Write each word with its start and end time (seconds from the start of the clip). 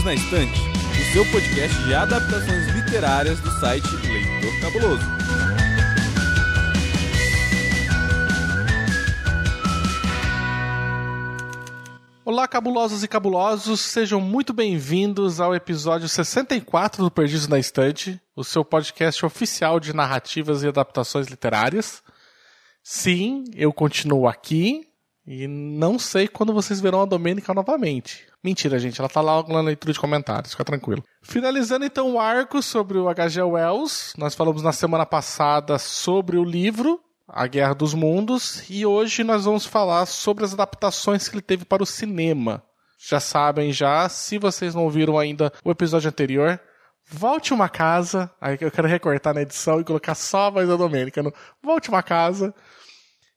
Perdidos 0.00 0.04
na 0.04 0.14
Estante, 0.14 0.60
o 0.60 1.12
seu 1.12 1.24
podcast 1.30 1.84
de 1.84 1.94
adaptações 1.94 2.66
literárias 2.68 3.40
do 3.40 3.50
site 3.60 3.86
Leitor 4.06 4.60
Cabuloso. 4.60 5.04
Olá, 12.24 12.46
cabulosos 12.46 13.02
e 13.02 13.08
cabulosos, 13.08 13.80
sejam 13.80 14.20
muito 14.20 14.52
bem-vindos 14.52 15.40
ao 15.40 15.54
episódio 15.54 16.08
64 16.08 17.02
do 17.02 17.10
Perdidos 17.10 17.48
na 17.48 17.58
Estante, 17.58 18.20
o 18.34 18.44
seu 18.44 18.64
podcast 18.64 19.24
oficial 19.24 19.80
de 19.80 19.94
narrativas 19.94 20.62
e 20.62 20.68
adaptações 20.68 21.26
literárias. 21.26 22.02
Sim, 22.82 23.44
eu 23.54 23.72
continuo 23.72 24.26
aqui 24.26 24.86
e 25.26 25.46
não 25.46 25.98
sei 25.98 26.28
quando 26.28 26.52
vocês 26.52 26.80
verão 26.80 27.02
a 27.02 27.06
Domênica 27.06 27.52
novamente. 27.52 28.29
Mentira, 28.42 28.78
gente, 28.78 28.98
ela 28.98 29.08
tá 29.08 29.20
lá 29.20 29.42
na 29.42 29.60
leitura 29.60 29.92
de 29.92 30.00
comentários, 30.00 30.52
fica 30.52 30.64
tranquilo. 30.64 31.04
Finalizando 31.20 31.84
então 31.84 32.14
o 32.14 32.18
arco 32.18 32.62
sobre 32.62 32.96
o 32.96 33.08
H.G. 33.08 33.42
Wells, 33.42 34.14
nós 34.16 34.34
falamos 34.34 34.62
na 34.62 34.72
semana 34.72 35.04
passada 35.04 35.78
sobre 35.78 36.38
o 36.38 36.44
livro 36.44 36.98
A 37.28 37.46
Guerra 37.46 37.74
dos 37.74 37.92
Mundos 37.92 38.64
e 38.70 38.86
hoje 38.86 39.22
nós 39.22 39.44
vamos 39.44 39.66
falar 39.66 40.06
sobre 40.06 40.42
as 40.42 40.54
adaptações 40.54 41.28
que 41.28 41.34
ele 41.34 41.42
teve 41.42 41.66
para 41.66 41.82
o 41.82 41.86
cinema. 41.86 42.62
Já 42.98 43.20
sabem 43.20 43.72
já, 43.72 44.08
se 44.08 44.38
vocês 44.38 44.74
não 44.74 44.84
ouviram 44.84 45.18
ainda 45.18 45.52
o 45.62 45.70
episódio 45.70 46.08
anterior, 46.08 46.58
volte 47.10 47.52
uma 47.52 47.68
casa, 47.68 48.30
aí 48.40 48.56
eu 48.58 48.70
quero 48.70 48.88
recortar 48.88 49.34
na 49.34 49.42
edição 49.42 49.80
e 49.80 49.84
colocar 49.84 50.14
só 50.14 50.46
a 50.46 50.50
voz 50.50 50.68
da 50.68 50.76
Domênica 50.76 51.22
no 51.22 51.32
Volte 51.62 51.90
uma 51.90 52.02
casa 52.02 52.54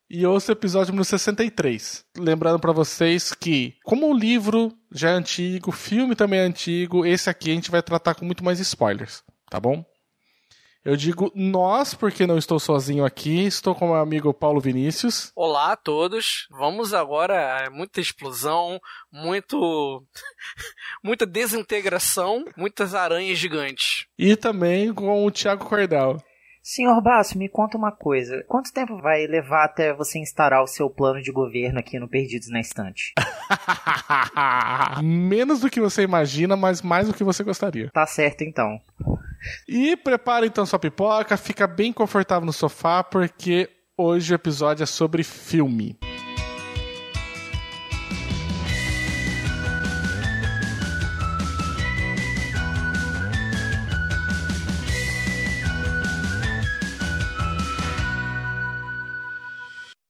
e 0.10 0.26
ouça 0.26 0.52
o 0.52 0.54
episódio 0.54 0.92
número 0.92 1.06
63. 1.06 2.06
Lembrando 2.18 2.60
para 2.60 2.72
vocês 2.72 3.34
que, 3.34 3.76
como 3.84 4.12
o 4.12 4.18
livro 4.18 4.72
já 4.92 5.12
é 5.12 5.14
antigo, 5.14 5.70
o 5.70 5.74
filme 5.74 6.16
também 6.16 6.40
é 6.40 6.44
antigo, 6.44 7.06
esse 7.06 7.30
aqui 7.30 7.52
a 7.52 7.56
gente 7.56 7.72
vai 7.72 7.82
tratar 7.82 8.16
com 8.16 8.26
muito 8.26 8.44
mais 8.44 8.60
spoilers, 8.60 9.24
tá 9.50 9.60
bom? 9.60 9.84
Eu 10.86 10.98
digo 10.98 11.32
nós, 11.34 11.94
porque 11.94 12.28
não 12.28 12.38
estou 12.38 12.60
sozinho 12.60 13.06
aqui, 13.06 13.46
estou 13.46 13.74
com 13.74 13.86
o 13.86 13.88
meu 13.92 14.02
amigo 14.02 14.34
Paulo 14.34 14.60
Vinícius. 14.60 15.32
Olá 15.34 15.72
a 15.72 15.78
todos. 15.78 16.46
Vamos 16.52 16.94
agora, 16.94 17.70
muita 17.72 18.02
explosão, 18.02 18.82
muito 19.10 20.06
muita 21.02 21.26
desintegração, 21.26 22.44
muitas 22.58 22.94
aranhas 22.94 23.38
gigantes. 23.38 24.08
E 24.20 24.36
também 24.36 24.94
com 24.94 25.26
o 25.26 25.32
Thiago 25.32 25.64
Cordel. 25.64 26.18
Senhor 26.64 27.02
Basso, 27.02 27.38
me 27.38 27.50
conta 27.50 27.78
uma 27.78 27.92
coisa. 27.92 28.42
Quanto 28.48 28.72
tempo 28.72 28.98
vai 28.98 29.28
levar 29.28 29.66
até 29.66 29.94
você 29.94 30.18
instaurar 30.18 30.64
o 30.64 30.68
seu 30.68 30.90
plano 30.90 31.22
de 31.22 31.30
governo 31.30 31.78
aqui 31.78 32.00
no 32.00 32.08
Perdidos 32.08 32.50
na 32.50 32.62
Estante? 32.62 33.14
Menos 35.04 35.60
do 35.60 35.70
que 35.70 35.82
você 35.82 36.04
imagina, 36.04 36.56
mas 36.56 36.82
mais 36.82 37.10
do 37.10 37.14
que 37.14 37.22
você 37.22 37.44
gostaria. 37.44 37.90
Tá 37.92 38.08
certo 38.08 38.46
então. 38.46 38.80
E 39.68 39.98
prepara 39.98 40.46
então 40.46 40.66
sua 40.66 40.80
pipoca, 40.80 41.36
fica 41.36 41.68
bem 41.68 41.92
confortável 41.92 42.46
no 42.46 42.54
sofá, 42.54 43.04
porque 43.04 43.70
hoje 43.98 44.34
o 44.34 44.36
episódio 44.36 44.84
é 44.84 44.88
sobre 44.88 45.22
filme. 45.22 46.00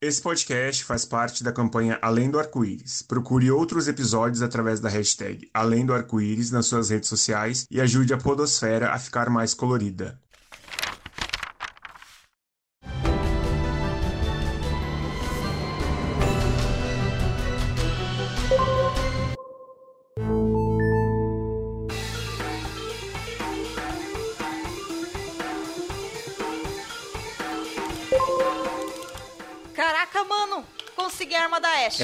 Esse 0.05 0.21
podcast 0.21 0.83
faz 0.83 1.05
parte 1.05 1.45
da 1.45 1.53
campanha 1.53 1.97
Além 2.01 2.29
do 2.29 2.37
Arco-Íris. 2.37 3.01
Procure 3.03 3.49
outros 3.49 3.87
episódios 3.87 4.41
através 4.41 4.81
da 4.81 4.89
hashtag 4.89 5.49
Além 5.53 5.85
do 5.85 5.93
Arco-Íris 5.93 6.51
nas 6.51 6.65
suas 6.65 6.89
redes 6.89 7.07
sociais 7.07 7.65
e 7.71 7.79
ajude 7.79 8.13
a 8.13 8.17
podosfera 8.17 8.91
a 8.91 8.99
ficar 8.99 9.29
mais 9.29 9.53
colorida. 9.53 10.19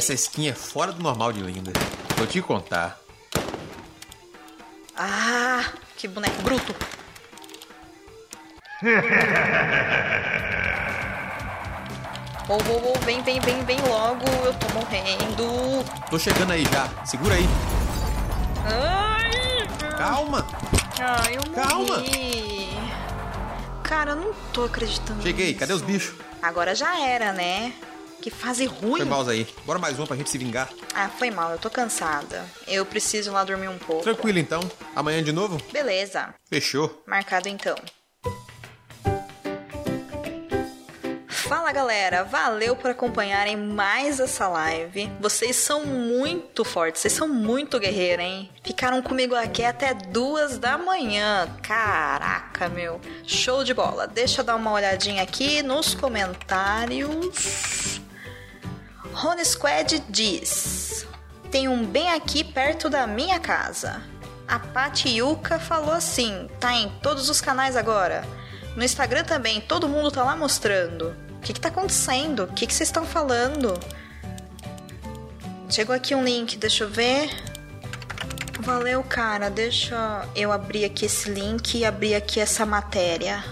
Essa 0.09 0.15
skin 0.15 0.47
é 0.49 0.53
fora 0.53 0.91
do 0.91 1.03
normal 1.03 1.31
de 1.31 1.39
linda. 1.39 1.71
Vou 2.17 2.25
te 2.25 2.41
contar. 2.41 2.99
Ah, 4.97 5.63
que 5.95 6.07
boneco 6.07 6.41
bruto. 6.41 6.73
Ô, 12.47 12.53
ô, 12.53 12.89
ô, 12.89 12.99
vem, 13.05 13.21
vem, 13.21 13.39
vem, 13.39 13.63
vem 13.65 13.79
logo. 13.81 14.25
Eu 14.43 14.53
tô 14.55 14.67
morrendo. 14.73 15.85
Tô 16.09 16.17
chegando 16.17 16.53
aí 16.53 16.63
já. 16.65 16.89
Segura 17.05 17.35
aí. 17.35 17.47
Ai! 18.65 19.67
Calma. 19.95 20.43
Ai, 20.99 21.37
eu 21.37 21.53
Calma. 21.53 21.97
morri. 21.99 22.69
Cara, 23.83 24.11
eu 24.13 24.15
não 24.15 24.33
tô 24.51 24.63
acreditando 24.63 25.21
Cheguei. 25.21 25.49
nisso. 25.49 25.59
Cadê 25.59 25.73
os 25.73 25.83
bichos? 25.83 26.15
Agora 26.41 26.73
já 26.73 26.99
era, 26.99 27.31
né? 27.31 27.73
Que 28.21 28.29
fase 28.29 28.65
ruim. 28.65 28.97
Foi 28.97 29.05
mal 29.05 29.27
aí. 29.29 29.47
Bora 29.65 29.79
mais 29.79 29.97
uma 29.97 30.05
pra 30.05 30.15
gente 30.17 30.29
se 30.29 30.37
vingar. 30.37 30.69
Ah, 30.93 31.09
foi 31.09 31.31
mal, 31.31 31.51
eu 31.51 31.57
tô 31.57 31.69
cansada. 31.69 32.45
Eu 32.67 32.85
preciso 32.85 33.31
lá 33.31 33.43
dormir 33.43 33.69
um 33.69 33.77
pouco. 33.77 34.03
Tranquilo 34.03 34.37
então. 34.39 34.59
Amanhã 34.95 35.23
de 35.23 35.31
novo? 35.31 35.57
Beleza, 35.71 36.33
Fechou. 36.49 37.01
marcado 37.07 37.47
então. 37.47 37.75
Fala 41.27 41.71
galera, 41.71 42.23
valeu 42.23 42.75
por 42.75 42.91
acompanharem 42.91 43.57
mais 43.57 44.19
essa 44.19 44.47
live. 44.47 45.09
Vocês 45.19 45.55
são 45.55 45.83
muito 45.83 46.63
fortes, 46.63 47.01
vocês 47.01 47.13
são 47.13 47.27
muito 47.27 47.79
guerreiros, 47.79 48.23
hein? 48.23 48.51
Ficaram 48.63 49.01
comigo 49.01 49.33
aqui 49.33 49.63
até 49.63 49.95
duas 49.95 50.59
da 50.59 50.77
manhã. 50.77 51.49
Caraca, 51.63 52.69
meu. 52.69 53.01
Show 53.25 53.63
de 53.63 53.73
bola. 53.73 54.05
Deixa 54.05 54.41
eu 54.41 54.45
dar 54.45 54.57
uma 54.57 54.71
olhadinha 54.71 55.23
aqui 55.23 55.63
nos 55.63 55.95
comentários. 55.95 57.99
Rony 59.13 59.45
Squad 59.45 60.03
diz: 60.09 61.05
Tem 61.51 61.67
um 61.67 61.85
bem 61.85 62.11
aqui 62.11 62.43
perto 62.43 62.89
da 62.89 63.05
minha 63.07 63.39
casa. 63.39 64.01
A 64.47 64.57
Paty 64.57 65.09
Yuka 65.09 65.59
falou 65.59 65.93
assim: 65.93 66.49
tá 66.59 66.73
em 66.73 66.89
todos 67.01 67.29
os 67.29 67.39
canais 67.39 67.75
agora. 67.75 68.23
No 68.75 68.83
Instagram 68.83 69.23
também, 69.23 69.61
todo 69.61 69.87
mundo 69.87 70.11
tá 70.11 70.23
lá 70.23 70.35
mostrando. 70.35 71.15
O 71.37 71.41
que, 71.41 71.53
que 71.53 71.61
tá 71.61 71.69
acontecendo? 71.69 72.43
O 72.43 72.47
que, 72.47 72.65
que 72.65 72.73
vocês 72.73 72.89
estão 72.89 73.05
falando? 73.05 73.79
Chegou 75.69 75.95
aqui 75.95 76.15
um 76.15 76.23
link, 76.23 76.57
deixa 76.57 76.83
eu 76.83 76.89
ver. 76.89 77.29
Valeu, 78.59 79.03
cara. 79.03 79.49
Deixa 79.49 80.27
eu 80.35 80.51
abrir 80.51 80.83
aqui 80.83 81.05
esse 81.05 81.29
link 81.29 81.77
e 81.77 81.85
abrir 81.85 82.15
aqui 82.15 82.39
essa 82.39 82.65
matéria. 82.65 83.43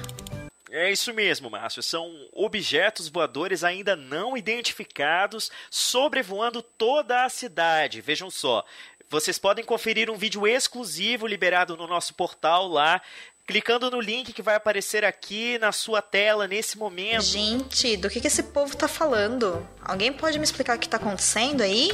É 0.77 0.91
isso 0.91 1.11
mesmo, 1.11 1.49
Márcio. 1.49 1.81
São 1.81 2.13
objetos 2.31 3.09
voadores 3.09 3.63
ainda 3.63 3.95
não 3.95 4.37
identificados 4.37 5.49
sobrevoando 5.71 6.61
toda 6.61 7.25
a 7.25 7.29
cidade. 7.29 7.99
Vejam 7.99 8.29
só. 8.29 8.63
Vocês 9.09 9.39
podem 9.39 9.65
conferir 9.65 10.07
um 10.11 10.15
vídeo 10.15 10.45
exclusivo 10.45 11.25
liberado 11.25 11.75
no 11.75 11.87
nosso 11.87 12.13
portal 12.13 12.67
lá, 12.67 13.01
clicando 13.47 13.89
no 13.89 13.99
link 13.99 14.31
que 14.31 14.41
vai 14.43 14.53
aparecer 14.53 15.03
aqui 15.03 15.57
na 15.57 15.71
sua 15.71 15.99
tela 15.99 16.47
nesse 16.47 16.77
momento. 16.77 17.23
Gente, 17.23 17.97
do 17.97 18.07
que, 18.07 18.21
que 18.21 18.27
esse 18.27 18.43
povo 18.43 18.77
tá 18.77 18.87
falando? 18.87 19.67
Alguém 19.81 20.13
pode 20.13 20.37
me 20.37 20.43
explicar 20.43 20.77
o 20.77 20.79
que 20.79 20.87
tá 20.87 20.97
acontecendo 20.97 21.61
aí? 21.61 21.89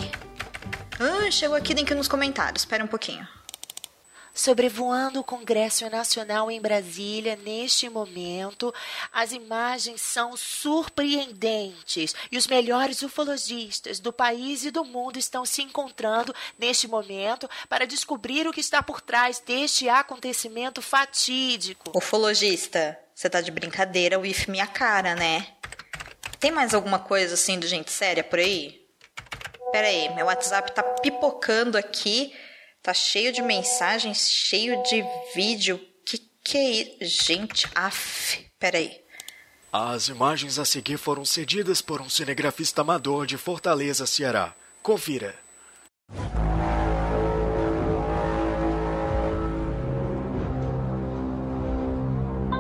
Ah, 1.00 1.32
chegou 1.32 1.56
aqui 1.56 1.74
link 1.74 1.94
nos 1.94 2.10
comentários. 2.10 2.64
Espera 2.64 2.84
um 2.84 2.88
pouquinho. 2.88 3.26
Sobrevoando 4.34 5.20
o 5.20 5.24
Congresso 5.24 5.88
Nacional 5.92 6.50
em 6.50 6.60
Brasília 6.60 7.36
neste 7.36 7.88
momento, 7.88 8.74
as 9.12 9.32
imagens 9.32 10.02
são 10.02 10.36
surpreendentes 10.36 12.16
e 12.32 12.38
os 12.38 12.48
melhores 12.48 13.04
ufologistas 13.04 14.00
do 14.00 14.12
país 14.12 14.66
e 14.66 14.72
do 14.72 14.84
mundo 14.84 15.20
estão 15.20 15.46
se 15.46 15.62
encontrando 15.62 16.34
neste 16.58 16.88
momento 16.88 17.48
para 17.70 17.86
descobrir 17.86 18.48
o 18.48 18.52
que 18.52 18.60
está 18.60 18.82
por 18.82 19.02
trás 19.02 19.40
deste 19.40 19.88
acontecimento 19.88 20.82
fatídico. 20.82 21.96
Ufologista, 21.96 23.00
você 23.14 23.30
tá 23.30 23.40
de 23.40 23.52
brincadeira 23.52 24.18
with 24.18 24.48
minha 24.48 24.66
cara, 24.66 25.14
né? 25.14 25.46
Tem 26.40 26.50
mais 26.50 26.74
alguma 26.74 26.98
coisa 26.98 27.36
assim 27.36 27.60
de 27.60 27.68
gente 27.68 27.92
séria 27.92 28.24
por 28.24 28.40
aí? 28.40 28.84
Pera 29.72 29.88
aí, 29.88 30.14
meu 30.16 30.26
WhatsApp 30.26 30.72
tá 30.72 30.82
pipocando 30.82 31.78
aqui. 31.78 32.34
Tá 32.84 32.94
cheio 32.94 33.32
de 33.32 33.42
mensagens, 33.42 34.30
cheio 34.30 34.84
de 34.84 35.06
vídeo. 35.34 35.80
Que 36.06 36.18
que 36.44 36.58
é 36.58 36.70
isso? 36.70 37.24
Gente, 37.26 37.66
af, 37.74 38.46
peraí. 38.60 39.00
As 39.72 40.10
imagens 40.10 40.60
a 40.60 40.66
seguir 40.66 40.98
foram 40.98 41.24
cedidas 41.24 41.82
por 41.82 42.02
um 42.02 42.10
cinegrafista 42.10 42.82
amador 42.82 43.26
de 43.26 43.38
Fortaleza, 43.38 44.06
Ceará. 44.06 44.54
Confira. 44.82 45.34
O 46.10 46.16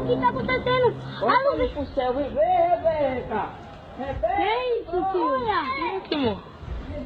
que 0.07 0.15
tá 0.21 0.29
acontecendo? 0.29 0.95
Olha 1.21 1.81
o 1.81 1.85
céu 1.93 2.17
e 2.21 2.29
vê, 2.29 2.45
Rebeca. 2.69 3.49
Rebeca. 3.97 4.27
Que 4.37 4.41
é 4.41 4.79
isso, 4.79 4.95
tio? 6.07 6.41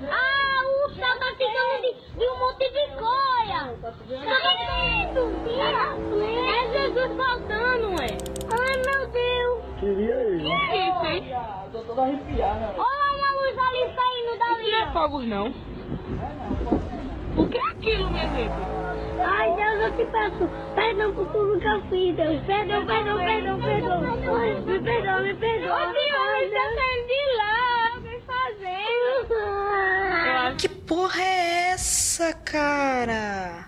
Ah! 0.08 0.56
O 0.88 0.95
céu 0.95 1.19
tá 1.19 1.25
ficando 1.38 1.81
de, 1.81 1.92
de 2.18 2.25
um 2.30 2.39
monte 2.39 2.66
de 2.69 2.86
coia. 2.98 3.75
Tá 3.81 3.94
vendo? 4.07 5.22
É 6.48 6.72
Jesus 6.72 7.12
faltando, 7.18 7.86
ué. 8.00 8.07
Ai, 8.51 8.75
meu 8.86 9.07
Deus. 9.10 9.60
Queria 9.80 10.16
ele. 10.16 10.44
Que 10.44 10.78
isso, 10.78 11.06
hein? 11.06 11.36
Tô 11.72 11.80
todo 11.80 12.01
arrepiado. 12.01 12.60
né? 12.60 12.74
Olha 12.78 13.12
uma 13.16 13.31
luz 13.42 13.57
ali 13.57 13.81
saindo 13.95 14.39
dali. 14.39 14.72
Não 14.72 14.78
é 14.81 14.92
fogos, 14.94 15.25
não. 15.28 15.48
O 17.38 17.48
que 17.50 17.57
é 17.57 17.62
aquilo, 17.69 18.10
meu 18.10 18.28
Deus? 18.30 18.51
Ai, 19.19 19.56
Deus, 19.56 19.80
eu 19.81 19.92
te 19.98 20.06
peço 20.12 20.50
perdão 20.75 21.13
por 21.13 21.28
tudo 21.31 21.60
que 21.60 21.68
eu 21.68 21.81
fiz, 21.90 22.16
Deus. 22.16 22.42
Perdão, 22.45 22.86
perdão, 22.86 23.18
perdão, 23.18 23.60
perdão. 23.60 24.01
Me 24.66 24.80
perdoa, 24.80 25.19
me 25.22 25.33
perdoa. 25.36 25.75
Ô, 25.75 25.80
Deus, 25.92 26.51
tá 26.51 26.63
saindo 26.75 27.07
de 27.07 27.22
lá. 27.38 28.00
Vem 28.01 28.22
fazendo. 28.22 29.28
Que 30.57 30.68
porra 30.88 31.22
é 31.22 31.72
essa, 31.72 32.34
cara? 32.34 33.68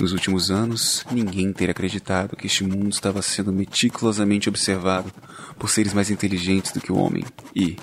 Nos 0.00 0.12
últimos 0.12 0.50
anos, 0.50 1.04
ninguém 1.10 1.52
teria 1.52 1.72
acreditado 1.72 2.36
que 2.36 2.46
este 2.46 2.62
mundo 2.62 2.90
estava 2.90 3.20
sendo 3.22 3.52
meticulosamente 3.52 4.48
observado 4.48 5.10
por 5.58 5.70
seres 5.70 5.92
mais 5.92 6.10
inteligentes 6.10 6.72
do 6.72 6.80
que 6.80 6.92
o 6.92 6.96
homem 6.96 7.24
e, 7.56 7.76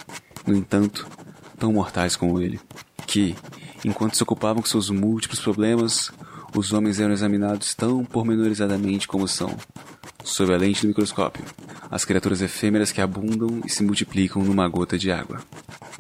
no 0.46 0.56
entanto, 0.56 1.08
tão 1.58 1.74
mortais 1.74 2.16
como 2.16 2.40
ele. 2.40 2.60
Que, 3.08 3.36
enquanto 3.84 4.16
se 4.16 4.24
ocupavam 4.24 4.62
com 4.62 4.70
seus 4.70 4.90
múltiplos 4.90 5.40
problemas, 5.40 6.12
os 6.56 6.74
homens 6.74 7.00
eram 7.00 7.14
examinados 7.14 7.74
tão 7.74 8.04
pormenorizadamente 8.04 9.08
como 9.08 9.28
são, 9.28 9.56
sob 10.24 10.54
a 10.54 10.58
lente 10.58 10.82
do 10.82 10.88
microscópio, 10.88 11.46
as 11.90 12.06
criaturas 12.06 12.42
efêmeras 12.42 12.92
que 12.92 13.02
abundam 13.02 13.62
e 13.66 13.70
se 13.70 13.84
multiplicam 13.84 14.44
numa 14.44 14.68
gota 14.68 14.98
de 14.98 15.12
água. 15.12 15.42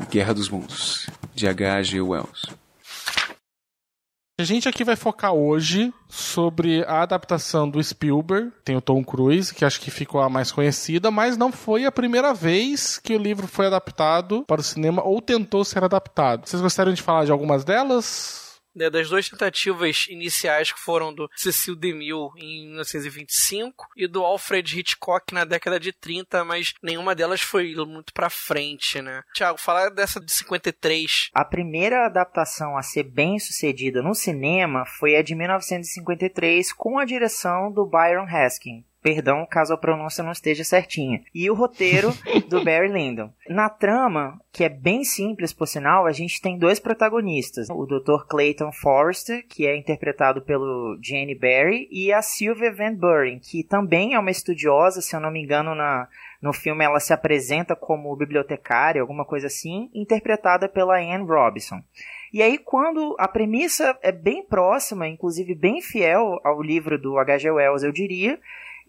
Guerra 0.09 0.33
dos 0.33 0.49
Mundos, 0.49 1.07
de 1.33 1.47
H.G. 1.47 2.01
Wells. 2.01 2.61
A 4.39 4.43
gente 4.43 4.67
aqui 4.67 4.83
vai 4.83 4.95
focar 4.95 5.33
hoje 5.33 5.93
sobre 6.09 6.83
a 6.85 7.03
adaptação 7.03 7.69
do 7.69 7.81
Spielberg. 7.83 8.51
Tem 8.65 8.75
o 8.75 8.81
Tom 8.81 9.03
Cruise, 9.03 9.53
que 9.53 9.63
acho 9.63 9.79
que 9.79 9.91
ficou 9.91 10.19
a 10.19 10.29
mais 10.29 10.51
conhecida, 10.51 11.11
mas 11.11 11.37
não 11.37 11.51
foi 11.51 11.85
a 11.85 11.91
primeira 11.91 12.33
vez 12.33 12.97
que 12.97 13.15
o 13.15 13.19
livro 13.19 13.45
foi 13.45 13.67
adaptado 13.67 14.43
para 14.47 14.59
o 14.59 14.63
cinema 14.63 15.03
ou 15.03 15.21
tentou 15.21 15.63
ser 15.63 15.83
adaptado. 15.83 16.47
Vocês 16.47 16.59
gostariam 16.59 16.95
de 16.95 17.03
falar 17.03 17.25
de 17.25 17.31
algumas 17.31 17.63
delas? 17.63 18.50
Né, 18.75 18.89
das 18.89 19.09
duas 19.09 19.29
tentativas 19.29 20.07
iniciais 20.09 20.71
que 20.71 20.79
foram 20.79 21.13
do 21.13 21.29
Cecil 21.35 21.75
DeMille 21.75 22.29
em 22.37 22.67
1925 22.67 23.87
e 23.95 24.07
do 24.07 24.23
Alfred 24.23 24.79
Hitchcock 24.79 25.33
na 25.33 25.45
década 25.45 25.79
de 25.79 25.91
30, 25.91 26.43
mas 26.43 26.73
nenhuma 26.81 27.15
delas 27.15 27.41
foi 27.41 27.75
muito 27.75 28.13
pra 28.13 28.29
frente, 28.29 29.01
né? 29.01 29.23
Tiago, 29.33 29.57
fala 29.57 29.89
dessa 29.89 30.19
de 30.19 30.31
53. 30.31 31.29
A 31.33 31.45
primeira 31.45 32.05
adaptação 32.05 32.77
a 32.77 32.81
ser 32.81 33.03
bem 33.03 33.39
sucedida 33.39 34.01
no 34.01 34.15
cinema 34.15 34.85
foi 34.85 35.15
a 35.15 35.21
de 35.21 35.35
1953 35.35 36.73
com 36.73 36.99
a 36.99 37.05
direção 37.05 37.71
do 37.71 37.85
Byron 37.85 38.25
Haskin. 38.25 38.83
Perdão 39.01 39.47
caso 39.49 39.73
a 39.73 39.77
pronúncia 39.77 40.23
não 40.23 40.31
esteja 40.31 40.63
certinha. 40.63 41.23
E 41.33 41.49
o 41.49 41.55
roteiro 41.55 42.09
do 42.47 42.63
Barry 42.63 42.87
Lyndon. 42.87 43.31
Na 43.49 43.67
trama, 43.67 44.39
que 44.51 44.63
é 44.63 44.69
bem 44.69 45.03
simples 45.03 45.51
por 45.51 45.67
sinal, 45.67 46.05
a 46.05 46.11
gente 46.11 46.39
tem 46.39 46.57
dois 46.57 46.79
protagonistas. 46.79 47.67
O 47.69 47.85
Dr. 47.85 48.27
Clayton 48.27 48.71
Forrester, 48.71 49.43
que 49.47 49.65
é 49.65 49.75
interpretado 49.75 50.41
pelo 50.41 50.99
Jane 51.01 51.33
Barry, 51.33 51.87
e 51.91 52.13
a 52.13 52.21
Sylvia 52.21 52.71
Van 52.71 52.93
Buren, 52.93 53.39
que 53.39 53.63
também 53.63 54.13
é 54.13 54.19
uma 54.19 54.29
estudiosa, 54.29 55.01
se 55.01 55.15
eu 55.15 55.19
não 55.19 55.31
me 55.31 55.41
engano, 55.41 55.73
na, 55.73 56.07
no 56.39 56.53
filme 56.53 56.85
ela 56.85 56.99
se 56.99 57.11
apresenta 57.11 57.75
como 57.75 58.15
bibliotecária, 58.15 59.01
alguma 59.01 59.25
coisa 59.25 59.47
assim, 59.47 59.89
interpretada 59.95 60.69
pela 60.69 60.99
Anne 60.99 61.25
Robinson. 61.25 61.81
E 62.33 62.41
aí, 62.41 62.57
quando 62.57 63.15
a 63.19 63.27
premissa 63.27 63.97
é 64.01 64.11
bem 64.11 64.45
próxima, 64.45 65.07
inclusive 65.07 65.53
bem 65.53 65.81
fiel 65.81 66.39
ao 66.43 66.61
livro 66.61 66.97
do 66.97 67.17
H.G. 67.17 67.51
Wells, 67.51 67.83
eu 67.83 67.91
diria, 67.91 68.39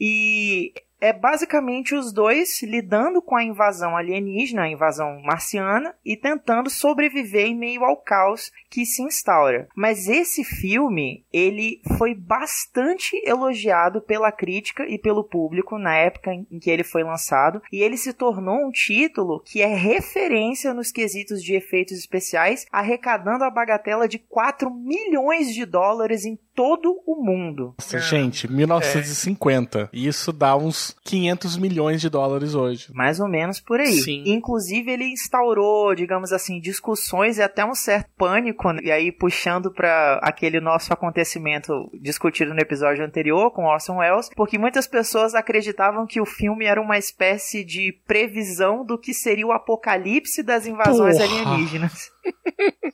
e 0.03 0.75
é 1.03 1.13
basicamente 1.13 1.97
os 1.97 2.13
dois 2.13 2.63
lidando 2.63 3.21
com 3.21 3.35
a 3.35 3.43
invasão 3.43 3.97
alienígena, 3.97 4.63
a 4.63 4.69
invasão 4.69 5.21
marciana, 5.21 5.93
e 6.05 6.17
tentando 6.17 6.71
sobreviver 6.71 7.47
em 7.47 7.59
meio 7.59 7.83
ao 7.83 7.97
caos 7.97 8.53
que 8.71 8.87
se 8.87 9.03
instaura. 9.03 9.67
Mas 9.75 10.09
esse 10.09 10.45
filme, 10.45 11.27
ele 11.33 11.81
foi 11.99 12.15
bastante 12.15 13.21
elogiado 13.27 14.01
pela 14.01 14.31
crítica 14.31 14.87
e 14.89 14.97
pelo 14.97 15.25
público 15.25 15.77
na 15.77 15.97
época 15.97 16.33
em 16.33 16.59
que 16.61 16.71
ele 16.71 16.85
foi 16.85 17.03
lançado, 17.03 17.61
e 17.73 17.83
ele 17.83 17.97
se 17.97 18.13
tornou 18.13 18.65
um 18.65 18.71
título 18.71 19.43
que 19.45 19.61
é 19.61 19.75
referência 19.75 20.73
nos 20.73 20.93
quesitos 20.93 21.43
de 21.43 21.55
efeitos 21.55 21.99
especiais, 21.99 22.65
arrecadando 22.71 23.43
a 23.43 23.51
bagatela 23.51 24.07
de 24.07 24.21
4 24.21 24.71
milhões 24.71 25.53
de 25.53 25.67
dólares 25.67 26.25
em 26.25 26.39
todo 26.55 27.01
o 27.05 27.17
mundo. 27.17 27.75
Nossa, 27.79 27.99
gente, 27.99 28.51
1950. 28.51 29.91
Isso 29.93 30.33
dá 30.33 30.57
uns 30.57 30.92
500 31.05 31.57
milhões 31.57 32.01
de 32.01 32.09
dólares 32.09 32.55
hoje. 32.55 32.89
Mais 32.93 33.21
ou 33.21 33.29
menos 33.29 33.61
por 33.61 33.81
aí. 33.81 33.93
Sim. 33.93 34.23
Inclusive, 34.27 34.91
ele 34.91 35.05
instaurou, 35.05 35.95
digamos 35.95 36.33
assim, 36.33 36.61
discussões 36.61 37.39
e 37.39 37.43
até 37.43 37.65
um 37.65 37.75
certo 37.75 38.11
pânico. 38.17 38.71
né? 38.73 38.81
E 38.85 38.91
aí, 38.91 39.11
puxando 39.11 39.71
para 39.73 40.21
aquele 40.23 40.61
nosso 40.61 40.93
acontecimento 40.93 41.91
discutido 42.01 42.55
no 42.55 42.61
episódio 42.61 43.05
anterior 43.05 43.51
com 43.51 43.65
Orson 43.65 43.99
Welles, 43.99 44.31
porque 44.37 44.59
muitas 44.59 44.87
pessoas 44.87 45.35
acreditavam 45.35 46.07
que 46.07 46.21
o 46.21 46.27
filme 46.27 46.65
era 46.65 46.81
uma 46.81 46.99
espécie 46.99 47.65
de 47.65 47.93
previsão 48.07 48.85
do 48.85 48.99
que 48.99 49.15
seria 49.15 49.47
o 49.47 49.53
apocalipse 49.53 50.43
das 50.43 50.67
invasões 50.67 51.19
Porra. 51.19 51.29
alienígenas. 51.29 52.12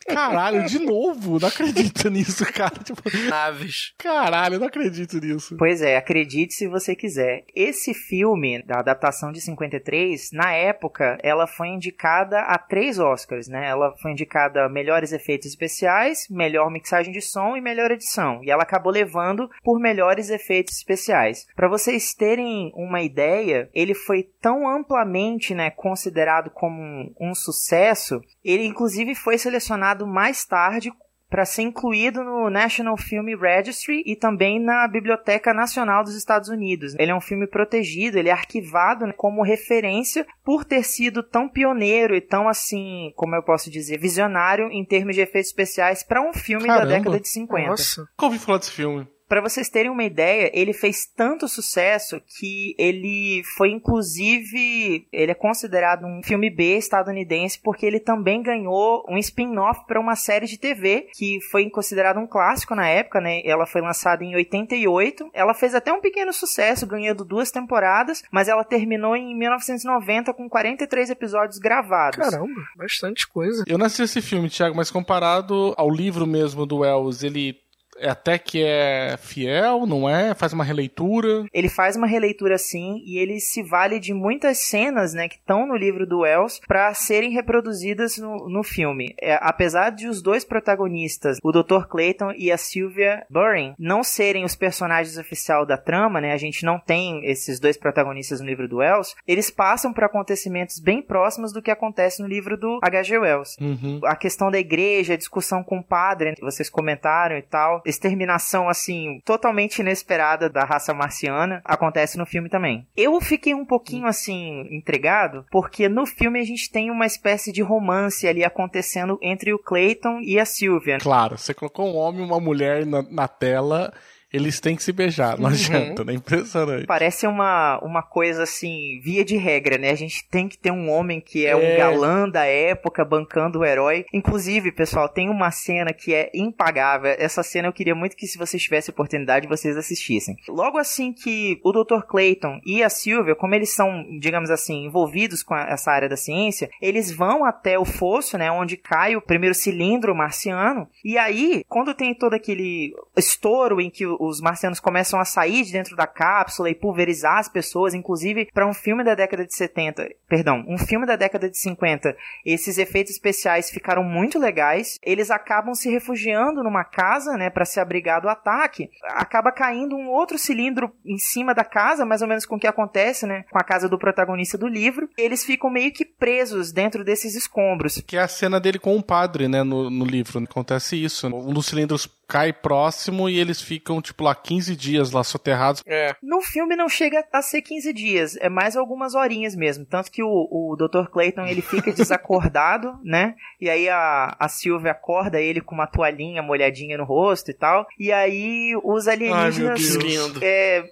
Caralho, 0.06 0.64
de 0.64 0.78
novo, 0.78 1.38
não 1.38 1.48
acredito 1.48 2.08
nisso, 2.10 2.50
cara. 2.52 2.74
Tipo, 2.82 3.02
Naves. 3.28 3.94
caralho, 3.98 4.58
não 4.58 4.66
acredito 4.66 5.18
nisso. 5.18 5.56
Pois 5.58 5.82
é, 5.82 5.96
acredite 5.96 6.54
se 6.54 6.66
você 6.66 6.94
quiser. 6.94 7.44
Esse 7.54 7.92
filme, 7.92 8.62
da 8.62 8.78
adaptação 8.80 9.32
de 9.32 9.40
53, 9.40 10.30
na 10.32 10.52
época, 10.52 11.18
ela 11.22 11.46
foi 11.46 11.68
indicada 11.68 12.40
a 12.40 12.58
três 12.58 12.98
Oscars, 12.98 13.48
né? 13.48 13.68
Ela 13.68 13.94
foi 14.00 14.12
indicada 14.12 14.64
a 14.64 14.68
melhores 14.68 15.12
efeitos 15.12 15.48
especiais, 15.48 16.26
melhor 16.30 16.70
mixagem 16.70 17.12
de 17.12 17.20
som 17.20 17.56
e 17.56 17.60
melhor 17.60 17.90
edição. 17.90 18.40
E 18.42 18.50
ela 18.50 18.62
acabou 18.62 18.92
levando 18.92 19.48
por 19.62 19.78
melhores 19.78 20.30
efeitos 20.30 20.76
especiais. 20.76 21.46
Para 21.54 21.68
vocês 21.68 22.14
terem 22.14 22.72
uma 22.74 23.02
ideia, 23.02 23.68
ele 23.74 23.94
foi 23.94 24.22
tão 24.40 24.68
amplamente, 24.68 25.54
né, 25.54 25.70
considerado 25.70 26.50
como 26.50 26.80
um, 26.80 27.14
um 27.20 27.34
sucesso, 27.34 28.20
ele 28.44 28.64
inclusive 28.64 29.14
foi 29.18 29.38
selecionado 29.38 30.06
mais 30.06 30.44
tarde 30.44 30.90
para 31.28 31.44
ser 31.44 31.62
incluído 31.62 32.24
no 32.24 32.48
National 32.48 32.96
Film 32.96 33.38
Registry 33.38 34.02
e 34.06 34.16
também 34.16 34.58
na 34.58 34.88
Biblioteca 34.88 35.52
Nacional 35.52 36.02
dos 36.02 36.14
Estados 36.14 36.48
Unidos. 36.48 36.94
Ele 36.98 37.10
é 37.10 37.14
um 37.14 37.20
filme 37.20 37.46
protegido, 37.46 38.18
ele 38.18 38.30
é 38.30 38.32
arquivado 38.32 39.06
né, 39.06 39.12
como 39.16 39.42
referência 39.42 40.26
por 40.42 40.64
ter 40.64 40.82
sido 40.82 41.22
tão 41.22 41.48
pioneiro 41.48 42.16
e 42.16 42.20
tão 42.20 42.48
assim, 42.48 43.12
como 43.14 43.34
eu 43.34 43.42
posso 43.42 43.70
dizer, 43.70 43.98
visionário 43.98 44.70
em 44.72 44.84
termos 44.84 45.14
de 45.14 45.20
efeitos 45.20 45.50
especiais 45.50 46.02
para 46.02 46.22
um 46.22 46.32
filme 46.32 46.66
Caramba. 46.66 46.86
da 46.86 46.96
década 46.96 47.20
de 47.20 47.28
50. 47.28 47.68
Nossa. 47.68 48.00
Nunca 48.00 48.26
ouvi 48.26 48.38
falar 48.38 48.58
desse 48.58 48.72
filme. 48.72 49.06
Para 49.28 49.42
vocês 49.42 49.68
terem 49.68 49.90
uma 49.90 50.04
ideia, 50.04 50.50
ele 50.54 50.72
fez 50.72 51.06
tanto 51.06 51.46
sucesso 51.46 52.20
que 52.38 52.74
ele 52.78 53.42
foi 53.56 53.70
inclusive, 53.70 55.06
ele 55.12 55.32
é 55.32 55.34
considerado 55.34 56.06
um 56.06 56.22
filme 56.22 56.48
B 56.48 56.78
estadunidense 56.78 57.60
porque 57.62 57.84
ele 57.84 58.00
também 58.00 58.42
ganhou 58.42 59.04
um 59.08 59.18
spin-off 59.18 59.86
para 59.86 60.00
uma 60.00 60.16
série 60.16 60.46
de 60.46 60.58
TV 60.58 61.08
que 61.12 61.38
foi 61.50 61.68
considerado 61.68 62.18
um 62.18 62.26
clássico 62.26 62.74
na 62.74 62.88
época, 62.88 63.20
né? 63.20 63.42
Ela 63.44 63.66
foi 63.66 63.82
lançada 63.82 64.24
em 64.24 64.34
88. 64.34 65.30
Ela 65.34 65.52
fez 65.52 65.74
até 65.74 65.92
um 65.92 66.00
pequeno 66.00 66.32
sucesso, 66.32 66.86
ganhando 66.86 67.24
duas 67.24 67.50
temporadas, 67.50 68.22
mas 68.32 68.48
ela 68.48 68.64
terminou 68.64 69.14
em 69.14 69.36
1990 69.36 70.32
com 70.32 70.48
43 70.48 71.10
episódios 71.10 71.58
gravados. 71.58 72.18
Caramba, 72.18 72.62
bastante 72.76 73.28
coisa. 73.28 73.64
Eu 73.66 73.76
não 73.76 73.86
assisti 73.86 74.04
esse 74.04 74.22
filme, 74.22 74.48
Thiago, 74.48 74.76
mas 74.76 74.90
comparado 74.90 75.74
ao 75.76 75.90
livro 75.90 76.26
mesmo 76.26 76.64
do 76.64 76.78
Wells, 76.78 77.24
ele 77.24 77.67
até 78.02 78.38
que 78.38 78.62
é 78.64 79.16
fiel, 79.18 79.86
não 79.86 80.08
é? 80.08 80.34
Faz 80.34 80.52
uma 80.52 80.64
releitura. 80.64 81.44
Ele 81.52 81.68
faz 81.68 81.96
uma 81.96 82.06
releitura 82.06 82.58
sim 82.58 83.02
e 83.04 83.18
ele 83.18 83.40
se 83.40 83.62
vale 83.62 83.98
de 83.98 84.12
muitas 84.12 84.58
cenas, 84.58 85.14
né, 85.14 85.28
que 85.28 85.36
estão 85.36 85.66
no 85.66 85.76
livro 85.76 86.06
do 86.06 86.20
Wells 86.20 86.60
para 86.66 86.92
serem 86.94 87.30
reproduzidas 87.30 88.18
no, 88.18 88.48
no 88.48 88.62
filme. 88.62 89.14
É, 89.20 89.38
apesar 89.40 89.90
de 89.90 90.06
os 90.06 90.22
dois 90.22 90.44
protagonistas, 90.44 91.38
o 91.42 91.52
Dr. 91.52 91.86
Clayton 91.88 92.32
e 92.36 92.52
a 92.52 92.58
Sylvia 92.58 93.24
Burring, 93.30 93.74
não 93.78 94.02
serem 94.02 94.44
os 94.44 94.54
personagens 94.54 95.16
oficiais 95.16 95.48
da 95.66 95.78
trama, 95.78 96.20
né, 96.20 96.32
a 96.32 96.36
gente 96.36 96.64
não 96.64 96.78
tem 96.78 97.24
esses 97.24 97.58
dois 97.58 97.76
protagonistas 97.76 98.40
no 98.40 98.46
livro 98.46 98.68
do 98.68 98.78
Wells, 98.78 99.14
eles 99.26 99.50
passam 99.50 99.92
por 99.92 100.04
acontecimentos 100.04 100.78
bem 100.78 101.00
próximos 101.00 101.52
do 101.52 101.62
que 101.62 101.70
acontece 101.70 102.20
no 102.20 102.28
livro 102.28 102.56
do 102.56 102.78
H.G. 102.82 103.18
Wells. 103.18 103.56
Uhum. 103.60 104.00
A 104.04 104.14
questão 104.14 104.50
da 104.50 104.58
igreja, 104.58 105.14
a 105.14 105.16
discussão 105.16 105.62
com 105.64 105.78
o 105.78 105.82
padre, 105.82 106.34
vocês 106.40 106.68
comentaram 106.68 107.36
e 107.36 107.42
tal, 107.42 107.82
exterminação 107.90 108.68
assim 108.68 109.20
totalmente 109.24 109.78
inesperada 109.78 110.48
da 110.48 110.64
raça 110.64 110.92
marciana 110.94 111.60
acontece 111.64 112.18
no 112.18 112.26
filme 112.26 112.48
também. 112.48 112.86
Eu 112.96 113.20
fiquei 113.20 113.54
um 113.54 113.64
pouquinho 113.64 114.06
assim 114.06 114.66
intrigado 114.70 115.44
porque 115.50 115.88
no 115.88 116.06
filme 116.06 116.40
a 116.40 116.44
gente 116.44 116.70
tem 116.70 116.90
uma 116.90 117.06
espécie 117.06 117.52
de 117.52 117.62
romance 117.62 118.26
ali 118.26 118.44
acontecendo 118.44 119.18
entre 119.22 119.52
o 119.52 119.58
Clayton 119.58 120.20
e 120.20 120.38
a 120.38 120.44
Sylvia. 120.44 120.98
Claro, 120.98 121.38
você 121.38 121.54
colocou 121.54 121.86
um 121.86 121.96
homem 121.96 122.22
e 122.22 122.24
uma 122.24 122.40
mulher 122.40 122.84
na, 122.84 123.02
na 123.02 123.28
tela 123.28 123.92
eles 124.32 124.60
têm 124.60 124.76
que 124.76 124.82
se 124.82 124.92
beijar, 124.92 125.38
não 125.38 125.46
Uhum. 125.48 125.54
adianta, 125.54 126.04
né? 126.04 126.12
Impressionante. 126.14 126.86
Parece 126.86 127.26
uma, 127.26 127.78
uma 127.82 128.02
coisa 128.02 128.42
assim, 128.42 129.00
via 129.02 129.24
de 129.24 129.36
regra, 129.36 129.78
né? 129.78 129.90
A 129.90 129.94
gente 129.94 130.26
tem 130.28 130.48
que 130.48 130.58
ter 130.58 130.70
um 130.70 130.90
homem 130.90 131.20
que 131.20 131.46
é, 131.46 131.56
um 131.56 131.60
É. 131.60 131.76
galã 131.76 132.28
da 132.28 132.44
época 132.44 133.04
bancando 133.04 133.60
o 133.60 133.64
herói. 133.64 134.04
Inclusive, 134.12 134.70
pessoal, 134.72 135.08
tem 135.08 135.28
uma 135.30 135.50
cena 135.50 135.92
que 135.92 136.14
é 136.14 136.30
impagável. 136.34 137.14
Essa 137.18 137.42
cena 137.42 137.68
eu 137.68 137.72
queria 137.72 137.94
muito 137.94 138.16
que, 138.16 138.26
se 138.26 138.36
vocês 138.38 138.62
tivessem 138.62 138.92
oportunidade, 138.92 139.48
vocês 139.48 139.76
assistissem. 139.76 140.36
Logo 140.48 140.78
assim 140.78 141.12
que 141.12 141.58
o 141.64 141.72
Dr. 141.72 142.02
Clayton 142.06 142.60
e 142.66 142.82
a 142.82 142.88
Sylvia, 142.88 143.34
como 143.34 143.54
eles 143.54 143.74
são, 143.74 144.04
digamos 144.20 144.50
assim, 144.50 144.84
envolvidos 144.84 145.42
com 145.42 145.54
a- 145.54 145.66
essa 145.70 145.90
área 145.90 146.08
da 146.08 146.16
ciência, 146.16 146.68
eles 146.82 147.10
vão 147.10 147.44
até 147.44 147.78
o 147.78 147.84
fosso, 147.84 148.36
né? 148.36 148.50
Onde 148.50 148.76
cai 148.76 149.16
o 149.16 149.22
primeiro 149.22 149.54
cilindro 149.54 150.14
marciano. 150.14 150.86
E 151.04 151.16
aí, 151.16 151.62
quando 151.68 151.94
tem 151.94 152.14
todo 152.14 152.34
aquele 152.34 152.92
estouro 153.16 153.80
em 153.80 153.90
que 153.90 154.06
o- 154.06 154.17
os 154.18 154.40
marcianos 154.40 154.80
começam 154.80 155.20
a 155.20 155.24
sair 155.24 155.64
de 155.64 155.72
dentro 155.72 155.96
da 155.96 156.06
cápsula 156.06 156.70
e 156.70 156.74
pulverizar 156.74 157.38
as 157.38 157.48
pessoas, 157.48 157.94
inclusive 157.94 158.48
para 158.52 158.66
um 158.66 158.74
filme 158.74 159.04
da 159.04 159.14
década 159.14 159.46
de 159.46 159.54
70, 159.54 160.08
perdão, 160.28 160.64
um 160.68 160.78
filme 160.78 161.06
da 161.06 161.16
década 161.16 161.48
de 161.50 161.58
50, 161.58 162.16
esses 162.44 162.78
efeitos 162.78 163.12
especiais 163.12 163.70
ficaram 163.70 164.02
muito 164.02 164.38
legais. 164.38 164.96
Eles 165.02 165.30
acabam 165.30 165.74
se 165.74 165.90
refugiando 165.90 166.62
numa 166.62 166.84
casa, 166.84 167.36
né, 167.36 167.50
para 167.50 167.64
se 167.64 167.80
abrigar 167.80 168.20
do 168.20 168.28
ataque. 168.28 168.90
Acaba 169.04 169.52
caindo 169.52 169.96
um 169.96 170.08
outro 170.08 170.38
cilindro 170.38 170.92
em 171.04 171.18
cima 171.18 171.54
da 171.54 171.64
casa, 171.64 172.04
mais 172.04 172.22
ou 172.22 172.28
menos 172.28 172.46
com 172.46 172.56
o 172.56 172.58
que 172.58 172.66
acontece, 172.66 173.26
né, 173.26 173.44
com 173.50 173.58
a 173.58 173.64
casa 173.64 173.88
do 173.88 173.98
protagonista 173.98 174.58
do 174.58 174.66
livro. 174.66 175.08
Eles 175.16 175.44
ficam 175.44 175.70
meio 175.70 175.92
que 175.92 176.04
presos 176.04 176.72
dentro 176.72 177.04
desses 177.04 177.34
escombros. 177.34 178.02
Que 178.06 178.16
é 178.16 178.20
a 178.20 178.28
cena 178.28 178.60
dele 178.60 178.78
com 178.78 178.96
o 178.96 179.02
padre, 179.02 179.48
né, 179.48 179.62
no, 179.62 179.90
no 179.90 180.04
livro. 180.04 180.42
Acontece 180.42 181.02
isso. 181.02 181.26
Um 181.26 181.52
dos 181.52 181.66
cilindros 181.66 182.08
cai 182.28 182.52
próximo 182.52 183.28
e 183.28 183.38
eles 183.38 183.62
ficam, 183.62 184.02
tipo, 184.02 184.22
lá 184.22 184.34
15 184.34 184.76
dias 184.76 185.10
lá 185.10 185.24
soterrados. 185.24 185.82
É. 185.86 186.14
No 186.22 186.42
filme 186.42 186.76
não 186.76 186.88
chega 186.88 187.24
a 187.32 187.40
ser 187.40 187.62
15 187.62 187.92
dias, 187.94 188.36
é 188.36 188.50
mais 188.50 188.76
algumas 188.76 189.14
horinhas 189.14 189.56
mesmo. 189.56 189.86
Tanto 189.86 190.10
que 190.12 190.22
o, 190.22 190.28
o 190.28 190.76
Dr. 190.76 191.10
Clayton 191.10 191.46
ele 191.46 191.62
fica 191.62 191.90
desacordado, 191.94 192.92
né? 193.02 193.34
E 193.58 193.70
aí 193.70 193.88
a, 193.88 194.36
a 194.38 194.48
Sylvia 194.48 194.92
acorda 194.92 195.40
ele 195.40 195.62
com 195.62 195.74
uma 195.74 195.86
toalhinha 195.86 196.42
molhadinha 196.42 196.98
no 196.98 197.04
rosto 197.04 197.50
e 197.50 197.54
tal. 197.54 197.86
E 197.98 198.12
aí 198.12 198.74
os 198.84 199.08
alienígenas. 199.08 199.80
Deus. 199.80 200.04
Lindo. 200.04 200.40
É, 200.42 200.84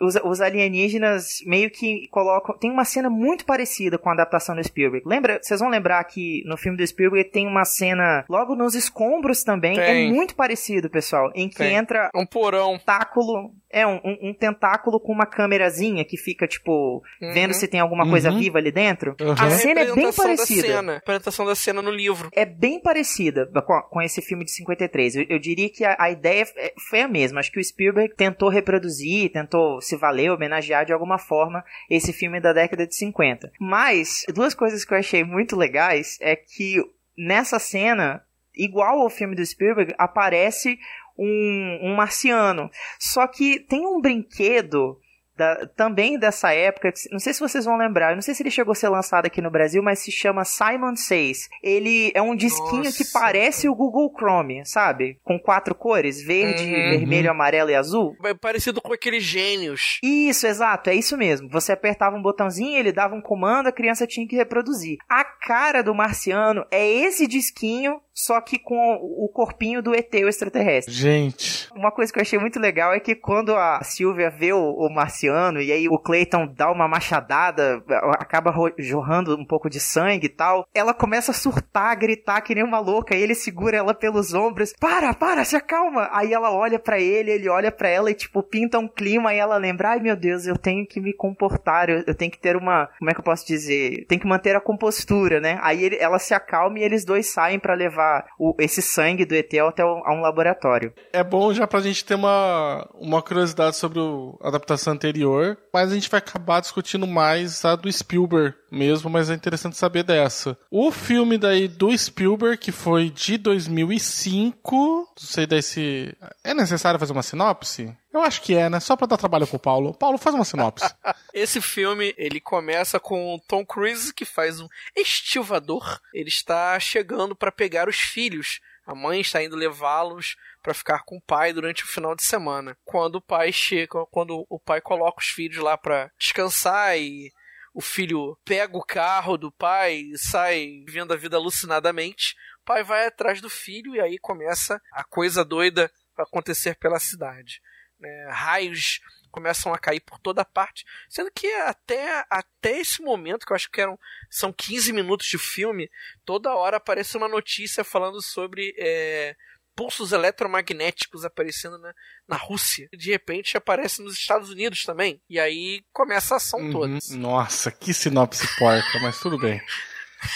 os, 0.00 0.16
os 0.16 0.40
alienígenas 0.40 1.38
meio 1.46 1.70
que 1.70 2.08
colocam. 2.08 2.56
Tem 2.58 2.70
uma 2.70 2.84
cena 2.84 3.08
muito 3.08 3.44
parecida 3.44 3.98
com 3.98 4.08
a 4.08 4.12
adaptação 4.12 4.54
do 4.54 4.64
Spielberg. 4.64 5.06
Lembra? 5.08 5.38
Vocês 5.42 5.60
vão 5.60 5.68
lembrar 5.68 6.02
que 6.04 6.42
no 6.46 6.56
filme 6.56 6.76
do 6.76 6.86
Spielberg 6.86 7.30
tem 7.30 7.46
uma 7.46 7.64
cena 7.64 8.24
logo 8.28 8.54
nos 8.54 8.74
escombros 8.74 9.42
também. 9.42 9.76
Tem. 9.76 10.08
É 10.08 10.12
muito 10.12 10.34
parecido, 10.34 10.90
pessoal. 10.90 11.30
Em 11.34 11.48
que 11.48 11.56
Tem. 11.56 11.74
entra 11.74 12.10
Um 12.14 12.26
porão. 12.26 12.76
tentáculo. 12.78 13.52
É, 13.74 13.86
um, 13.86 13.96
um- 14.04 14.18
um 14.30 14.34
tentáculo 14.34 15.00
com 15.00 15.12
uma 15.12 15.26
câmerazinha 15.26 16.04
que 16.04 16.16
fica, 16.16 16.46
tipo, 16.46 17.02
vendo 17.20 17.48
Uhum. 17.52 17.58
se 17.58 17.66
tem 17.68 17.80
alguma 17.80 18.08
coisa 18.08 18.30
Uhum. 18.30 18.38
viva 18.38 18.58
ali 18.58 18.70
dentro. 18.70 19.16
Uhum. 19.20 19.32
A 19.32 19.50
cena 19.50 19.80
é 19.80 19.92
bem 19.92 20.06
da 20.06 20.12
parecida. 20.12 20.66
cena. 20.68 20.96
Apresentação 20.98 21.44
da 21.44 21.54
cena 21.54 21.82
no 21.82 21.90
livro. 21.90 22.28
É 22.32 22.44
bem 22.44 22.80
parecida 22.80 23.46
com, 23.66 23.80
com 23.90 24.00
esse 24.02 24.22
filme 24.22 24.44
de 24.44 24.52
53. 24.52 25.16
Eu, 25.16 25.26
eu 25.28 25.38
diria 25.38 25.68
que 25.68 25.84
a, 25.84 25.96
a 25.98 26.10
ideia 26.10 26.44
é- 26.56 26.72
foi 26.88 27.00
a 27.00 27.08
mesma. 27.08 27.40
Acho 27.40 27.50
que 27.50 27.58
o 27.60 27.64
Spielberg 27.64 28.14
tentou 28.14 28.48
reproduzir, 28.48 29.32
tentou 29.32 29.80
se 29.80 29.96
valer, 29.96 30.30
homenagear 30.30 30.84
de 30.86 30.92
alguma 30.92 31.18
forma 31.18 31.64
esse 31.90 32.12
filme 32.12 32.40
da 32.40 32.52
década 32.52 32.86
de 32.86 32.94
50. 32.94 33.50
Mas, 33.60 34.22
duas 34.32 34.54
coisas 34.54 34.84
que 34.84 34.94
eu 34.94 34.98
achei 34.98 35.24
muito 35.24 35.56
legais 35.56 36.16
é 36.20 36.36
que 36.36 36.80
nessa 37.18 37.58
cena, 37.58 38.22
igual 38.56 39.00
ao 39.00 39.10
filme 39.10 39.34
do 39.34 39.44
Spielberg, 39.44 39.94
aparece 39.98 40.78
um, 41.18 41.78
um 41.82 41.94
marciano. 41.96 42.70
Só 42.98 43.26
que 43.26 43.60
tem 43.60 43.86
um 43.86 44.00
brinquedo 44.00 44.98
da- 45.36 45.66
também 45.76 46.16
dessa 46.16 46.52
época, 46.52 46.92
não 47.10 47.18
sei 47.18 47.34
se 47.34 47.40
vocês 47.40 47.64
vão 47.64 47.76
lembrar, 47.76 48.14
não 48.14 48.22
sei 48.22 48.34
se 48.36 48.42
ele 48.44 48.52
chegou 48.52 48.70
a 48.70 48.74
ser 48.76 48.88
lançado 48.88 49.26
aqui 49.26 49.42
no 49.42 49.50
Brasil, 49.50 49.82
mas 49.82 49.98
se 49.98 50.12
chama 50.12 50.44
Simon 50.44 50.94
Says. 50.94 51.48
Ele 51.60 52.12
é 52.14 52.22
um 52.22 52.36
disquinho 52.36 52.84
Nossa. 52.84 52.96
que 52.96 53.10
parece 53.12 53.68
o 53.68 53.74
Google 53.74 54.12
Chrome, 54.16 54.64
sabe? 54.64 55.18
Com 55.24 55.36
quatro 55.36 55.74
cores, 55.74 56.22
verde, 56.22 56.62
Uhum. 56.62 56.90
vermelho, 56.98 57.32
amarelo 57.32 57.68
e 57.70 57.74
azul. 57.74 58.14
É 58.24 58.32
parecido 58.32 58.80
com 58.80 58.92
aqueles 58.92 59.24
gênios. 59.24 59.98
Isso, 60.04 60.46
exato, 60.46 60.88
é 60.90 60.94
isso 60.94 61.16
mesmo. 61.16 61.48
Você 61.48 61.72
apertava 61.72 62.14
um 62.14 62.22
botãozinho, 62.22 62.78
ele 62.78 62.92
dava 62.92 63.16
um 63.16 63.20
comando, 63.20 63.66
a 63.66 63.72
criança 63.72 64.06
tinha 64.06 64.28
que 64.28 64.36
reproduzir. 64.36 64.98
A 65.10 65.24
cara 65.24 65.82
do 65.82 65.92
marciano 65.92 66.64
é 66.70 66.88
esse 66.88 67.26
disquinho, 67.26 68.00
só 68.14 68.40
que 68.40 68.58
com 68.58 68.94
o 68.94 69.28
corpinho 69.28 69.82
do 69.82 69.94
ET, 69.94 70.12
o 70.14 70.28
extraterrestre. 70.28 70.94
Gente. 70.94 71.68
Uma 71.74 71.90
coisa 71.90 72.12
que 72.12 72.18
eu 72.18 72.22
achei 72.22 72.38
muito 72.38 72.60
legal 72.60 72.92
é 72.94 73.00
que 73.00 73.14
quando 73.14 73.54
a 73.54 73.82
Sylvia 73.82 74.30
vê 74.30 74.52
o, 74.52 74.58
o 74.70 74.88
marciano 74.94 75.60
e 75.60 75.72
aí 75.72 75.88
o 75.88 75.98
Clayton 75.98 76.46
dá 76.46 76.70
uma 76.70 76.86
machadada, 76.86 77.82
acaba 78.18 78.54
jorrando 78.78 79.36
um 79.36 79.44
pouco 79.44 79.68
de 79.68 79.80
sangue 79.80 80.26
e 80.26 80.28
tal, 80.28 80.66
ela 80.72 80.94
começa 80.94 81.32
a 81.32 81.34
surtar, 81.34 81.90
a 81.90 81.94
gritar 81.94 82.40
que 82.42 82.54
nem 82.54 82.62
uma 82.64 82.78
louca, 82.78 83.16
e 83.16 83.20
ele 83.22 83.34
segura 83.34 83.76
ela 83.76 83.92
pelos 83.94 84.32
ombros. 84.32 84.72
Para, 84.78 85.12
para, 85.12 85.44
se 85.44 85.56
acalma! 85.56 86.08
Aí 86.12 86.32
ela 86.32 86.52
olha 86.52 86.78
pra 86.78 87.00
ele, 87.00 87.30
ele 87.32 87.48
olha 87.48 87.72
pra 87.72 87.88
ela 87.88 88.10
e 88.10 88.14
tipo 88.14 88.42
pinta 88.42 88.78
um 88.78 88.86
clima 88.86 89.34
e 89.34 89.38
ela 89.38 89.56
lembra: 89.56 89.90
"Ai, 89.90 90.00
meu 90.00 90.14
Deus, 90.14 90.46
eu 90.46 90.56
tenho 90.56 90.86
que 90.86 91.00
me 91.00 91.12
comportar, 91.12 91.90
eu, 91.90 92.04
eu 92.06 92.14
tenho 92.14 92.30
que 92.30 92.38
ter 92.38 92.54
uma, 92.56 92.88
como 92.98 93.10
é 93.10 93.14
que 93.14 93.20
eu 93.20 93.24
posso 93.24 93.44
dizer? 93.46 94.06
Tem 94.06 94.18
que 94.18 94.26
manter 94.26 94.54
a 94.54 94.60
compostura, 94.60 95.40
né?" 95.40 95.58
Aí 95.62 95.82
ele- 95.82 95.96
ela 95.98 96.18
se 96.20 96.32
acalma 96.34 96.78
e 96.78 96.82
eles 96.82 97.04
dois 97.04 97.32
saem 97.32 97.58
pra 97.58 97.74
levar 97.74 98.03
o- 98.38 98.54
esse 98.58 98.80
sangue 98.82 99.24
do 99.24 99.34
ET 99.34 99.52
até 99.58 99.84
o- 99.84 100.02
a 100.04 100.12
um 100.14 100.20
laboratório. 100.20 100.92
É 101.12 101.22
bom 101.22 101.52
já 101.52 101.66
pra 101.66 101.80
gente 101.80 102.04
ter 102.04 102.14
uma, 102.14 102.88
uma 102.94 103.22
curiosidade 103.22 103.76
sobre 103.76 103.98
a 104.40 104.48
adaptação 104.48 104.92
anterior, 104.92 105.56
mas 105.72 105.90
a 105.90 105.94
gente 105.94 106.10
vai 106.10 106.18
acabar 106.18 106.60
discutindo 106.60 107.06
mais 107.06 107.64
a 107.64 107.74
do 107.76 107.90
Spielberg 107.90 108.54
mesmo, 108.70 109.08
mas 109.08 109.30
é 109.30 109.34
interessante 109.34 109.76
saber 109.76 110.02
dessa. 110.02 110.56
O 110.70 110.90
filme 110.90 111.38
daí 111.38 111.68
do 111.68 111.96
Spielberg, 111.96 112.56
que 112.58 112.72
foi 112.72 113.10
de 113.10 113.38
2005, 113.38 114.76
não 114.76 115.06
sei 115.16 115.46
daí 115.46 115.62
se... 115.62 116.14
É 116.42 116.52
necessário 116.54 116.98
fazer 116.98 117.12
uma 117.12 117.22
sinopse? 117.22 117.94
Eu 118.14 118.22
acho 118.22 118.42
que 118.42 118.54
é, 118.54 118.70
né? 118.70 118.78
Só 118.78 118.96
pra 118.96 119.08
dar 119.08 119.16
trabalho 119.16 119.44
pro 119.44 119.58
Paulo. 119.58 119.92
Paulo, 119.92 120.16
faz 120.16 120.36
uma 120.36 120.44
sinopse. 120.44 120.84
Esse 121.34 121.60
filme, 121.60 122.14
ele 122.16 122.40
começa 122.40 123.00
com 123.00 123.40
Tom 123.48 123.66
Cruise, 123.66 124.14
que 124.14 124.24
faz 124.24 124.60
um 124.60 124.68
estivador. 124.94 126.00
Ele 126.14 126.28
está 126.28 126.78
chegando 126.78 127.34
para 127.34 127.50
pegar 127.50 127.88
os 127.88 127.96
filhos. 127.96 128.60
A 128.86 128.94
mãe 128.94 129.20
está 129.20 129.42
indo 129.42 129.56
levá-los 129.56 130.36
para 130.62 130.72
ficar 130.72 131.02
com 131.04 131.16
o 131.16 131.20
pai 131.20 131.52
durante 131.52 131.82
o 131.82 131.88
final 131.88 132.14
de 132.14 132.22
semana. 132.22 132.76
Quando 132.84 133.16
o 133.16 133.20
pai 133.20 133.50
chega, 133.50 134.06
quando 134.12 134.46
o 134.48 134.60
pai 134.60 134.80
coloca 134.80 135.20
os 135.20 135.26
filhos 135.26 135.60
lá 135.60 135.76
para 135.76 136.08
descansar 136.16 136.96
e 136.96 137.32
o 137.74 137.80
filho 137.80 138.38
pega 138.44 138.76
o 138.76 138.84
carro 138.84 139.36
do 139.36 139.50
pai 139.50 139.96
e 139.96 140.16
sai 140.16 140.84
vivendo 140.86 141.12
a 141.12 141.16
vida 141.16 141.36
alucinadamente, 141.36 142.36
o 142.62 142.64
pai 142.64 142.84
vai 142.84 143.06
atrás 143.06 143.40
do 143.40 143.50
filho 143.50 143.96
e 143.96 144.00
aí 144.00 144.20
começa 144.20 144.80
a 144.92 145.02
coisa 145.02 145.44
doida 145.44 145.90
acontecer 146.16 146.76
pela 146.76 147.00
cidade. 147.00 147.60
Né? 148.04 148.28
Raios 148.30 149.00
começam 149.30 149.74
a 149.74 149.78
cair 149.78 149.98
por 150.00 150.18
toda 150.20 150.44
parte, 150.44 150.84
sendo 151.08 151.28
que 151.34 151.46
até, 151.54 152.24
até 152.30 152.78
esse 152.78 153.02
momento, 153.02 153.44
que 153.44 153.52
eu 153.52 153.56
acho 153.56 153.68
que 153.70 153.80
eram, 153.80 153.98
são 154.30 154.52
15 154.52 154.92
minutos 154.92 155.26
de 155.26 155.38
filme, 155.38 155.90
toda 156.24 156.54
hora 156.54 156.76
aparece 156.76 157.16
uma 157.16 157.26
notícia 157.26 157.82
falando 157.82 158.22
sobre 158.22 158.72
é, 158.78 159.34
pulsos 159.74 160.12
eletromagnéticos 160.12 161.24
aparecendo 161.24 161.78
na, 161.78 161.92
na 162.28 162.36
Rússia. 162.36 162.88
De 162.96 163.10
repente 163.10 163.56
aparece 163.56 164.02
nos 164.02 164.14
Estados 164.14 164.50
Unidos 164.50 164.84
também. 164.84 165.20
E 165.28 165.40
aí 165.40 165.82
começa 165.92 166.34
a 166.34 166.36
ação 166.36 166.70
toda. 166.70 166.92
Uhum. 166.94 167.16
Nossa, 167.18 167.72
que 167.72 167.92
sinopse 167.92 168.46
porca, 168.56 169.00
mas 169.02 169.18
tudo 169.18 169.36
bem. 169.36 169.60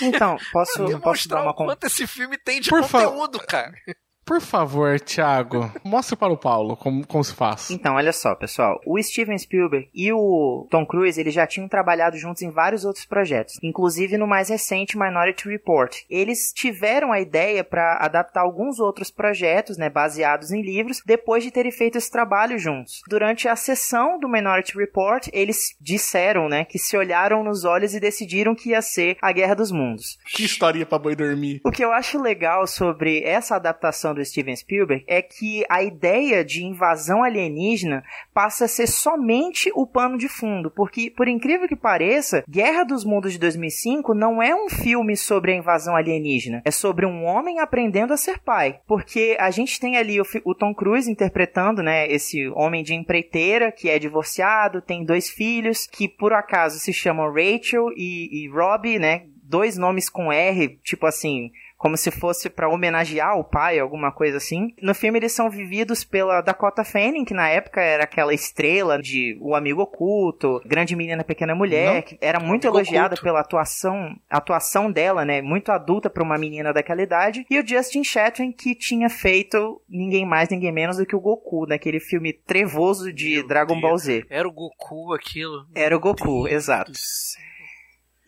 Então, 0.03 0.37
posso, 0.53 0.73
posso 1.01 1.29
dar 1.29 1.43
uma 1.43 1.53
o 1.53 1.55
quanto 1.55 1.85
esse 1.87 2.05
filme 2.07 2.37
tem 2.37 2.61
de 2.61 2.69
Por 2.69 2.83
fa- 2.83 3.05
conteúdo, 3.05 3.39
cara. 3.39 3.73
Por 4.29 4.43
favor, 4.43 5.01
Thiago, 5.01 5.73
mostre 5.83 6.15
para 6.15 6.31
o 6.31 6.37
Paulo 6.37 6.77
como, 6.77 7.05
como 7.07 7.25
se 7.25 7.35
faz. 7.35 7.71
Então, 7.71 7.95
olha 7.95 8.13
só, 8.13 8.35
pessoal. 8.35 8.79
O 8.85 9.03
Steven 9.03 9.39
Spielberg 9.39 9.89
e 9.95 10.13
o 10.13 10.67
Tom 10.71 10.85
Cruise, 10.85 11.19
eles 11.19 11.33
já 11.33 11.47
tinham 11.47 11.67
trabalhado 11.67 12.19
juntos 12.19 12.43
em 12.43 12.51
vários 12.51 12.85
outros 12.85 13.07
projetos, 13.07 13.55
inclusive 13.63 14.19
no 14.19 14.27
mais 14.27 14.51
recente 14.51 14.99
Minority 14.99 15.49
Report. 15.49 15.97
Eles 16.11 16.53
tiveram 16.55 17.11
a 17.11 17.19
ideia 17.19 17.65
para 17.65 17.97
adaptar 18.05 18.43
alguns 18.43 18.79
outros 18.79 19.11
projetos, 19.11 19.79
né, 19.79 19.89
baseados 19.89 20.53
em 20.53 20.61
livros, 20.61 21.01
depois 21.07 21.43
de 21.43 21.51
terem 21.51 21.73
feito 21.73 21.97
esse 21.97 22.11
trabalho 22.11 22.59
juntos. 22.59 23.01
Durante 23.09 23.49
a 23.49 23.57
sessão 23.57 24.21
do 24.21 24.29
Minority 24.29 24.77
Report, 24.77 25.27
eles 25.33 25.75
disseram, 25.81 26.51
né, 26.51 26.67
que 26.67 26.79
se 26.79 26.99
olharam 26.99 27.43
nos 27.43 27.65
olhos 27.65 27.95
e 27.95 28.01
decidiram 28.01 28.55
que 28.55 28.71
ia 28.71 28.83
ser 28.83 29.17
a 29.23 29.33
Guerra 29.33 29.55
dos 29.55 29.73
Mundos. 29.73 30.19
Que 30.37 30.45
história 30.45 30.85
pra 30.85 30.99
boi 30.99 31.17
dormir. 31.17 31.63
O 31.65 31.71
que 31.71 31.83
eu 31.83 31.93
acho 31.93 32.21
legal 32.21 32.67
sobre 32.67 33.23
essa 33.25 33.57
adaptação 33.57 34.18
do 34.19 34.25
Steven 34.25 34.55
Spielberg 34.55 35.05
é 35.07 35.23
que 35.23 35.65
a 35.69 35.83
ideia 35.83 36.45
de 36.45 36.65
invasão 36.65 37.23
alienígena 37.23 38.05
passa 38.35 38.67
a 38.67 38.69
ser 38.69 38.87
somente 38.87 39.71
o 39.75 39.87
pano 39.87 40.19
de 40.19 40.29
fundo, 40.29 40.71
porque 40.71 41.11
por 41.11 41.29
incrível 41.29 41.69
que 41.69 41.77
pareça, 41.77 42.45
Guerra 42.49 42.85
dos 42.85 43.05
Mundos 43.05 43.33
de 43.33 43.39
2005 43.39 44.15
não 44.15 44.43
é 44.43 44.55
um 44.55 44.69
filme 44.69 45.17
sobre 45.17 45.53
a 45.53 45.57
invasão 45.57 45.97
alienígena, 45.97 46.63
é 46.65 46.71
sobre 46.71 47.07
um 47.07 47.25
homem 47.25 47.61
aprendendo 47.61 48.13
a 48.13 48.17
ser 48.17 48.39
pai, 48.41 48.81
porque 48.87 49.37
a 49.39 49.51
gente 49.51 49.81
tem 49.81 49.97
ali 49.97 50.21
o, 50.21 50.25
o 50.45 50.55
Tom 50.55 50.75
Cruise 50.75 51.11
interpretando, 51.11 51.83
né, 51.83 52.07
esse 52.11 52.49
homem 52.49 52.83
de 52.83 52.95
empreiteira 52.95 53.73
que 53.73 53.89
é 53.89 53.99
divorciado, 53.99 54.83
tem 54.83 55.05
dois 55.05 55.29
filhos 55.29 55.87
que 55.87 56.09
por 56.09 56.33
acaso 56.33 56.79
se 56.79 56.93
chamam 56.93 57.33
Rachel 57.33 57.91
e, 57.97 58.45
e 58.45 58.49
Robbie, 58.49 58.99
né, 58.99 59.23
dois 59.49 59.79
nomes 59.79 60.11
com 60.11 60.31
R, 60.31 60.79
tipo 60.83 61.07
assim, 61.07 61.51
como 61.79 61.97
se 61.97 62.11
fosse 62.11 62.51
para 62.51 62.69
homenagear 62.69 63.39
o 63.39 63.45
pai, 63.45 63.79
alguma 63.79 64.11
coisa 64.11 64.37
assim. 64.37 64.75
No 64.83 64.95
filme 64.95 65.19
eles 65.21 65.33
são 65.33 65.49
vividos 65.49 66.03
pela 66.03 66.41
Dakota 66.41 66.85
Fanning, 66.85 67.25
que 67.25 67.33
na 67.33 67.49
época 67.49 67.81
era 67.81 68.03
aquela 68.03 68.35
estrela 68.35 69.01
de 69.01 69.39
O 69.41 69.55
Amigo 69.55 69.81
Oculto, 69.83 70.61
Grande 70.67 70.97
Menina 70.97 71.23
Pequena 71.23 71.55
Mulher, 71.55 71.95
Não. 71.95 72.03
que 72.03 72.19
era 72.21 72.41
muito 72.41 72.67
elogiada 72.67 73.15
Oculto. 73.15 73.23
pela 73.23 73.41
atuação, 73.41 74.17
atuação 74.29 74.91
dela, 74.91 75.25
né, 75.25 75.41
muito 75.41 75.71
adulta 75.71 76.11
para 76.11 76.23
uma 76.23 76.37
menina 76.37 76.73
daquela 76.73 77.01
idade, 77.01 77.47
e 77.49 77.59
o 77.59 77.67
Justin 77.67 78.03
Chatwin 78.03 78.51
que 78.51 78.75
tinha 78.75 79.09
feito 79.09 79.81
ninguém 79.89 80.27
mais, 80.27 80.49
ninguém 80.49 80.73
menos 80.73 80.97
do 80.97 81.07
que 81.07 81.15
o 81.15 81.21
Goku, 81.21 81.65
naquele 81.67 82.01
filme 82.01 82.33
trevoso 82.33 83.13
de 83.13 83.37
Meu 83.37 83.47
Dragon 83.47 83.75
Deus. 83.75 83.83
Ball 83.83 83.99
Z. 83.99 84.25
Era 84.29 84.49
o 84.49 84.53
Goku 84.53 85.15
aquilo. 85.15 85.65
Era 85.75 85.97
o 85.97 86.01
Goku, 86.01 86.43
Deus 86.45 86.51
exato. 86.53 86.91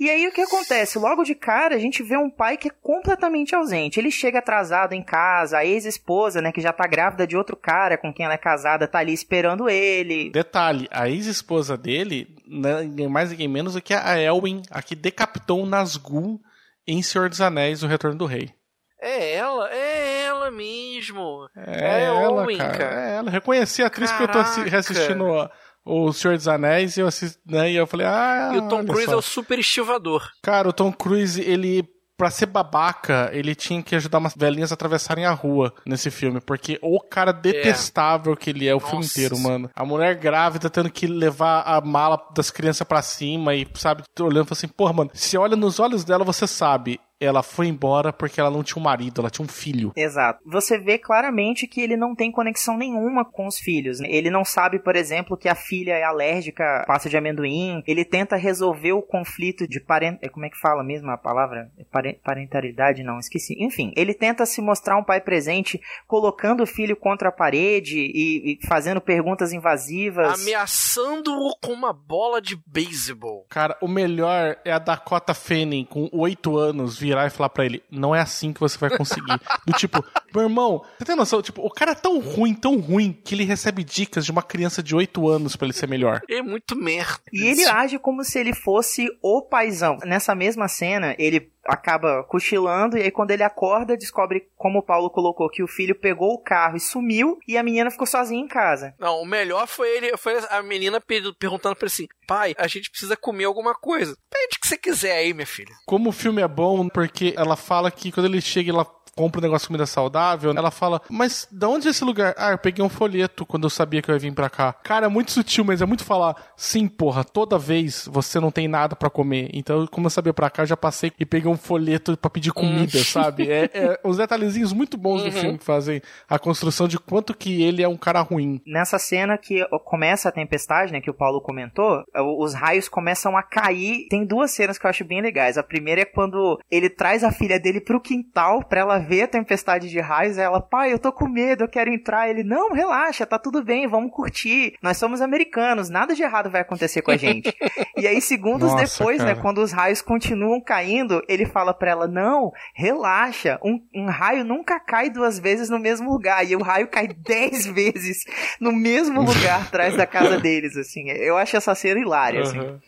E 0.01 0.09
aí 0.09 0.27
o 0.27 0.33
que 0.33 0.41
acontece? 0.41 0.99
Logo 0.99 1.23
de 1.23 1.35
cara 1.35 1.75
a 1.75 1.79
gente 1.79 2.03
vê 2.03 2.17
um 2.17 2.31
pai 2.31 2.57
que 2.57 2.69
é 2.69 2.73
completamente 2.83 3.55
ausente. 3.55 4.01
Ele 4.01 4.11
chega 4.11 4.39
atrasado 4.39 4.95
em 4.95 5.03
casa, 5.03 5.59
a 5.59 5.67
ex-esposa, 5.67 6.41
né, 6.41 6.51
que 6.51 6.63
já 6.63 6.73
tá 6.73 6.87
grávida 6.87 7.27
de 7.27 7.37
outro 7.37 7.55
cara 7.55 7.99
com 7.99 8.11
quem 8.11 8.25
ela 8.25 8.33
é 8.33 8.39
casada, 8.39 8.89
tá 8.89 8.99
ali 8.99 9.13
esperando 9.13 9.69
ele. 9.69 10.31
Detalhe, 10.31 10.89
a 10.91 11.07
ex-esposa 11.07 11.77
dele, 11.77 12.35
né, 12.49 12.81
ninguém 12.83 13.09
mais 13.09 13.31
ninguém 13.31 13.47
menos 13.47 13.75
do 13.75 13.83
que 13.83 13.93
a 13.93 14.19
Elwin, 14.19 14.63
a 14.71 14.81
que 14.81 14.95
decapitou 14.95 15.63
o 15.63 15.67
Nazgûl 15.67 16.41
em 16.87 17.03
Senhor 17.03 17.29
dos 17.29 17.43
Anéis, 17.43 17.83
O 17.83 17.87
Retorno 17.87 18.17
do 18.17 18.25
Rei. 18.25 18.55
É 19.03 19.35
ela, 19.35 19.71
é 19.71 20.25
ela 20.25 20.51
mesmo. 20.51 21.49
É, 21.57 21.85
é 21.85 22.05
ela, 22.05 22.43
Owen, 22.43 22.59
cara. 22.59 22.79
cara. 22.79 23.01
É 23.01 23.17
ela. 23.17 23.31
Reconheci 23.31 23.83
a 23.83 23.87
atriz 23.87 24.11
Caraca. 24.11 24.33
que 24.33 24.39
eu 24.39 24.65
tô 24.65 24.71
reassistindo 24.71 25.51
o 25.85 26.13
Senhor 26.13 26.37
dos 26.37 26.49
Anéis 26.49 26.97
e 26.97 27.01
eu 27.01 27.07
assisti, 27.09 27.39
né, 27.47 27.71
e 27.71 27.77
eu 27.77 27.87
falei, 27.87 28.07
ah. 28.07 28.53
E 28.55 28.59
o 28.59 28.69
Tom 28.69 28.85
Cruise 28.85 29.07
só. 29.07 29.13
é 29.13 29.17
o 29.17 29.23
super 29.23 29.59
estivador. 29.59 30.29
Cara, 30.43 30.69
o 30.69 30.73
Tom 30.73 30.93
Cruise, 30.93 31.41
ele 31.41 31.85
pra 32.21 32.31
ser 32.31 32.45
babaca, 32.45 33.31
ele 33.33 33.55
tinha 33.55 33.83
que 33.83 33.97
ajudar 33.97 34.19
umas 34.19 34.35
velhinhas 34.37 34.71
a 34.71 34.75
atravessarem 34.75 35.25
a 35.25 35.33
rua 35.33 35.73
nesse 35.87 36.11
filme, 36.11 36.39
porque 36.39 36.79
o 36.83 37.01
cara 37.01 37.33
detestável 37.33 38.35
é. 38.35 38.37
que 38.37 38.51
ele 38.51 38.69
é 38.69 38.75
o 38.75 38.77
Nossa. 38.77 38.91
filme 38.91 39.07
inteiro, 39.07 39.39
mano. 39.39 39.71
A 39.75 39.87
mulher 39.87 40.17
grávida 40.17 40.69
tendo 40.69 40.91
que 40.91 41.07
levar 41.07 41.63
a 41.63 41.81
mala 41.81 42.23
das 42.37 42.51
crianças 42.51 42.87
para 42.87 43.01
cima 43.01 43.55
e, 43.55 43.67
sabe, 43.73 44.03
olhando 44.21 44.49
assim, 44.51 44.69
porra, 44.69 44.93
mano, 44.93 45.11
se 45.15 45.39
olha 45.39 45.57
nos 45.57 45.81
olhos 45.81 46.05
dela, 46.05 46.23
você 46.23 46.47
sabe, 46.47 47.01
ela 47.21 47.43
foi 47.43 47.69
embora 47.69 48.13
porque 48.13 48.41
ela 48.41 48.51
não 48.51 48.63
tinha 48.63 48.81
um 48.81 48.85
marido, 48.85 49.21
ela 49.21 49.31
tinha 49.31 49.45
um 49.45 49.49
filho. 49.49 49.93
Exato. 49.95 50.41
Você 50.47 50.79
vê 50.79 50.97
claramente 50.99 51.67
que 51.67 51.81
ele 51.81 51.97
não 51.97 52.15
tem 52.15 52.33
conexão 52.33 52.79
nenhuma 52.79 53.25
com 53.25 53.47
os 53.47 53.59
filhos. 53.59 54.01
Né? 54.01 54.09
Ele 54.11 54.31
não 54.31 54.45
sabe, 54.45 54.79
por 54.79 54.97
exemplo, 54.97 55.37
que 55.37 55.49
a 55.49 55.55
filha 55.55 55.93
é 55.93 56.03
alérgica 56.03 56.81
a 56.81 56.87
pasta 56.87 57.11
de 57.11 57.17
amendoim. 57.17 57.83
Ele 57.87 58.05
tenta 58.05 58.37
resolver 58.37 58.93
o 58.93 59.03
conflito 59.03 59.69
de 59.69 59.81
parent... 59.81 60.19
É, 60.23 60.29
como 60.29 60.47
é 60.47 60.49
que 60.49 60.59
fala 60.59 60.83
mesmo 60.83 61.11
a 61.11 61.19
palavra? 61.19 61.71
É 61.79 62.15
parentalidade, 62.25 63.03
não, 63.03 63.19
esqueci. 63.19 63.55
Enfim, 63.63 63.93
ele 63.97 64.15
tenta 64.15 64.47
se 64.47 64.63
mostrar 64.63 64.97
um 64.97 65.05
pai 65.05 65.21
presente, 65.21 65.79
colocando 66.07 66.63
o 66.63 66.67
filho 66.67 66.97
contra 66.97 67.29
a 67.29 67.33
parede 67.33 67.99
e, 67.99 68.53
e 68.53 68.67
fazendo 68.67 69.01
perguntas 69.01 69.53
invasivas. 69.53 70.41
Ameaçando-o 70.41 71.55
com 71.61 71.73
uma 71.73 71.93
bola 71.93 72.41
de 72.41 72.57
beisebol. 72.67 73.45
Cara, 73.51 73.77
o 73.83 73.89
melhor 73.89 74.57
é 74.65 74.73
a 74.73 74.79
Dakota 74.79 75.35
Fanning, 75.35 75.85
com 75.85 76.09
oito 76.13 76.57
anos, 76.57 76.99
virar 77.11 77.27
e 77.27 77.31
falar 77.31 77.49
para 77.49 77.65
ele: 77.65 77.83
não 77.91 78.15
é 78.15 78.21
assim 78.21 78.53
que 78.53 78.61
você 78.61 78.79
vai 78.79 78.97
conseguir. 78.97 79.41
Do 79.67 79.73
tipo, 79.73 80.05
meu 80.35 80.45
irmão, 80.45 80.85
você 80.99 81.05
tem 81.05 81.17
noção? 81.17 81.43
Tipo, 81.43 81.63
o 81.63 81.71
cara 81.71 81.93
é 81.93 81.95
tão 81.95 82.21
ruim, 82.21 82.55
tão 82.55 82.79
ruim, 82.79 83.13
que 83.13 83.35
ele 83.35 83.45
recebe 83.45 83.83
dicas 83.83 84.25
de 84.25 84.31
uma 84.31 84.43
criança 84.43 84.83
de 84.83 84.95
8 84.95 85.29
anos 85.29 85.57
para 85.57 85.67
ele 85.67 85.75
ser 85.75 85.89
melhor. 85.89 86.21
É 86.29 86.41
muito 86.41 86.77
merda. 86.77 87.21
E 87.33 87.45
ele 87.45 87.67
age 87.67 87.99
como 87.99 88.25
se 88.25 88.39
ele 88.39 88.55
fosse 88.55 89.09
o 89.23 89.43
paizão. 89.43 89.99
Nessa 90.05 90.35
mesma 90.35 90.69
cena, 90.69 91.15
ele 91.19 91.51
acaba 91.67 92.25
cochilando 92.25 92.97
e 92.97 93.03
aí 93.03 93.11
quando 93.11 93.31
ele 93.31 93.43
acorda 93.43 93.97
descobre 93.97 94.49
como 94.57 94.79
o 94.79 94.83
Paulo 94.83 95.11
colocou 95.11 95.49
que 95.49 95.63
o 95.63 95.69
filho 95.69 95.95
pegou 95.95 96.33
o 96.33 96.43
carro 96.43 96.77
e 96.77 96.81
sumiu 96.81 97.39
e 97.47 97.57
a 97.57 97.63
menina 97.63 97.91
ficou 97.91 98.07
sozinha 98.07 98.43
em 98.43 98.49
casa. 98.49 98.95
Não, 98.99 99.21
o 99.21 99.27
melhor 99.27 99.67
foi 99.67 99.89
ele, 99.97 100.17
foi 100.17 100.39
a 100.51 100.63
menina 100.63 101.01
perguntando 101.01 101.77
para 101.77 101.87
ele 101.87 101.93
assim: 101.93 102.09
"Pai, 102.27 102.55
a 102.59 102.67
gente 102.67 102.91
precisa 102.91 103.17
comer 103.17 103.45
alguma 103.45 103.75
coisa. 103.75 104.17
Pede 104.31 104.57
o 104.57 104.61
que 104.61 104.67
você 104.67 104.79
quiser 104.79 105.17
aí, 105.17 105.35
minha 105.35 105.47
filha". 105.47 105.75
Como 105.87 106.11
o 106.11 106.13
filme 106.13 106.43
é 106.43 106.49
bom 106.49 106.89
porque 106.89 107.35
ela 107.37 107.57
fala 107.57 107.91
que 107.91 108.11
quando 108.11 108.27
ele 108.27 108.41
chega 108.41 108.71
ela 108.71 108.85
compra 109.15 109.41
um 109.41 109.43
negócio 109.43 109.65
de 109.65 109.69
comida 109.69 109.87
saudável, 109.87 110.53
ela 110.57 110.71
fala, 110.71 111.01
mas 111.09 111.49
de 111.51 111.67
onde 111.67 111.89
é 111.89 111.91
esse 111.91 112.05
lugar? 112.05 112.35
Ah, 112.37 112.53
eu 112.53 112.59
peguei 112.59 112.85
um 112.85 112.89
folheto 112.89 113.45
quando 113.45 113.65
eu 113.65 113.71
sabia 113.71 114.03
que 114.03 114.11
eu 114.11 114.15
ia 114.15 114.19
vir 114.19 114.33
pra 114.33 114.51
cá. 114.51 114.73
Cara, 114.83 115.07
é 115.07 115.09
muito 115.09 115.33
sutil, 115.33 115.65
mas 115.65 115.83
é 115.83 115.87
muito 115.87 116.05
falar, 116.05 116.37
sim, 116.57 116.89
porra, 116.89 117.25
toda 117.25 117.59
vez 117.59 118.09
você 118.11 118.41
não 118.41 118.51
tem 118.51 118.69
nada 118.69 118.95
para 118.97 119.11
comer. 119.11 119.51
Então, 119.53 119.87
como 119.87 120.07
eu 120.07 120.11
sabia 120.11 120.33
pra 120.33 120.51
cá, 120.51 120.63
eu 120.63 120.67
já 120.67 120.77
passei 120.77 121.13
e 121.19 121.27
peguei 121.27 121.51
um 121.51 121.57
folheto 121.57 122.17
para 122.17 122.31
pedir 122.31 122.53
comida, 122.53 122.99
hum. 122.99 123.05
sabe? 123.05 123.51
É, 123.51 123.71
é 123.73 124.01
uns 124.05 124.17
detalhezinhos 124.17 124.73
muito 124.73 124.97
bons 124.97 125.23
uhum. 125.23 125.29
do 125.29 125.33
filme 125.33 125.59
que 125.59 125.65
fazem 125.65 126.01
a 126.29 126.39
construção 126.39 126.87
de 126.87 126.99
quanto 126.99 127.35
que 127.35 127.63
ele 127.63 127.83
é 127.83 127.89
um 127.89 127.97
cara 127.97 128.21
ruim. 128.21 128.61
Nessa 128.67 128.99
cena 128.99 129.37
que 129.37 129.65
começa 129.85 130.29
a 130.29 130.33
tempestade, 130.33 130.93
né, 130.93 131.01
que 131.01 131.11
o 131.11 131.15
Paulo 131.15 131.41
comentou, 131.41 132.05
os 132.39 132.55
raios 132.55 132.89
começam 132.89 133.37
a 133.37 133.43
cair. 133.43 134.07
Tem 134.09 134.25
duas 134.25 134.51
cenas 134.51 134.79
que 134.79 134.87
eu 134.87 134.91
acho 134.91 135.05
bem 135.05 135.21
legais. 135.21 135.59
A 135.59 135.63
primeira 135.63 136.03
é 136.03 136.05
quando 136.05 136.59
ele 136.71 136.89
traz 136.89 137.25
a 137.25 137.33
filha 137.33 137.59
dele 137.59 137.81
pro 137.81 138.01
quintal 138.01 138.65
pra 138.65 138.81
ela 138.81 139.00
vê 139.01 139.23
a 139.23 139.29
tempestade 139.29 139.89
de 139.89 140.01
raios, 140.01 140.39
ela, 140.39 140.61
pai, 140.61 140.93
eu 140.93 140.99
tô 140.99 141.13
com 141.13 141.29
medo, 141.29 141.65
eu 141.65 141.69
quero 141.69 141.91
entrar. 141.91 142.29
Ele, 142.29 142.45
não, 142.45 142.73
relaxa, 142.73 143.27
tá 143.27 143.39
tudo 143.39 143.65
bem, 143.65 143.89
vamos 143.89 144.13
curtir. 144.13 144.75
Nós 144.83 144.97
somos 144.97 145.21
americanos, 145.21 145.89
nada 145.89 146.15
de 146.15 146.23
errado 146.23 146.51
vai 146.51 146.61
acontecer 146.61 147.03
com 147.03 147.11
a 147.11 147.17
gente. 147.17 147.55
e 147.97 148.07
aí, 148.07 148.21
segundos 148.21 148.73
Nossa, 148.73 148.99
depois, 148.99 149.19
né, 149.19 149.25
cara. 149.25 149.37
né, 149.37 149.43
quando 149.43 149.59
os 149.59 149.73
raios 149.73 150.03
continuam 150.03 150.61
caindo, 150.61 151.23
ele 151.29 151.47
fala 151.47 151.73
pra 151.73 151.91
ela, 151.91 152.07
não, 152.07 152.53
relaxa, 152.75 153.59
um, 153.65 153.81
um 153.95 154.07
raio 154.07 154.45
nunca 154.45 154.79
cai 154.79 155.11
duas 155.11 155.39
vezes 155.39 155.69
no 155.69 155.79
mesmo 155.79 156.11
lugar. 156.11 156.49
E 156.49 156.55
o 156.55 156.63
raio 156.63 156.89
cai 156.89 157.09
dez 157.27 157.67
vezes 157.67 158.25
no 158.61 158.73
mesmo 158.73 159.23
lugar 159.23 159.63
atrás 159.63 159.97
da 159.97 160.07
casa 160.07 160.39
deles, 160.41 160.77
assim. 160.77 161.11
Eu 161.11 161.37
acho 161.37 161.57
essa 161.57 161.75
cena 161.75 162.01
hilária, 162.01 162.41
uhum. 162.41 162.47
assim. 162.47 162.81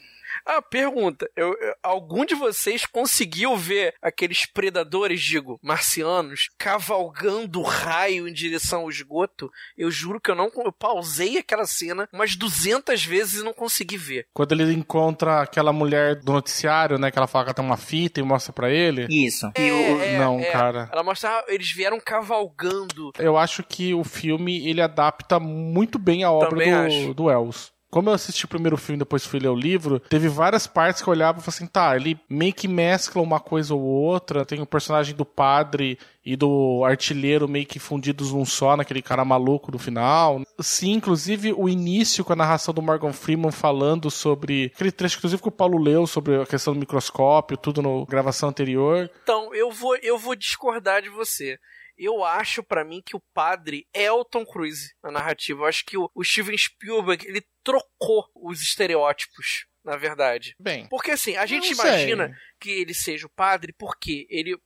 Ah, 0.47 0.61
pergunta. 0.63 1.29
Eu, 1.37 1.49
eu, 1.61 1.75
algum 1.83 2.25
de 2.25 2.35
vocês 2.35 2.87
conseguiu 2.87 3.57
ver 3.57 3.95
aqueles 4.03 4.47
predadores, 4.47 5.21
digo, 5.21 5.59
marcianos, 5.63 6.49
cavalgando 6.59 7.63
raio 7.63 8.29
em 8.29 8.33
direção 8.33 8.83
ao 8.83 8.91
esgoto? 8.91 9.51
Eu 9.77 9.91
juro 9.91 10.21
que 10.21 10.31
eu 10.31 10.35
não. 10.35 10.51
Eu 10.57 10.73
pausei 10.73 11.39
aquela 11.39 11.67
cena 11.67 12.09
umas 12.13 12.37
200 12.37 13.05
vezes 13.05 13.41
e 13.41 13.45
não 13.45 13.53
consegui 13.53 13.97
ver. 13.97 14.27
Quando 14.33 14.53
ele 14.53 14.73
encontra 14.73 15.43
aquela 15.43 15.73
mulher 15.73 16.17
do 16.17 16.33
noticiário, 16.33 16.99
né? 16.99 17.11
Que 17.11 17.19
ela 17.19 17.27
fala 17.27 17.47
que 17.47 17.55
tem 17.55 17.65
uma 17.65 17.77
fita 17.77 18.21
e 18.21 18.23
mostra 18.23 18.53
para 18.53 18.71
ele. 18.71 19.07
Isso. 19.09 19.51
É, 19.55 19.73
o... 19.73 20.03
é, 20.03 20.19
não, 20.19 20.41
é. 20.41 20.51
cara. 20.51 20.89
Ela 20.93 21.03
mostra. 21.03 21.31
Ah, 21.31 21.45
eles 21.49 21.71
vieram 21.71 22.01
cavalgando. 22.01 23.13
Eu 23.19 23.37
acho 23.37 23.63
que 23.63 23.95
o 23.95 24.05
filme 24.05 24.69
ele 24.69 24.83
adapta 24.83 25.41
muito 25.41 25.99
bem 25.99 26.25
a 26.25 26.31
obra 26.31 26.51
do, 26.51 27.15
do 27.15 27.25
Wells 27.25 27.72
como 27.93 28.09
eu 28.09 28.15
assisti 28.15 28.47
o 28.47 28.49
primeiro 28.49 28.79
filme 28.79 28.99
depois 28.99 29.27
fui 29.27 29.39
ler 29.39 29.51
o 29.51 29.55
livro, 29.55 30.01
teve 30.01 30.27
várias 30.27 30.67
partes 30.67 31.03
que 31.03 31.09
eu 31.09 31.13
olhava 31.13 31.39
e 31.39 31.43
falava 31.43 31.51
assim, 31.51 31.67
tá, 31.67 31.95
ele 31.95 32.19
meio 32.27 32.55
que 32.55 32.67
mescla 32.67 33.21
uma 33.21 33.39
coisa 33.39 33.75
ou 33.75 33.83
outra, 33.83 34.47
tem 34.47 34.63
o 34.63 34.67
personagem 34.67 35.15
do 35.15 35.27
padre 35.27 35.99
e 36.25 36.35
do 36.35 36.83
artilheiro 36.87 37.47
meio 37.47 37.67
que 37.67 37.79
fundidos 37.79 38.33
num 38.33 38.47
só, 38.47 38.79
naquele 38.79 39.03
cara 39.03 39.27
maluco 39.27 39.71
do 39.71 39.79
final. 39.79 40.41
Sim, 40.59 40.93
inclusive 40.93 41.53
o 41.53 41.69
início 41.69 42.25
com 42.25 42.33
a 42.33 42.37
narração 42.37 42.73
do 42.73 42.81
Morgan 42.81 43.13
Freeman 43.13 43.53
falando 43.53 44.11
sobre 44.11 44.73
aquele 44.75 44.91
trecho, 44.91 45.19
inclusive 45.19 45.43
que 45.43 45.49
o 45.49 45.53
Paulo 45.53 45.77
leu 45.77 46.07
sobre 46.07 46.41
a 46.41 46.47
questão 46.47 46.73
do 46.73 46.81
microscópio, 46.81 47.59
tudo 47.59 47.83
na 47.83 48.07
gravação 48.07 48.49
anterior. 48.49 49.11
Então, 49.23 49.55
eu 49.55 49.71
vou, 49.71 49.97
eu 49.97 50.17
vou 50.17 50.35
discordar 50.35 51.03
de 51.03 51.11
você 51.11 51.59
Eu 52.03 52.25
acho 52.25 52.63
para 52.63 52.85
mim 52.85 53.01
que 53.05 53.17
o 53.17 53.23
padre 53.33 53.87
é 53.95 54.11
o 54.11 54.25
Tom 54.25 54.45
Cruise 54.45 54.93
na 55.03 55.11
narrativa. 55.11 55.63
Eu 55.63 55.67
acho 55.67 55.85
que 55.85 55.97
o, 55.97 56.11
o 56.15 56.25
Steven 56.25 56.57
Spielberg 56.57 57.27
ele 57.27 57.47
trocou 57.63 58.29
os 58.35 58.61
estereótipos 58.61 59.67
na 59.85 59.97
verdade. 59.97 60.55
Bem. 60.59 60.89
Porque 60.89 61.11
assim, 61.11 61.37
a 61.37 61.47
gente 61.47 61.73
imagina 61.73 62.29
sei. 62.29 62.37
que 62.61 62.71
ele 62.71 62.95
seja 62.95 63.27
o 63.27 63.31
padre 63.31 63.73
porque 63.77 64.27
ele 64.31 64.57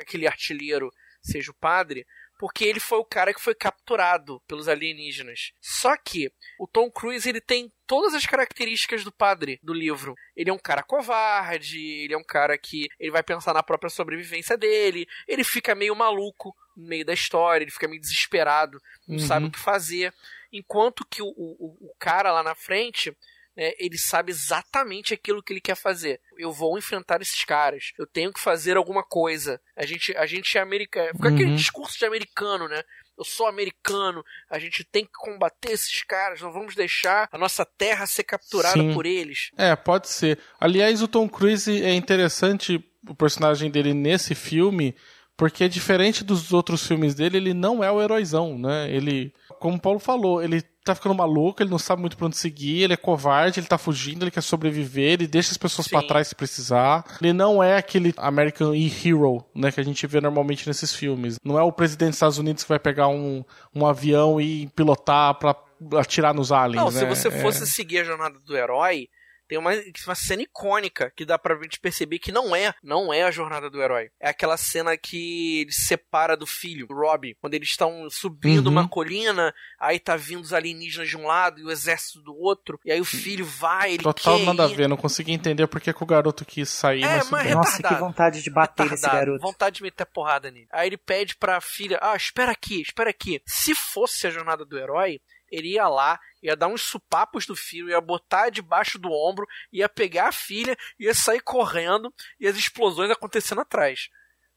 aquele 0.00 0.26
artilheiro 0.26 0.90
seja 1.22 1.50
o 1.50 1.54
padre, 1.54 2.04
porque 2.38 2.64
ele 2.64 2.80
foi 2.80 2.98
o 2.98 3.04
cara 3.04 3.32
que 3.32 3.40
foi 3.40 3.54
capturado 3.54 4.40
pelos 4.46 4.68
alienígenas. 4.68 5.52
Só 5.60 5.96
que 5.96 6.30
o 6.58 6.66
Tom 6.66 6.90
Cruise 6.90 7.28
ele 7.28 7.40
tem 7.40 7.72
todas 7.86 8.14
as 8.14 8.26
características 8.26 9.04
do 9.04 9.12
padre 9.12 9.58
do 9.62 9.72
livro. 9.72 10.14
Ele 10.36 10.50
é 10.50 10.52
um 10.52 10.58
cara 10.58 10.82
covarde, 10.82 11.78
ele 11.78 12.12
é 12.14 12.18
um 12.18 12.24
cara 12.24 12.58
que 12.58 12.88
ele 12.98 13.10
vai 13.10 13.22
pensar 13.22 13.54
na 13.54 13.62
própria 13.62 13.90
sobrevivência 13.90 14.56
dele, 14.56 15.06
ele 15.26 15.44
fica 15.44 15.74
meio 15.74 15.94
maluco 15.94 16.54
no 16.76 16.86
meio 16.86 17.04
da 17.04 17.12
história, 17.12 17.64
ele 17.64 17.70
fica 17.70 17.88
meio 17.88 18.00
desesperado, 18.00 18.80
não 19.06 19.16
Uhum. 19.18 19.26
sabe 19.26 19.46
o 19.46 19.50
que 19.50 19.58
fazer. 19.58 20.12
Enquanto 20.52 21.04
que 21.08 21.20
o, 21.22 21.26
o, 21.26 21.76
o 21.90 21.94
cara 21.98 22.30
lá 22.32 22.42
na 22.42 22.54
frente, 22.54 23.10
né, 23.56 23.72
ele 23.78 23.98
sabe 23.98 24.30
exatamente 24.30 25.12
aquilo 25.14 25.42
que 25.42 25.52
ele 25.52 25.60
quer 25.60 25.76
fazer. 25.76 26.20
Eu 26.38 26.52
vou 26.52 26.78
enfrentar 26.78 27.20
esses 27.20 27.44
caras. 27.44 27.92
Eu 27.98 28.06
tenho 28.06 28.32
que 28.32 28.40
fazer 28.40 28.76
alguma 28.76 29.02
coisa. 29.02 29.60
A 29.76 29.84
gente, 29.86 30.16
a 30.16 30.26
gente 30.26 30.56
é 30.56 30.60
americano. 30.60 31.10
Fica 31.14 31.28
aquele 31.28 31.50
Uhum. 31.50 31.56
discurso 31.56 31.98
de 31.98 32.04
americano, 32.04 32.68
né? 32.68 32.82
Eu 33.16 33.24
sou 33.24 33.46
americano, 33.46 34.24
a 34.50 34.58
gente 34.58 34.82
tem 34.82 35.04
que 35.04 35.12
combater 35.12 35.70
esses 35.70 36.02
caras, 36.02 36.40
não 36.40 36.52
vamos 36.52 36.74
deixar 36.74 37.28
a 37.30 37.38
nossa 37.38 37.64
terra 37.64 38.06
ser 38.06 38.24
capturada 38.24 38.74
Sim. 38.76 38.92
por 38.92 39.06
eles. 39.06 39.50
É, 39.56 39.76
pode 39.76 40.08
ser. 40.08 40.36
Aliás, 40.58 41.00
o 41.00 41.06
Tom 41.06 41.28
Cruise 41.28 41.70
é 41.84 41.94
interessante 41.94 42.82
o 43.08 43.14
personagem 43.14 43.70
dele 43.70 43.94
nesse 43.94 44.34
filme, 44.34 44.96
porque 45.36 45.68
diferente 45.68 46.22
dos 46.24 46.52
outros 46.52 46.86
filmes 46.86 47.14
dele, 47.14 47.36
ele 47.38 47.54
não 47.54 47.82
é 47.82 47.90
o 47.90 48.00
heróizão, 48.00 48.58
né? 48.58 48.88
Ele, 48.90 49.32
como 49.60 49.76
o 49.76 49.80
Paulo 49.80 49.98
falou, 49.98 50.42
ele 50.42 50.62
tá 50.84 50.94
ficando 50.94 51.14
maluco, 51.14 51.62
ele 51.62 51.70
não 51.70 51.78
sabe 51.78 52.00
muito 52.02 52.16
pra 52.16 52.26
onde 52.26 52.36
seguir, 52.36 52.82
ele 52.82 52.92
é 52.92 52.96
covarde, 52.96 53.58
ele 53.58 53.66
tá 53.66 53.78
fugindo, 53.78 54.22
ele 54.22 54.30
quer 54.30 54.42
sobreviver, 54.42 55.12
ele 55.14 55.26
deixa 55.26 55.50
as 55.50 55.56
pessoas 55.56 55.88
pra 55.88 56.02
trás 56.02 56.28
se 56.28 56.34
precisar. 56.34 57.04
Ele 57.22 57.32
não 57.32 57.62
é 57.62 57.76
aquele 57.76 58.12
American 58.18 58.74
hero, 58.74 59.44
né, 59.54 59.72
que 59.72 59.80
a 59.80 59.84
gente 59.84 60.06
vê 60.06 60.20
normalmente 60.20 60.66
nesses 60.68 60.94
filmes. 60.94 61.38
Não 61.42 61.58
é 61.58 61.62
o 61.62 61.72
presidente 61.72 62.08
dos 62.10 62.16
Estados 62.16 62.38
Unidos 62.38 62.62
que 62.64 62.68
vai 62.68 62.78
pegar 62.78 63.08
um, 63.08 63.42
um 63.74 63.86
avião 63.86 64.38
e 64.40 64.66
pilotar 64.76 65.34
pra 65.38 65.56
atirar 65.98 66.34
nos 66.34 66.52
aliens, 66.52 66.82
Não, 66.84 66.90
se 66.90 67.02
né? 67.02 67.08
você 67.14 67.28
É. 67.28 67.40
fosse 67.42 67.66
seguir 67.66 67.98
a 68.00 68.04
jornada 68.04 68.38
do 68.38 68.56
herói, 68.56 69.08
tem 69.48 69.58
uma, 69.58 69.70
uma 70.06 70.14
cena 70.14 70.42
icônica 70.42 71.12
que 71.16 71.24
dá 71.24 71.38
pra 71.38 71.54
gente 71.62 71.78
perceber 71.80 72.18
que 72.18 72.32
não 72.32 72.54
é, 72.54 72.74
não 72.82 73.12
é 73.12 73.22
a 73.22 73.30
jornada 73.30 73.68
do 73.70 73.82
herói. 73.82 74.10
É 74.20 74.28
aquela 74.28 74.56
cena 74.56 74.96
que 74.96 75.60
ele 75.62 75.72
se 75.72 75.86
separa 75.86 76.36
do 76.36 76.46
filho, 76.46 76.86
do 76.86 76.94
Robbie, 76.94 77.36
quando 77.40 77.54
eles 77.54 77.68
estão 77.68 78.08
subindo 78.10 78.66
Uhum. 78.66 78.72
uma 78.72 78.88
colina, 78.88 79.54
aí 79.78 79.98
tá 79.98 80.16
vindo 80.16 80.40
os 80.42 80.52
alienígenas 80.52 81.08
de 81.08 81.16
um 81.16 81.26
lado 81.26 81.60
e 81.60 81.64
o 81.64 81.70
exército 81.70 82.20
do 82.22 82.34
outro, 82.36 82.78
e 82.84 82.90
aí 82.92 83.00
o 83.00 83.04
filho 83.04 83.44
vai, 83.44 83.94
ele 83.94 84.02
Total 84.02 84.38
quer 84.38 84.44
nada 84.46 84.66
a 84.66 84.70
ir. 84.70 84.74
ver, 84.76 84.88
não 84.88 84.96
consegui 84.96 85.32
entender 85.32 85.66
porque 85.66 85.92
que 85.92 86.02
o 86.02 86.06
garoto 86.06 86.44
quis 86.44 86.68
sair. 86.68 87.02
É, 87.04 87.16
mas, 87.18 87.30
mas 87.30 87.44
bem. 87.44 87.54
Nossa, 87.54 87.82
que 87.82 87.94
vontade 87.94 88.42
de 88.42 88.50
bater 88.50 88.82
nesse 88.84 88.94
Retardado, 89.04 89.26
garoto. 89.26 89.42
Vontade 89.42 89.76
de 89.76 89.82
meter 89.82 90.06
porrada 90.06 90.50
nele. 90.50 90.66
Aí 90.72 90.88
ele 90.88 90.96
pede 90.96 91.36
pra 91.36 91.60
filha: 91.60 91.98
Ah, 92.00 92.16
espera 92.16 92.52
aqui, 92.52 92.80
espera 92.82 93.10
aqui. 93.10 93.40
Se 93.46 93.74
fosse 93.74 94.26
a 94.26 94.30
jornada 94.30 94.64
do 94.64 94.78
herói, 94.78 95.20
ele 95.54 95.68
ia 95.74 95.88
lá, 95.88 96.18
ia 96.42 96.54
dar 96.56 96.68
uns 96.68 96.82
supapos 96.82 97.46
do 97.46 97.54
filho, 97.56 97.88
ia 97.88 98.00
botar 98.00 98.50
debaixo 98.50 98.98
do 98.98 99.10
ombro, 99.10 99.46
ia 99.72 99.88
pegar 99.88 100.28
a 100.28 100.32
filha, 100.32 100.76
ia 100.98 101.14
sair 101.14 101.40
correndo 101.40 102.12
e 102.38 102.46
as 102.46 102.56
explosões 102.56 103.10
acontecendo 103.10 103.60
atrás. 103.60 104.08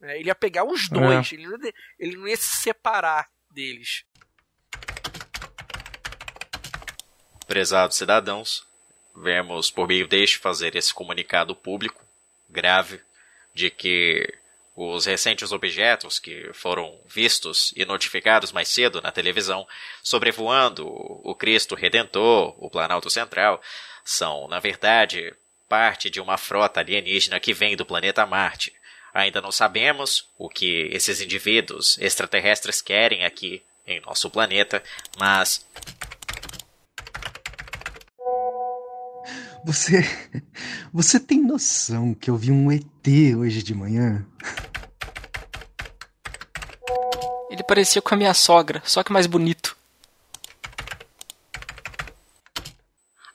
É, 0.02 0.20
Ele 0.20 0.28
ia 0.30 0.36
pegar 0.36 0.64
os 0.64 0.88
dois, 0.90 1.32
ele, 1.32 1.48
não 1.48 1.58
ia- 1.64 1.74
ele 2.00 2.18
não 2.18 2.28
ia 2.28 2.38
se 2.38 2.62
separar 2.62 3.28
deles. 3.50 4.04
Prezados 7.48 7.96
cidadãos, 7.98 8.68
vemos 9.16 9.72
por 9.72 9.88
meio 9.88 10.08
deste 10.08 10.38
fazer 10.38 10.76
esse 10.76 10.94
comunicado 10.94 11.56
público 11.56 12.06
grave 12.50 13.02
de 13.54 13.70
que 13.72 14.28
os 14.80 15.08
recentes 15.08 15.52
objetos 15.52 16.20
que 16.20 16.52
foram 16.54 17.02
vistos 17.08 17.74
e 17.76 17.84
notificados 17.84 18.52
mais 18.52 18.68
cedo 18.68 19.02
na 19.02 19.12
televisão 19.12 19.68
sobrevoando 20.04 20.88
o 20.88 21.34
Cristo 21.34 21.74
Redentor, 21.74 22.56
o 22.63 22.70
Planalto 22.70 23.10
Central, 23.10 23.60
são, 24.06 24.48
na 24.48 24.60
verdade, 24.60 25.34
parte 25.68 26.12
de 26.12 26.22
uma 26.22 26.38
frota 26.38 26.80
alienígena 26.80 27.40
que 27.40 27.56
vem 27.56 27.76
do 27.76 27.88
planeta 27.88 28.24
Marte. 28.28 28.72
Ainda 29.12 29.42
não 29.42 29.52
sabemos 29.52 30.30
o 30.38 30.48
que 30.48 30.88
esses 30.92 31.22
indivíduos 31.22 31.98
extraterrestres 31.98 32.80
querem 32.80 33.26
aqui 33.26 33.63
em 33.88 34.00
nosso 34.02 34.30
planeta, 34.30 34.84
mas 35.18 35.66
Você. 39.65 40.02
Você 40.93 41.20
tem 41.20 41.41
noção 41.41 42.13
que 42.13 42.30
eu 42.30 42.38
vi 42.38 42.52
um 42.52 42.72
ET 42.72 42.86
hoje 43.38 43.62
de 43.62 43.74
manhã? 43.74 44.26
Ele 47.50 47.63
parecia 47.63 48.02
com 48.02 48.13
a 48.13 48.17
minha 48.17 48.34
sogra, 48.34 48.82
só 48.86 49.04
que 49.04 49.12
mais 49.12 49.28
bonito. 49.28 49.76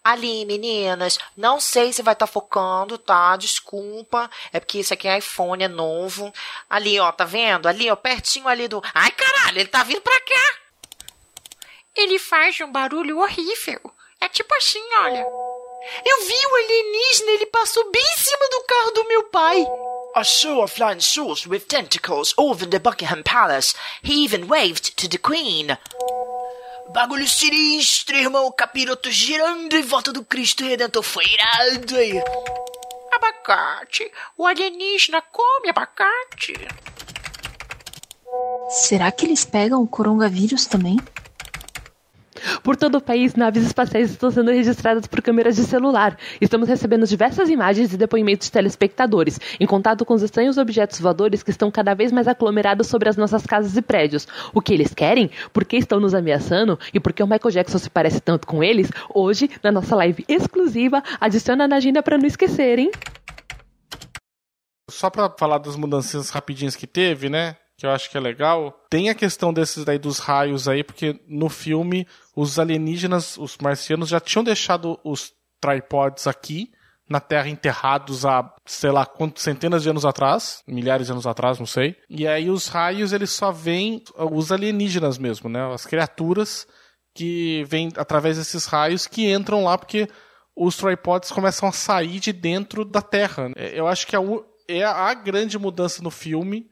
Ali, 0.04 0.44
meninas, 0.44 1.16
não 1.37 1.61
sei 1.61 1.92
se 1.92 2.02
vai 2.02 2.12
estar 2.12 2.26
focando, 2.26 2.98
tá? 2.98 3.37
Desculpa. 3.37 4.28
É 4.52 4.58
porque 4.58 4.80
isso 4.80 4.92
aqui 4.92 5.06
é 5.06 5.18
iPhone, 5.18 5.62
é 5.62 5.68
novo. 5.68 6.32
Ali, 6.68 6.98
ó, 6.98 7.12
tá 7.12 7.24
vendo? 7.24 7.68
Ali, 7.68 7.88
ó, 7.88 7.94
pertinho 7.94 8.48
ali 8.48 8.66
do. 8.66 8.82
Ai, 8.92 9.12
caralho, 9.12 9.61
ele 9.61 9.68
tá 9.68 9.85
vindo 9.85 10.00
pra 10.00 10.20
cá. 10.20 10.58
Ele 11.94 12.18
faz 12.18 12.61
um 12.61 12.72
barulho 12.72 13.18
horrível. 13.18 13.80
É 14.20 14.28
tipo 14.28 14.52
assim, 14.56 14.82
olha. 15.02 15.24
Eu 16.04 16.26
vi 16.26 16.46
o 16.46 16.56
alienígena, 16.56 17.30
ele 17.32 17.46
passou 17.46 17.90
bem 17.90 18.02
em 18.02 18.18
cima 18.18 18.48
do 18.50 18.64
carro 18.64 18.90
do 18.92 19.08
meu 19.08 19.24
pai. 19.24 19.66
I 20.14 20.24
saw 20.24 20.62
a 20.62 20.68
flying 20.68 21.00
saucer 21.00 21.48
with 21.48 21.60
tentacles 21.60 22.34
over 22.36 22.68
the 22.68 22.78
Buckingham 22.78 23.22
Palace. 23.22 23.74
He 24.02 24.24
even 24.24 24.44
waved 24.46 24.94
to 24.96 25.08
the 25.08 25.18
Queen. 25.18 25.76
Bagulho 26.92 27.26
sinistro, 27.26 28.16
irmão. 28.16 28.46
O 28.46 28.52
capiroto 28.52 29.10
girando 29.10 29.74
em 29.74 29.82
volta 29.82 30.12
do 30.12 30.24
Cristo 30.24 30.64
Redentor. 30.64 31.02
Foi 31.02 31.24
irado 31.24 31.96
aí. 31.96 32.22
Abacate. 33.12 34.10
O 34.36 34.46
alienígena 34.46 35.22
come 35.22 35.70
abacate. 35.70 36.54
Será 38.68 39.10
que 39.10 39.26
eles 39.26 39.44
pegam 39.44 39.82
o 39.82 39.88
coronavírus 39.88 40.66
também? 40.66 40.98
Por 42.62 42.76
todo 42.76 42.96
o 42.96 43.00
país, 43.00 43.35
naves 43.35 43.64
espaciais 43.64 44.11
estão 44.11 44.31
sendo 44.31 44.50
registradas 44.50 45.07
por 45.07 45.22
câmeras 45.22 45.57
de 45.57 45.64
celular. 45.64 46.16
Estamos 46.40 46.68
recebendo 46.68 47.07
diversas 47.07 47.48
imagens 47.48 47.92
e 47.92 47.96
depoimentos 47.96 48.46
de 48.46 48.52
telespectadores, 48.52 49.38
em 49.59 49.66
contato 49.66 50.05
com 50.05 50.14
os 50.14 50.22
estranhos 50.22 50.59
objetos 50.59 51.00
voadores 51.00 51.42
que 51.42 51.50
estão 51.50 51.70
cada 51.70 51.94
vez 51.94 52.12
mais 52.12 52.28
aglomerados 52.28 52.87
sobre 52.87 53.09
as 53.09 53.16
nossas 53.16 53.46
casas 53.46 53.76
e 53.76 53.83
prédios. 53.83 54.26
O 54.55 54.61
que 54.61 54.72
eles 54.72 54.94
querem? 54.94 55.31
Por 55.52 55.64
que 55.64 55.76
estão 55.76 56.00
nos 56.00 56.14
ameaçando? 56.14 56.78
E 56.92 57.00
por 57.00 57.12
que 57.12 57.22
o 57.22 57.26
Michael 57.26 57.52
Jackson 57.52 57.78
se 57.78 57.90
parece 57.90 58.20
tanto 58.20 58.46
com 58.46 58.62
eles? 58.62 58.90
Hoje, 59.14 59.50
na 59.62 59.70
nossa 59.70 59.94
live 59.96 60.24
exclusiva, 60.28 61.02
adiciona 61.20 61.68
na 61.68 61.76
agenda 61.76 62.02
para 62.02 62.18
não 62.18 62.26
esquecer, 62.26 62.78
hein? 62.78 62.90
Só 64.90 65.09
pra 65.09 65.31
falar 65.38 65.59
das 65.59 65.76
mudanças 65.76 66.31
rapidinhas 66.31 66.76
que 66.76 66.87
teve, 66.87 67.28
né? 67.28 67.57
Que 67.82 67.86
eu 67.86 67.90
acho 67.90 68.08
que 68.08 68.16
é 68.16 68.20
legal. 68.20 68.72
Tem 68.88 69.10
a 69.10 69.14
questão 69.14 69.52
desses 69.52 69.84
daí 69.84 69.98
dos 69.98 70.20
raios 70.20 70.68
aí, 70.68 70.84
porque 70.84 71.20
no 71.26 71.48
filme 71.48 72.06
os 72.36 72.56
alienígenas, 72.56 73.36
os 73.36 73.58
marcianos, 73.58 74.08
já 74.08 74.20
tinham 74.20 74.44
deixado 74.44 75.00
os 75.02 75.32
tripods 75.60 76.28
aqui 76.28 76.70
na 77.10 77.18
Terra 77.18 77.48
enterrados 77.48 78.24
há, 78.24 78.48
sei 78.64 78.92
lá, 78.92 79.04
quantos 79.04 79.42
centenas 79.42 79.82
de 79.82 79.90
anos 79.90 80.04
atrás, 80.04 80.62
milhares 80.64 81.06
de 81.06 81.12
anos 81.12 81.26
atrás, 81.26 81.58
não 81.58 81.66
sei. 81.66 81.96
E 82.08 82.24
aí 82.24 82.48
os 82.48 82.68
raios 82.68 83.12
eles 83.12 83.30
só 83.30 83.50
vêm 83.50 84.00
os 84.30 84.52
alienígenas 84.52 85.18
mesmo, 85.18 85.48
né? 85.48 85.74
As 85.74 85.84
criaturas 85.84 86.64
que 87.12 87.64
vêm 87.64 87.88
através 87.96 88.36
desses 88.36 88.64
raios 88.66 89.08
que 89.08 89.28
entram 89.28 89.64
lá 89.64 89.76
porque 89.76 90.08
os 90.54 90.76
tripods 90.76 91.32
começam 91.32 91.68
a 91.68 91.72
sair 91.72 92.20
de 92.20 92.32
dentro 92.32 92.84
da 92.84 93.02
Terra. 93.02 93.50
É, 93.56 93.76
Eu 93.76 93.88
acho 93.88 94.06
que 94.06 94.14
é 94.14 94.20
é 94.68 94.84
a 94.84 95.12
grande 95.14 95.58
mudança 95.58 96.00
no 96.00 96.12
filme. 96.12 96.70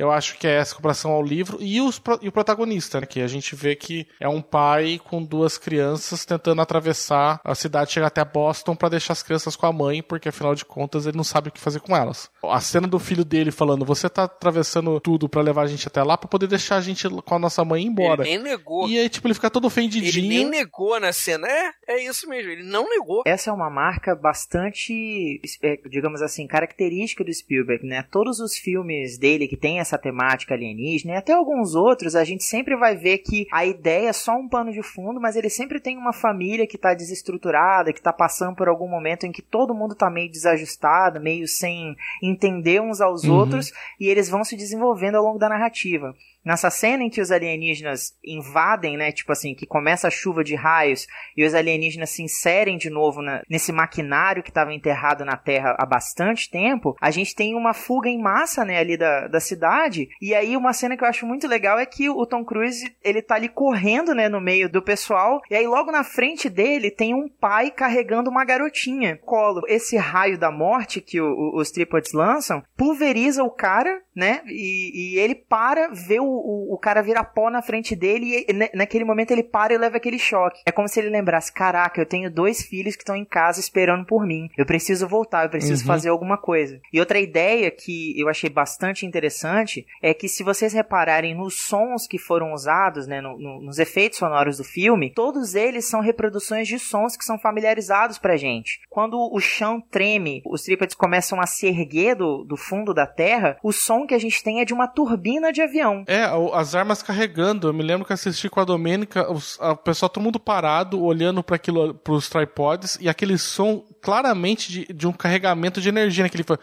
Eu 0.00 0.10
acho 0.10 0.38
que 0.38 0.46
é 0.46 0.56
essa 0.56 0.74
comparação 0.74 1.10
ao 1.10 1.22
livro 1.22 1.58
e, 1.60 1.78
os, 1.78 2.00
e 2.22 2.28
o 2.28 2.32
protagonista, 2.32 3.00
né? 3.00 3.06
que 3.06 3.20
a 3.20 3.26
gente 3.26 3.54
vê 3.54 3.76
que 3.76 4.06
é 4.18 4.26
um 4.26 4.40
pai 4.40 4.98
com 5.04 5.22
duas 5.22 5.58
crianças 5.58 6.24
tentando 6.24 6.62
atravessar 6.62 7.38
a 7.44 7.54
cidade, 7.54 7.92
chegar 7.92 8.06
até 8.06 8.24
Boston 8.24 8.74
para 8.74 8.88
deixar 8.88 9.12
as 9.12 9.22
crianças 9.22 9.56
com 9.56 9.66
a 9.66 9.72
mãe, 9.72 10.02
porque 10.02 10.30
afinal 10.30 10.54
de 10.54 10.64
contas 10.64 11.04
ele 11.04 11.18
não 11.18 11.24
sabe 11.24 11.50
o 11.50 11.52
que 11.52 11.60
fazer 11.60 11.80
com 11.80 11.94
elas. 11.94 12.30
A 12.42 12.60
cena 12.62 12.88
do 12.88 12.98
filho 12.98 13.26
dele 13.26 13.50
falando: 13.50 13.84
"Você 13.84 14.08
tá 14.08 14.24
atravessando 14.24 14.98
tudo 15.00 15.28
para 15.28 15.42
levar 15.42 15.62
a 15.62 15.66
gente 15.66 15.86
até 15.86 16.02
lá 16.02 16.16
para 16.16 16.28
poder 16.28 16.46
deixar 16.46 16.76
a 16.76 16.80
gente 16.80 17.06
com 17.08 17.34
a 17.34 17.38
nossa 17.38 17.62
mãe 17.62 17.84
embora". 17.84 18.26
Ele 18.26 18.38
nem 18.38 18.42
negou. 18.42 18.88
E 18.88 18.98
aí 18.98 19.08
tipo 19.10 19.26
ele 19.26 19.34
fica 19.34 19.50
todo 19.50 19.66
ofendidinho. 19.66 20.08
Ele 20.08 20.28
nem 20.28 20.48
negou 20.48 20.98
na 20.98 21.12
cena. 21.12 21.46
É, 21.46 21.70
é 21.88 22.04
isso 22.04 22.26
mesmo. 22.26 22.50
Ele 22.50 22.62
não 22.62 22.88
negou. 22.88 23.22
Essa 23.26 23.50
é 23.50 23.52
uma 23.52 23.68
marca 23.68 24.14
bastante, 24.14 25.40
é, 25.62 25.76
digamos 25.88 26.22
assim, 26.22 26.46
característica 26.46 27.22
do 27.22 27.32
Spielberg, 27.32 27.86
né? 27.86 28.02
Todos 28.10 28.40
os 28.40 28.56
filmes 28.56 29.18
dele 29.18 29.46
que 29.46 29.56
tem 29.56 29.78
essa 29.78 29.89
essa 29.90 29.98
temática 29.98 30.54
alienígena, 30.54 31.14
e 31.14 31.16
até 31.16 31.32
alguns 31.32 31.74
outros, 31.74 32.14
a 32.14 32.22
gente 32.24 32.44
sempre 32.44 32.76
vai 32.76 32.96
ver 32.96 33.18
que 33.18 33.46
a 33.52 33.66
ideia 33.66 34.08
é 34.08 34.12
só 34.12 34.36
um 34.36 34.48
pano 34.48 34.72
de 34.72 34.82
fundo, 34.82 35.20
mas 35.20 35.34
ele 35.36 35.50
sempre 35.50 35.80
tem 35.80 35.96
uma 35.98 36.12
família 36.12 36.66
que 36.66 36.76
está 36.76 36.94
desestruturada, 36.94 37.92
que 37.92 37.98
está 37.98 38.12
passando 38.12 38.54
por 38.54 38.68
algum 38.68 38.88
momento 38.88 39.26
em 39.26 39.32
que 39.32 39.42
todo 39.42 39.74
mundo 39.74 39.92
está 39.92 40.08
meio 40.08 40.30
desajustado, 40.30 41.20
meio 41.20 41.46
sem 41.48 41.96
entender 42.22 42.80
uns 42.80 43.00
aos 43.00 43.24
Uhum. 43.24 43.34
outros, 43.34 43.72
e 43.98 44.08
eles 44.08 44.28
vão 44.28 44.44
se 44.44 44.56
desenvolvendo 44.56 45.16
ao 45.16 45.24
longo 45.24 45.38
da 45.38 45.48
narrativa. 45.48 46.14
Nessa 46.44 46.70
cena 46.70 47.02
em 47.02 47.10
que 47.10 47.20
os 47.20 47.30
alienígenas 47.30 48.14
invadem, 48.24 48.96
né? 48.96 49.12
Tipo 49.12 49.32
assim, 49.32 49.54
que 49.54 49.66
começa 49.66 50.08
a 50.08 50.10
chuva 50.10 50.42
de 50.42 50.54
raios 50.54 51.06
e 51.36 51.44
os 51.44 51.54
alienígenas 51.54 52.10
se 52.10 52.22
inserem 52.22 52.78
de 52.78 52.88
novo 52.90 53.20
na- 53.22 53.42
nesse 53.48 53.72
maquinário 53.72 54.42
que 54.42 54.50
estava 54.50 54.72
enterrado 54.72 55.24
na 55.24 55.36
Terra 55.36 55.76
há 55.78 55.84
bastante 55.86 56.50
tempo, 56.50 56.96
a 57.00 57.10
gente 57.10 57.34
tem 57.34 57.54
uma 57.54 57.74
fuga 57.74 58.08
em 58.08 58.20
massa, 58.20 58.64
né, 58.64 58.78
ali 58.78 58.96
da, 58.96 59.28
da 59.28 59.40
cidade. 59.40 60.08
E 60.20 60.34
aí 60.34 60.56
uma 60.56 60.72
cena 60.72 60.96
que 60.96 61.04
eu 61.04 61.08
acho 61.08 61.26
muito 61.26 61.46
legal 61.46 61.78
é 61.78 61.86
que 61.86 62.08
o 62.08 62.24
Tom 62.26 62.44
Cruise, 62.44 62.90
ele 63.02 63.20
tá 63.22 63.34
ali 63.34 63.48
correndo, 63.48 64.14
né, 64.14 64.28
no 64.28 64.40
meio 64.40 64.68
do 64.70 64.82
pessoal, 64.82 65.40
e 65.50 65.54
aí 65.54 65.66
logo 65.66 65.90
na 65.92 66.04
frente 66.04 66.48
dele 66.48 66.90
tem 66.90 67.14
um 67.14 67.28
pai 67.28 67.70
carregando 67.70 68.30
uma 68.30 68.44
garotinha. 68.44 69.18
Colo. 69.24 69.62
Esse 69.68 69.96
raio 69.96 70.38
da 70.38 70.50
morte 70.50 71.00
que 71.00 71.20
o- 71.20 71.26
o- 71.26 71.60
os 71.60 71.70
tripods 71.70 72.12
lançam 72.12 72.62
pulveriza 72.76 73.42
o 73.44 73.50
cara, 73.50 74.00
né, 74.14 74.42
e, 74.46 75.14
e 75.14 75.18
ele 75.18 75.34
para, 75.34 75.88
vê 75.92 76.18
o, 76.20 76.29
o, 76.30 76.74
o 76.74 76.78
cara 76.78 77.02
virar 77.02 77.24
pó 77.24 77.50
na 77.50 77.62
frente 77.62 77.94
dele 77.96 78.44
e 78.48 78.76
naquele 78.76 79.04
momento 79.04 79.30
ele 79.30 79.42
para 79.42 79.72
e 79.74 79.78
leva 79.78 79.96
aquele 79.96 80.18
choque. 80.18 80.60
É 80.66 80.72
como 80.72 80.88
se 80.88 81.00
ele 81.00 81.10
lembrasse, 81.10 81.52
caraca, 81.52 82.00
eu 82.00 82.06
tenho 82.06 82.30
dois 82.30 82.62
filhos 82.62 82.96
que 82.96 83.02
estão 83.02 83.16
em 83.16 83.24
casa 83.24 83.60
esperando 83.60 84.04
por 84.06 84.26
mim. 84.26 84.48
Eu 84.56 84.66
preciso 84.66 85.06
voltar, 85.08 85.44
eu 85.44 85.50
preciso 85.50 85.82
Uhum. 85.82 85.86
fazer 85.86 86.08
alguma 86.08 86.36
coisa. 86.38 86.80
E 86.92 87.00
outra 87.00 87.18
ideia 87.20 87.70
que 87.70 88.18
eu 88.20 88.28
achei 88.28 88.50
bastante 88.50 89.04
interessante 89.06 89.86
é 90.02 90.12
que 90.14 90.28
se 90.28 90.42
vocês 90.42 90.72
repararem 90.72 91.34
nos 91.34 91.54
sons 91.66 92.06
que 92.06 92.18
foram 92.18 92.52
usados, 92.52 93.06
né, 93.06 93.20
no- 93.20 93.38
no- 93.38 93.60
nos 93.62 93.78
efeitos 93.78 94.18
sonoros 94.18 94.58
do 94.58 94.64
filme, 94.64 95.10
todos 95.14 95.54
eles 95.54 95.88
são 95.88 96.00
reproduções 96.00 96.66
de 96.68 96.78
sons 96.78 97.16
que 97.16 97.24
são 97.24 97.38
familiarizados 97.38 98.18
pra 98.18 98.36
gente. 98.36 98.80
Quando 98.88 99.16
o 99.32 99.38
chão 99.40 99.80
treme, 99.80 100.42
os 100.46 100.62
trípodes 100.62 100.94
começam 100.94 101.40
a 101.40 101.46
se 101.46 101.66
erguer 101.66 102.14
do, 102.14 102.44
do 102.44 102.56
fundo 102.56 102.92
da 102.94 103.06
terra, 103.06 103.56
o 103.62 103.72
som 103.72 104.06
que 104.06 104.14
a 104.14 104.18
gente 104.18 104.42
tem 104.42 104.60
é 104.60 104.64
de 104.64 104.74
uma 104.74 104.86
turbina 104.88 105.52
de 105.52 105.62
avião. 105.62 106.04
É, 106.06 106.19
o- 106.26 106.52
as 106.54 106.74
armas 106.74 107.02
carregando. 107.02 107.68
Eu 107.68 107.72
me 107.72 107.82
lembro 107.82 108.06
que 108.06 108.12
assisti 108.12 108.48
com 108.48 108.60
a 108.60 108.64
Domênica, 108.64 109.30
os, 109.30 109.58
a 109.60 109.74
pessoa, 109.74 110.08
todo 110.08 110.22
mundo 110.22 110.38
parado, 110.40 111.02
olhando 111.02 111.42
para 111.42 111.56
aquilo, 111.56 111.94
pros 111.94 112.28
tripods, 112.28 112.98
e 113.00 113.08
aquele 113.08 113.36
som 113.38 113.84
claramente 114.00 114.70
de, 114.70 114.92
de 114.92 115.06
um 115.06 115.12
carregamento 115.12 115.80
de 115.80 115.88
energia, 115.88 116.24
naquele 116.24 116.44
foi. 116.44 116.58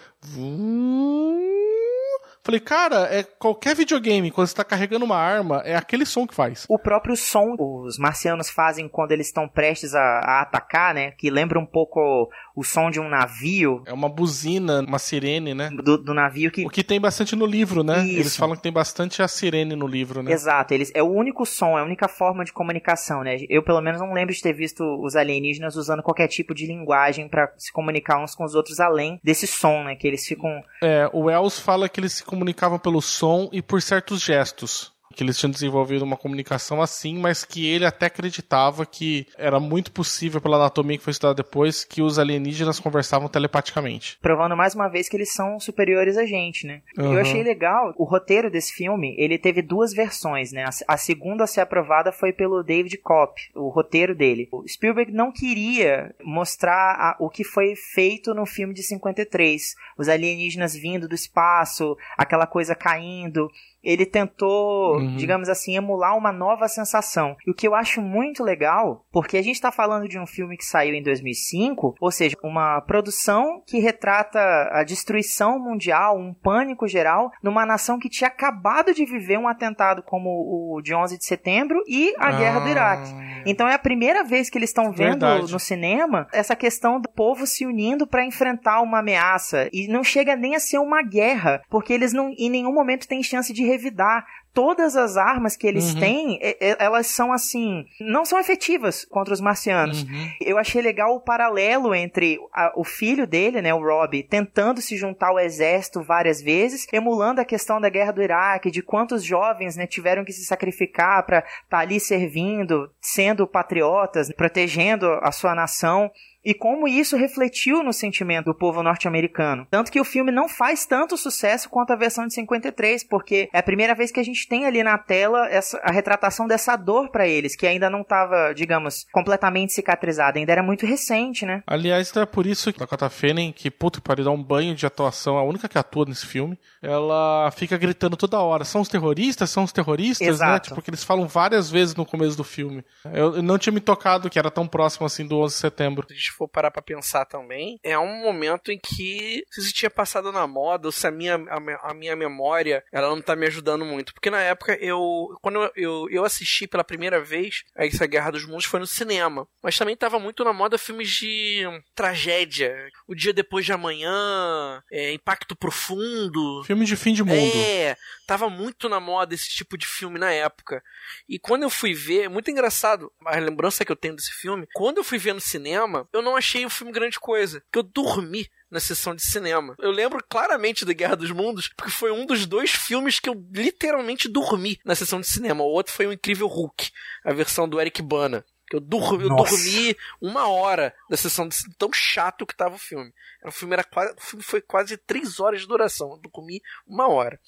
Falei, 2.48 2.62
cara, 2.62 3.14
é 3.14 3.24
qualquer 3.24 3.76
videogame, 3.76 4.32
quando 4.32 4.48
você 4.48 4.56
tá 4.56 4.64
carregando 4.64 5.04
uma 5.04 5.18
arma, 5.18 5.62
é 5.66 5.76
aquele 5.76 6.06
som 6.06 6.26
que 6.26 6.34
faz. 6.34 6.66
O 6.70 6.80
próprio 6.80 7.18
som 7.18 7.58
os 7.60 7.98
marcianos 7.98 8.50
fazem 8.50 8.88
quando 8.88 9.12
eles 9.12 9.28
estão 9.28 9.50
prestes 9.50 9.94
a, 9.94 10.00
a 10.00 10.42
atacar, 10.44 10.94
né? 10.94 11.12
Que 11.12 11.30
lembra 11.30 11.60
um 11.60 11.66
pouco 11.66 12.30
o, 12.56 12.64
som 12.64 12.90
de 12.90 13.02
um 13.02 13.10
navio. 13.10 13.84
É 13.86 13.92
uma 13.92 14.08
buzina, 14.08 14.80
uma 14.80 14.98
sirene, 14.98 15.54
né? 15.54 15.70
Do, 15.84 15.98
do 15.98 16.14
navio 16.14 16.50
que. 16.50 16.66
O 16.66 16.70
que 16.70 16.86
tem 16.86 17.02
bastante 17.02 17.36
no 17.36 17.46
livro, 17.46 17.84
né? 17.84 18.06
Isso. 18.06 18.20
Eles 18.20 18.38
falam 18.38 18.56
que 18.56 18.64
tem 18.64 18.72
bastante 18.72 19.22
a 19.22 19.28
sirene 19.28 19.76
no 19.76 19.86
livro, 19.86 20.24
né? 20.24 20.32
Exato, 20.32 20.74
eles 20.74 20.90
é 20.96 21.04
o 21.04 21.12
único 21.12 21.46
som, 21.46 21.78
é 21.78 21.82
a 21.82 21.84
única 21.84 22.08
forma 22.08 22.46
de 22.46 22.54
comunicação, 22.54 23.24
né? 23.24 23.36
Eu 23.50 23.62
pelo 23.62 23.82
menos 23.82 24.00
não 24.00 24.14
lembro 24.14 24.34
de 24.34 24.42
ter 24.42 24.54
visto 24.54 24.86
os 25.04 25.18
alienígenas 25.18 25.76
usando 25.76 26.02
qualquer 26.02 26.30
tipo 26.30 26.56
de 26.56 26.66
linguagem 26.66 27.28
pra 27.28 27.52
se 27.58 27.74
comunicar 27.74 28.24
uns 28.24 28.34
com 28.34 28.46
os 28.46 28.56
outros 28.56 28.80
além 28.80 29.20
desse 29.22 29.46
som, 29.46 29.84
né? 29.84 29.98
Que 29.98 30.08
eles 30.08 30.26
ficam 30.26 30.64
É, 30.82 31.10
o 31.12 31.24
Wells 31.24 31.60
fala 31.60 31.90
que 31.90 32.00
eles 32.00 32.14
se 32.14 32.24
comunicavam 32.38 32.78
pelo 32.78 33.02
som 33.02 33.50
e 33.52 33.62
por 33.64 33.82
certos 33.82 34.22
gestos. 34.22 34.94
Que 35.18 35.24
eles 35.24 35.38
tinham 35.40 35.50
desenvolvido 35.52 36.04
uma 36.04 36.16
comunicação 36.16 36.80
assim, 36.80 37.18
mas 37.18 37.44
que 37.44 37.66
ele 37.68 37.86
até 37.86 38.06
acreditava 38.06 38.86
que 38.86 39.26
era 39.38 39.60
muito 39.60 39.92
possível, 39.92 40.40
pela 40.40 40.58
anatomia 40.58 40.96
que 40.98 41.04
foi 41.04 41.10
estudada 41.12 41.42
depois, 41.44 41.84
que 41.84 42.04
os 42.04 42.20
alienígenas 42.20 42.80
conversavam 42.80 43.28
telepaticamente. 43.28 44.18
provando 44.22 44.56
mais 44.56 44.76
uma 44.76 44.88
vez 44.88 45.10
que 45.10 45.18
eles 45.18 45.34
são 45.34 45.60
superiores 45.60 46.18
a 46.18 46.26
gente, 46.26 46.68
né? 46.68 46.82
Uhum. 46.98 47.14
Eu 47.14 47.20
achei 47.20 47.42
legal, 47.42 47.94
o 47.98 48.04
roteiro 48.04 48.52
desse 48.52 48.72
filme, 48.74 49.16
ele 49.18 49.40
teve 49.40 49.62
duas 49.64 49.92
versões, 49.94 50.52
né? 50.52 50.66
A, 50.66 50.94
a 50.94 50.98
segunda 50.98 51.44
a 51.46 51.48
ser 51.48 51.62
aprovada 51.62 52.12
foi 52.12 52.32
pelo 52.32 52.62
David 52.64 52.98
Kopp, 52.98 53.42
o 53.56 53.70
roteiro 53.70 54.14
dele. 54.16 54.48
O 54.52 54.68
Spielberg 54.68 55.12
não 55.12 55.32
queria 55.32 56.14
mostrar 56.24 56.94
a- 56.94 57.16
o 57.20 57.30
que 57.30 57.44
foi 57.44 57.74
feito 57.76 58.34
no 58.36 58.46
filme 58.46 58.74
de 58.74 58.84
53, 58.84 59.74
os 59.98 60.08
alienígenas 60.08 60.76
vindo 60.76 61.08
do 61.08 61.16
espaço, 61.16 61.98
aquela 62.18 62.46
coisa 62.46 62.76
caindo. 62.76 63.50
Ele 63.84 64.06
tentou, 64.06 64.98
Uhum. 64.98 65.16
digamos 65.16 65.50
assim, 65.50 65.76
emular 65.76 66.18
uma 66.18 66.32
nova 66.32 66.68
sensação. 66.68 67.36
E 67.46 67.52
o 67.52 67.54
que 67.54 67.68
eu 67.68 67.76
acho 67.76 68.02
muito 68.02 68.44
legal, 68.44 69.06
porque 69.12 69.38
a 69.38 69.42
gente 69.42 69.56
está 69.56 69.72
falando 69.72 70.08
de 70.08 70.20
um 70.20 70.26
filme 70.26 70.58
que 70.58 70.66
saiu 70.66 70.94
em 70.94 71.02
2005, 71.04 71.96
ou 72.00 72.12
seja, 72.12 72.36
uma 72.44 72.82
produção 72.82 73.62
que 73.66 73.80
retrata 73.80 74.40
a 74.72 74.84
destruição 74.84 75.60
mundial, 75.60 76.18
um 76.18 76.34
pânico 76.34 76.88
geral, 76.88 77.32
numa 77.44 77.66
nação 77.66 78.00
que 78.00 78.10
tinha 78.10 78.28
acabado 78.28 78.94
de 78.94 79.06
viver 79.06 79.38
um 79.38 79.48
atentado 79.48 80.04
como 80.04 80.30
o 80.76 80.82
de 80.82 80.94
11 80.94 81.18
de 81.18 81.26
setembro 81.26 81.82
e 81.88 82.14
a 82.18 82.32
guerra 82.32 82.60
do 82.60 82.70
Iraque. 82.70 83.12
Então 83.46 83.68
é 83.68 83.74
a 83.74 83.80
primeira 83.80 84.24
vez 84.24 84.50
que 84.50 84.58
eles 84.58 84.70
estão 84.70 84.92
vendo 84.92 85.20
Verdade. 85.26 85.52
no 85.52 85.60
cinema 85.60 86.28
essa 86.34 86.56
questão 86.56 87.00
do 87.00 87.10
povo 87.10 87.46
se 87.48 87.66
unindo 87.66 88.06
para 88.06 88.26
enfrentar 88.26 88.82
uma 88.82 89.00
ameaça 89.00 89.70
e 89.72 89.88
não 89.88 90.04
chega 90.04 90.36
nem 90.36 90.56
a 90.56 90.60
ser 90.60 90.78
uma 90.80 91.02
guerra, 91.02 91.62
porque 91.70 91.94
eles 91.94 92.12
não 92.14 92.30
em 92.38 92.50
nenhum 92.50 92.74
momento 92.74 93.08
têm 93.08 93.24
chance 93.24 93.54
de 93.54 93.64
revidar. 93.68 94.26
Todas 94.58 94.96
as 94.96 95.18
armas 95.18 95.56
que 95.56 95.68
eles 95.68 95.94
Uhum. 95.94 96.00
têm, 96.00 96.40
elas 96.80 97.06
são 97.06 97.32
assim, 97.32 97.86
não 98.02 98.26
são 98.26 98.40
efetivas 98.40 99.06
contra 99.06 99.32
os 99.32 99.40
marcianos. 99.40 100.02
Uhum. 100.02 100.32
Eu 100.42 100.58
achei 100.58 100.82
legal 100.82 101.14
o 101.16 101.20
paralelo 101.22 101.94
entre 101.94 102.40
a- 102.52 102.74
o 102.76 102.84
filho 102.84 103.28
dele, 103.28 103.62
né, 103.62 103.72
o 103.72 103.80
Rob, 103.84 104.24
tentando 104.24 104.82
se 104.82 104.98
juntar 104.98 105.28
ao 105.28 105.40
exército 105.40 106.02
várias 106.02 106.42
vezes, 106.42 106.88
emulando 106.92 107.40
a 107.40 107.46
questão 107.46 107.80
da 107.80 107.88
guerra 107.88 108.12
do 108.14 108.24
Iraque, 108.24 108.72
de 108.72 108.82
quantos 108.82 109.24
jovens, 109.24 109.76
né, 109.78 109.86
tiveram 109.86 110.26
que 110.26 110.34
se 110.34 110.44
sacrificar 110.44 111.24
para 111.24 111.44
estar 111.64 111.78
ali 111.78 112.00
servindo, 112.00 112.90
sendo 113.00 113.46
patriotas, 113.46 114.32
protegendo 114.36 115.06
a 115.22 115.32
sua 115.32 115.54
nação. 115.54 116.10
E 116.46 116.54
como 116.54 116.88
isso 116.88 117.18
refletiu 117.18 117.84
no 117.84 117.92
sentimento 117.92 118.46
do 118.46 118.56
povo 118.56 118.82
norte-americano. 118.82 119.68
Tanto 119.70 119.92
que 119.92 120.00
o 120.00 120.06
filme 120.06 120.32
não 120.32 120.48
faz 120.48 120.86
tanto 120.86 121.18
sucesso 121.18 121.70
quanto 121.70 121.92
a 121.92 121.96
versão 121.98 122.26
de 122.26 122.34
53, 122.34 123.04
porque 123.04 123.50
é 123.52 123.60
a 123.60 123.64
primeira 123.64 123.94
vez 123.94 124.14
que 124.14 124.20
a 124.20 124.24
gente 124.24 124.47
tem 124.48 124.66
ali 124.66 124.84
na 124.84 124.98
tela 124.98 125.48
essa, 125.50 125.78
a 125.84 125.92
retratação 125.92 126.48
dessa 126.48 126.76
dor 126.76 127.10
para 127.10 127.28
eles, 127.28 127.56
que 127.56 127.68
ainda 127.68 127.90
não 127.90 128.02
estava, 128.02 128.54
digamos, 128.54 129.06
completamente 129.12 129.74
cicatrizada, 129.74 130.40
ainda 130.40 130.52
era 130.52 130.64
muito 130.64 130.86
recente, 130.86 131.46
né? 131.46 131.64
Aliás, 131.68 132.16
é 132.16 132.26
por 132.26 132.46
isso 132.46 132.74
que 132.74 132.80
a 132.80 132.86
Dakota 132.86 133.10
Fanning, 133.10 133.52
que 133.52 133.70
puta 133.70 134.00
que 134.00 134.08
pariu, 134.08 134.26
dá 134.26 134.32
um 134.32 134.44
banho 134.44 134.76
de 134.76 134.86
atuação, 134.86 135.38
a 135.38 135.44
única 135.44 135.70
que 135.70 135.78
atua 135.78 136.06
nesse 136.06 136.26
filme, 136.26 136.58
ela 136.82 137.52
fica 137.52 137.78
gritando 137.78 138.18
toda 138.18 138.40
hora, 138.40 138.64
são 138.64 138.82
os 138.82 138.90
terroristas, 138.90 139.50
são 139.50 139.64
os 139.64 139.72
terroristas, 139.72 140.28
né? 140.28 140.34
Exato. 140.34 140.70
Tipo, 140.70 140.82
que 140.82 140.90
eles 140.90 141.04
falam 141.04 141.28
várias 141.28 141.70
vezes 141.70 141.96
no 141.96 142.06
começo 142.06 142.36
do 142.36 142.44
filme. 142.44 142.84
Eu 143.14 143.28
eu 143.38 143.44
não 143.44 143.58
tinha 143.58 143.74
me 143.74 143.80
tocado 143.80 144.30
que 144.30 144.40
era 144.40 144.50
tão 144.50 144.68
próximo 144.68 145.06
assim 145.06 145.26
do 145.26 145.40
11 145.40 145.54
de 145.54 145.60
setembro. 145.62 146.08
Se 146.08 146.14
a 146.14 146.16
gente 146.16 146.32
for 146.32 146.48
parar 146.48 146.72
pra 146.72 146.82
pensar 146.82 147.26
também, 147.26 147.80
é 147.84 147.98
um 147.98 148.22
momento 148.22 148.72
em 148.72 148.80
que 148.80 149.44
se 149.52 149.62
isso 149.62 149.74
tinha 149.74 149.90
passado 149.90 150.32
na 150.32 150.48
moda, 150.48 150.88
ou 150.88 150.92
se 150.92 151.06
a 151.06 151.12
minha, 151.12 151.36
a, 151.36 151.92
a 151.92 151.94
minha 151.94 152.16
memória, 152.16 152.84
ela 152.92 153.10
não 153.10 153.22
tá 153.22 153.36
me 153.36 153.46
ajudando 153.46 153.86
muito. 153.86 154.14
Porque 154.14 154.27
na 154.30 154.42
época, 154.42 154.78
eu 154.82 155.38
quando 155.42 155.64
eu, 155.64 155.72
eu, 155.76 156.10
eu 156.10 156.26
assisti 156.26 156.68
pela 156.68 156.84
primeira 156.84 157.22
vez 157.22 157.64
a 157.76 157.86
essa 157.86 158.06
Guerra 158.06 158.32
dos 158.32 158.46
Mundos 158.46 158.66
foi 158.66 158.80
no 158.80 158.88
cinema. 158.88 159.48
Mas 159.62 159.78
também 159.78 159.96
tava 159.96 160.20
muito 160.20 160.44
na 160.44 160.54
moda 160.54 160.78
filmes 160.78 161.10
de 161.10 161.64
tragédia. 161.96 162.76
O 163.08 163.16
Dia 163.16 163.34
Depois 163.34 163.66
de 163.66 163.74
Amanhã, 163.74 164.84
é, 164.92 165.14
Impacto 165.14 165.56
Profundo. 165.56 166.64
Filme 166.66 166.86
de 166.86 166.96
fim 166.96 167.14
de 167.14 167.24
mundo. 167.24 167.58
É, 167.58 167.96
tava 168.26 168.50
muito 168.50 168.90
na 168.90 169.00
moda 169.00 169.34
esse 169.34 169.50
tipo 169.50 169.78
de 169.78 169.86
filme 169.86 170.20
na 170.20 170.32
época. 170.32 170.84
E 171.28 171.40
quando 171.40 171.64
eu 171.64 171.70
fui 171.70 171.94
ver, 171.94 172.24
é 172.24 172.30
muito 172.30 172.52
engraçado 172.52 173.12
a 173.26 173.38
lembrança 173.38 173.86
que 173.86 173.92
eu 173.92 173.96
tenho 173.96 174.16
desse 174.16 174.32
filme. 174.32 174.68
Quando 174.74 174.98
eu 174.98 175.04
fui 175.04 175.18
ver 175.18 175.34
no 175.34 175.42
cinema, 175.42 176.08
eu 176.14 176.22
não 176.22 176.36
achei 176.36 176.66
o 176.66 176.70
filme 176.70 176.92
grande 176.92 177.20
coisa, 177.20 177.62
porque 177.62 177.80
eu 177.80 177.84
dormi 177.84 178.50
na 178.70 178.80
sessão 178.80 179.16
de 179.16 179.24
cinema. 179.24 179.76
Eu 179.80 179.92
lembro 179.92 180.24
claramente 180.28 180.86
da 180.86 180.94
Guerra 180.94 181.16
dos 181.16 181.32
Mundos, 181.32 181.70
porque 181.70 181.92
foi 181.92 182.12
um 182.12 182.26
dos 182.26 182.46
dois 182.46 182.72
filmes 182.72 183.20
que 183.20 183.30
eu 183.30 183.48
literalmente 183.52 184.28
dormi 184.28 184.80
na 184.84 184.96
sessão 184.96 185.20
de 185.20 185.28
cinema. 185.28 185.64
O 185.64 185.68
outro 185.68 185.94
foi 185.94 186.08
o 186.08 186.14
Incrível 186.14 186.48
Hulk, 186.48 186.92
a 187.24 187.34
versão 187.34 187.68
do 187.68 187.80
Eric 187.80 188.02
Bana. 188.02 188.46
Que 188.70 188.76
eu, 188.76 188.82
dur 188.82 189.22
eu 189.22 189.30
dormi 189.30 189.96
uma 190.20 190.50
hora 190.50 190.94
da 191.10 191.16
sessão 191.16 191.48
de 191.48 191.56
cinema, 191.56 191.76
tão 191.78 191.94
chato 191.94 192.46
que 192.46 192.56
tava 192.56 192.76
o 192.76 192.80
filme. 192.80 193.14
O 193.46 193.52
filme, 193.52 193.74
era 193.74 193.84
quase, 193.84 194.14
o 194.18 194.22
filme 194.22 194.44
foi 194.44 194.60
quase 194.60 194.98
três 194.98 195.40
horas 195.40 195.62
de 195.62 195.68
duração. 195.68 196.12
Eu 196.12 196.18
dormi 196.18 196.62
uma 196.86 197.08
hora. 197.08 197.40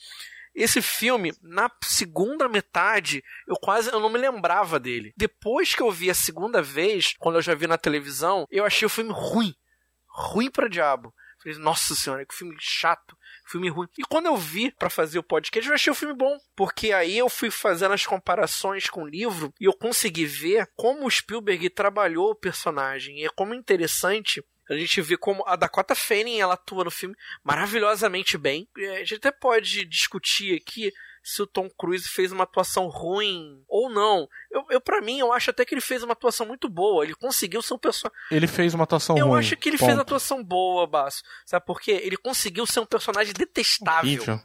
Esse 0.56 0.82
filme, 0.82 1.34
na 1.42 1.70
segunda 1.84 2.48
metade, 2.50 3.24
eu 3.48 3.56
quase 3.56 3.92
eu 3.92 4.00
não 4.00 4.10
me 4.10 4.18
lembrava 4.18 4.80
dele. 4.80 5.14
Depois 5.16 5.76
que 5.76 5.82
eu 5.82 5.92
vi 5.92 6.10
a 6.10 6.16
segunda 6.16 6.62
vez, 6.62 7.14
quando 7.20 7.36
eu 7.36 7.42
já 7.42 7.54
vi 7.54 7.68
na 7.68 7.78
televisão, 7.78 8.48
eu 8.50 8.66
achei 8.66 8.86
o 8.86 8.90
filme 8.90 9.12
ruim. 9.14 9.54
Ruim 10.10 10.50
pra 10.50 10.68
diabo. 10.68 11.14
Falei, 11.42 11.58
nossa 11.58 11.96
senhora, 11.96 12.26
que 12.26 12.36
filme 12.36 12.56
chato. 12.60 13.18
filme 13.46 13.70
ruim. 13.70 13.88
E 13.98 14.04
quando 14.04 14.26
eu 14.26 14.36
vi 14.36 14.72
para 14.72 14.90
fazer 14.90 15.18
o 15.20 15.24
podcast, 15.24 15.68
eu 15.68 15.76
achei 15.76 15.92
o 15.92 15.96
filme 15.96 16.14
bom, 16.14 16.38
porque 16.56 16.92
aí 16.92 17.18
eu 17.18 17.30
fui 17.30 17.50
fazendo 17.50 17.94
as 17.94 18.06
comparações 18.06 18.90
com 18.90 19.04
o 19.04 19.08
livro 19.08 19.54
e 19.60 19.66
eu 19.66 19.74
consegui 19.74 20.26
ver 20.26 20.70
como 20.76 21.06
o 21.06 21.12
Spielberg 21.12 21.70
trabalhou 21.70 22.32
o 22.32 22.36
personagem. 22.36 23.20
E 23.20 23.26
é 23.26 23.30
como 23.30 23.54
interessante 23.54 24.44
a 24.70 24.78
gente 24.78 25.02
vê 25.02 25.18
como 25.18 25.44
a 25.48 25.56
Dakota 25.56 25.96
Fanning 25.96 26.40
ela 26.40 26.54
atua 26.54 26.84
no 26.84 26.92
filme 26.92 27.16
maravilhosamente 27.44 28.38
bem. 28.38 28.70
A 28.78 29.00
gente 29.00 29.16
até 29.16 29.32
pode 29.32 29.84
discutir 29.86 30.56
aqui 30.56 30.94
se 31.24 31.42
o 31.42 31.48
Tom 31.48 31.70
Cruise 31.78 32.08
fez 32.08 32.32
uma 32.32 32.44
atuação 32.44 32.88
ruim 32.88 33.64
ou 33.68 33.90
não. 33.90 34.28
Eu, 34.52 34.66
eu 34.70 34.82
para 34.82 35.02
mim, 35.02 35.20
eu 35.20 35.32
acho 35.32 35.50
até 35.50 35.66
que 35.66 35.74
ele 35.74 35.82
fez 35.82 36.04
uma 36.04 36.14
atuação 36.14 36.46
muito 36.46 36.70
boa. 36.70 37.04
Ele 37.04 37.16
conseguiu 37.16 37.62
ser 37.62 37.74
um 37.74 37.78
personagem. 37.78 38.18
Ele 38.32 38.48
fez 38.48 38.74
uma 38.74 38.84
atuação 38.84 39.18
eu 39.18 39.26
ruim. 39.26 39.34
Eu 39.34 39.40
acho 39.40 39.56
que 39.58 39.70
ele 39.70 39.78
ponto. 39.78 39.86
fez 39.86 39.98
uma 39.98 40.04
atuação 40.04 40.44
boa, 40.44 40.88
Basso. 40.88 41.22
Sabe 41.46 41.66
por 41.66 41.80
quê? 41.80 42.00
Ele 42.04 42.18
conseguiu 42.18 42.66
ser 42.66 42.80
um 42.80 42.86
personagem 42.86 43.34
detestável. 43.34 44.10
Horrível. 44.10 44.42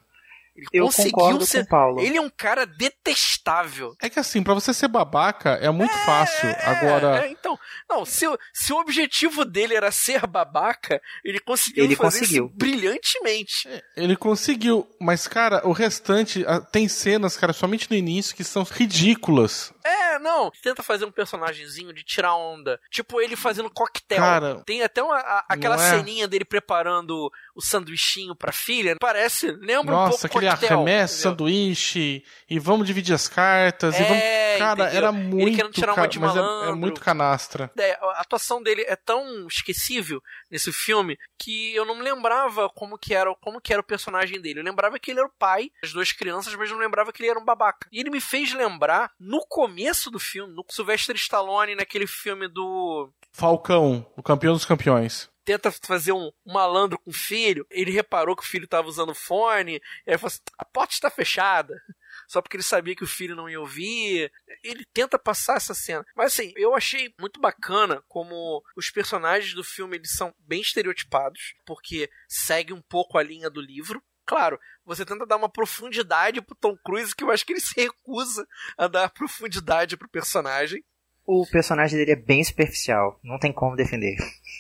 Ele 0.56 0.66
Eu 0.72 0.84
conseguiu 0.86 1.12
concordo 1.12 1.46
ser. 1.46 1.58
com 1.58 1.64
o 1.64 1.68
Paulo. 1.68 2.00
Ele 2.00 2.16
é 2.16 2.20
um 2.20 2.30
cara 2.30 2.64
detestável. 2.64 3.94
É 4.00 4.08
que 4.08 4.18
assim, 4.20 4.42
pra 4.42 4.54
você 4.54 4.72
ser 4.72 4.88
babaca 4.88 5.50
é 5.60 5.68
muito 5.70 5.92
fácil. 6.04 6.48
Agora. 6.62 7.24
É, 7.26 7.30
então, 7.30 7.58
não, 7.90 8.04
se, 8.04 8.26
o- 8.26 8.38
se 8.52 8.72
o 8.72 8.76
objetivo 8.78 9.44
dele 9.44 9.74
era 9.74 9.90
ser 9.90 10.26
babaca, 10.26 11.00
ele 11.24 11.40
conseguiu 11.40 11.84
Ele 11.84 11.96
fazer 11.96 12.20
conseguiu. 12.20 12.46
isso 12.46 12.54
brilhantemente. 12.56 13.68
Ele 13.96 14.16
conseguiu, 14.16 14.86
mas, 15.00 15.26
cara, 15.26 15.66
o 15.66 15.72
restante 15.72 16.44
tem 16.72 16.88
cenas, 16.88 17.36
cara, 17.36 17.52
somente 17.52 17.90
no 17.90 17.96
início 17.96 18.34
que 18.36 18.44
são 18.44 18.62
ridículas. 18.62 19.72
É, 19.84 20.03
não. 20.18 20.50
Tenta 20.62 20.82
fazer 20.82 21.04
um 21.04 21.10
personagemzinho 21.12 21.92
de 21.92 22.02
tirar 22.04 22.34
onda. 22.34 22.80
Tipo 22.90 23.20
ele 23.20 23.36
fazendo 23.36 23.70
coquetel. 23.70 24.18
Cara, 24.18 24.62
Tem 24.66 24.82
até 24.82 25.02
uma, 25.02 25.16
a- 25.16 25.44
aquela 25.48 25.76
é? 25.76 25.90
ceninha 25.90 26.26
dele 26.28 26.44
preparando 26.44 27.30
o 27.54 27.60
sanduichinho 27.62 28.34
pra 28.34 28.52
filha. 28.52 28.96
Parece, 29.00 29.50
lembra 29.52 29.94
um 29.94 29.98
Nossa, 29.98 30.10
pouco 30.10 30.26
aquele 30.38 30.50
coquetel. 30.50 30.82
entendeu? 30.82 31.08
sanduíche, 31.08 32.24
e 32.48 32.58
vamos 32.58 32.86
dividir 32.86 33.14
as 33.14 33.28
cartas, 33.28 33.94
e 33.98 34.02
É, 34.02 34.04
vamos. 34.08 34.24
Cara, 34.58 34.82
entendeu? 34.84 34.96
era 34.96 35.08
Ele 35.08 35.18
muito. 35.28 35.56
querendo 35.56 35.72
tirar 35.72 35.94
uma 35.94 36.08
de 36.08 36.18
mas 36.18 36.34
é- 36.34 36.38
é, 36.38 36.42
malandro. 36.42 36.76
muito 36.76 37.00
canastra. 37.00 37.70
É, 37.78 37.92
a 37.92 38.20
atuação 38.20 38.62
dele 38.62 38.82
é 38.86 38.96
tão 38.96 39.46
esquecível 39.46 40.22
nesse 40.50 40.72
filme 40.72 41.18
que 41.38 41.74
eu 41.74 41.84
não 41.84 41.96
me 41.96 42.02
lembrava 42.02 42.68
como 42.70 42.96
que 42.98 43.14
era, 43.14 43.34
como 43.36 43.60
que 43.60 43.72
era 43.72 43.80
o 43.80 43.84
personagem 43.84 44.40
dele. 44.40 44.60
Eu 44.60 44.64
lembrava 44.64 44.98
que 44.98 45.10
ele 45.10 45.18
era 45.20 45.28
o 45.28 45.32
pai 45.38 45.70
das 45.82 45.92
duas 45.92 46.12
crianças, 46.12 46.54
mas 46.54 46.70
não 46.70 46.78
lembrava 46.78 47.12
que 47.12 47.22
ele 47.22 47.30
era 47.30 47.38
um 47.38 47.44
babaca. 47.44 47.88
E 47.92 48.00
ele 48.00 48.10
me 48.10 48.20
fez 48.20 48.52
lembrar, 48.52 49.10
no 49.18 49.44
começo 49.46 50.03
do 50.10 50.18
filme, 50.18 50.54
no 50.54 50.64
Sylvester 50.68 51.16
Stallone, 51.16 51.74
naquele 51.74 52.06
filme 52.06 52.48
do 52.48 53.10
Falcão, 53.32 54.06
o 54.16 54.22
campeão 54.22 54.52
dos 54.52 54.64
campeões. 54.64 55.28
tenta 55.44 55.70
fazer 55.70 56.12
um, 56.12 56.30
um 56.46 56.52
malandro 56.52 56.98
com 56.98 57.10
o 57.10 57.14
filho, 57.14 57.66
ele 57.70 57.90
reparou 57.90 58.34
que 58.34 58.42
o 58.42 58.46
filho 58.46 58.64
estava 58.64 58.88
usando 58.88 59.14
fone, 59.14 59.80
e 60.06 60.10
aí 60.10 60.16
falou 60.16 60.28
assim, 60.28 60.40
a 60.58 60.64
porta 60.64 60.94
está 60.94 61.10
fechada. 61.10 61.74
Só 62.28 62.40
porque 62.40 62.56
ele 62.56 62.62
sabia 62.62 62.94
que 62.94 63.04
o 63.04 63.08
filho 63.08 63.36
não 63.36 63.48
ia 63.48 63.60
ouvir. 63.60 64.32
Ele 64.62 64.84
tenta 64.94 65.18
passar 65.18 65.56
essa 65.56 65.74
cena. 65.74 66.04
Mas 66.16 66.32
assim, 66.32 66.52
eu 66.56 66.74
achei 66.74 67.12
muito 67.18 67.40
bacana 67.40 68.02
como 68.08 68.62
os 68.76 68.90
personagens 68.90 69.52
do 69.52 69.64
filme 69.64 69.96
eles 69.96 70.12
são 70.12 70.34
bem 70.38 70.60
estereotipados, 70.60 71.54
porque 71.66 72.08
segue 72.28 72.72
um 72.72 72.80
pouco 72.80 73.18
a 73.18 73.22
linha 73.22 73.50
do 73.50 73.60
livro. 73.60 74.02
Claro, 74.26 74.58
você 74.84 75.04
tenta 75.04 75.26
dar 75.26 75.36
uma 75.36 75.48
profundidade 75.48 76.40
pro 76.40 76.54
Tom 76.54 76.76
Cruise, 76.78 77.14
que 77.14 77.22
eu 77.24 77.30
acho 77.30 77.44
que 77.44 77.52
ele 77.52 77.60
se 77.60 77.74
recusa 77.78 78.46
a 78.76 78.86
dar 78.88 79.10
profundidade 79.10 79.96
pro 79.96 80.08
personagem. 80.08 80.84
O 81.26 81.46
personagem 81.46 81.98
dele 81.98 82.12
é 82.12 82.16
bem 82.16 82.44
superficial, 82.44 83.18
não 83.22 83.38
tem 83.38 83.52
como 83.52 83.76
defender. 83.76 84.16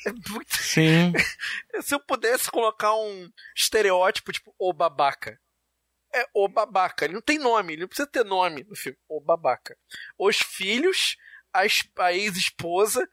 É 0.06 0.12
muito 0.30 0.56
Sim. 0.56 1.12
Se 1.82 1.94
eu 1.94 2.00
pudesse 2.00 2.50
colocar 2.50 2.94
um 2.94 3.30
estereótipo, 3.54 4.32
tipo, 4.32 4.54
o 4.58 4.72
babaca. 4.72 5.38
É 6.14 6.26
o 6.32 6.48
babaca. 6.48 7.04
Ele 7.04 7.14
não 7.14 7.20
tem 7.20 7.38
nome, 7.38 7.72
ele 7.72 7.82
não 7.82 7.88
precisa 7.88 8.06
ter 8.08 8.24
nome 8.24 8.64
no 8.64 8.74
filme. 8.76 8.96
O 9.08 9.20
babaca. 9.20 9.76
Os 10.16 10.38
filhos, 10.38 11.16
a, 11.52 11.66
es- 11.66 11.88
a 11.98 12.12
ex-esposa, 12.12 13.06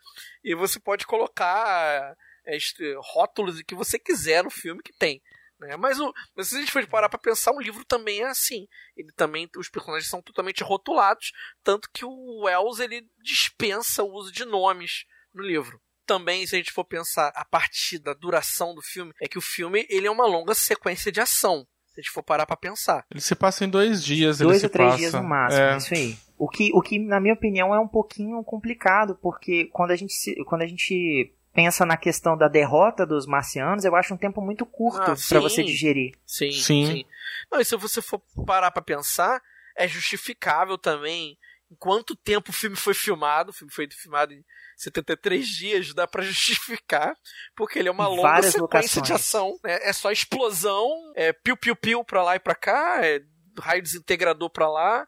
e 0.44 0.56
você 0.56 0.80
pode 0.80 1.06
colocar 1.06 2.16
é, 2.46 2.58
rótulos 3.00 3.62
que 3.64 3.76
você 3.76 3.98
quiser 4.00 4.44
no 4.44 4.50
filme 4.50 4.82
que 4.82 4.94
tem. 4.94 5.22
Né? 5.62 5.78
Mas, 5.78 6.00
o, 6.00 6.12
mas 6.36 6.48
se 6.48 6.56
a 6.58 6.60
gente 6.60 6.72
for 6.72 6.86
parar 6.88 7.08
pra 7.08 7.20
pensar, 7.20 7.52
o 7.54 7.62
livro 7.62 7.86
também 7.86 8.22
é 8.22 8.28
assim. 8.28 8.68
Ele 8.98 9.12
também, 9.16 9.48
os 9.56 9.70
personagens 9.70 10.10
são 10.10 10.22
totalmente 10.22 10.64
rotulados, 10.64 11.32
tanto 11.64 11.88
que 11.94 12.04
o 12.04 12.44
Wells 12.46 12.80
ele 12.80 13.06
dispensa 13.22 14.04
o 14.04 14.12
uso 14.12 14.32
de 14.32 14.44
nomes 14.46 15.06
no 15.34 15.44
livro 15.44 15.80
também, 16.04 16.46
se 16.46 16.56
a 16.56 16.58
gente 16.58 16.74
for 16.74 16.84
pensar 16.84 17.32
a 17.34 17.46
partir 17.46 17.98
da 18.00 18.14
duração 18.14 18.76
do 18.76 18.82
filme, 18.82 19.14
é 19.22 19.30
que 19.30 19.38
o 19.38 19.42
filme 19.42 19.86
ele 19.90 20.08
é 20.08 20.12
uma 20.12 20.26
longa 20.26 20.54
sequência 20.54 21.10
de 21.10 21.22
ação. 21.22 21.66
Se 21.94 22.00
a 22.00 22.02
gente 22.02 22.12
for 22.12 22.24
parar 22.24 22.46
pra 22.46 22.58
pensar. 22.58 23.06
Ele 23.10 23.22
se 23.22 23.34
passa 23.36 23.64
em 23.64 23.70
dois 23.70 24.04
dias. 24.04 24.42
ele 24.42 24.50
Dois 24.50 24.60
se 24.60 24.66
ou 24.66 24.70
três 24.72 24.90
passa. 24.90 24.98
dias 25.00 25.14
no 25.14 25.24
máximo, 25.24 25.62
É. 25.62 25.78
isso 25.78 25.94
aí. 25.94 26.18
O 26.38 26.50
que, 26.50 26.72
o 26.74 26.82
que, 26.82 27.00
na 27.00 27.20
minha 27.22 27.34
opinião, 27.34 27.74
é 27.74 27.80
um 27.80 27.88
pouquinho 27.88 28.44
complicado, 28.44 29.18
porque 29.22 29.66
quando 29.72 29.92
a 29.92 29.96
gente, 29.96 30.12
se- 30.12 30.36
quando 30.46 30.64
a 30.64 30.68
gente 30.68 31.34
pensa 31.54 31.86
na 31.86 31.98
questão 31.98 32.38
da 32.38 32.48
derrota 32.48 33.06
dos 33.06 33.26
marcianos, 33.26 33.84
eu 33.86 33.96
acho 33.96 34.14
um 34.14 34.18
tempo 34.18 34.42
muito 34.42 34.66
curto 34.66 35.02
Ah, 35.02 35.06
pra 35.06 35.16
sim. 35.16 35.40
você 35.40 35.64
digerir. 35.64 36.14
Sim, 36.26 36.52
Sim. 36.52 36.86
sim. 36.88 37.06
Não, 37.52 37.60
e 37.60 37.66
se 37.66 37.76
você 37.76 38.02
for 38.02 38.22
parar 38.46 38.72
pra 38.72 38.82
pensar, 38.82 39.42
é 39.76 39.88
justificável 39.88 40.78
também 40.78 41.38
em 41.70 41.76
quanto 41.76 42.16
tempo 42.16 42.50
o 42.52 42.54
filme 42.54 42.76
foi 42.76 42.94
filmado. 42.94 43.52
O 43.52 43.54
filme 43.54 43.72
foi 43.74 43.88
filmado 43.90 44.34
em 44.34 44.44
73 44.78 45.48
dias, 45.48 45.94
dá 45.94 46.08
pra 46.08 46.22
justificar, 46.24 47.16
porque 47.56 47.80
ele 47.80 47.88
é 47.90 47.92
uma 47.92 48.08
longa 48.08 48.22
Várias 48.24 48.54
sequência 48.54 48.62
locações. 49.00 49.08
de 49.08 49.14
ação. 49.14 49.60
né? 49.64 49.80
É 49.82 49.94
só 49.94 50.12
explosão, 50.12 50.90
é 51.16 51.32
piu-piu-piu 51.34 52.04
pra 52.04 52.24
lá 52.24 52.36
e 52.36 52.40
pra 52.40 52.56
cá, 52.56 53.00
é 53.06 53.22
raio 53.60 53.82
desintegrador 53.82 54.50
pra 54.50 54.70
lá. 54.70 55.08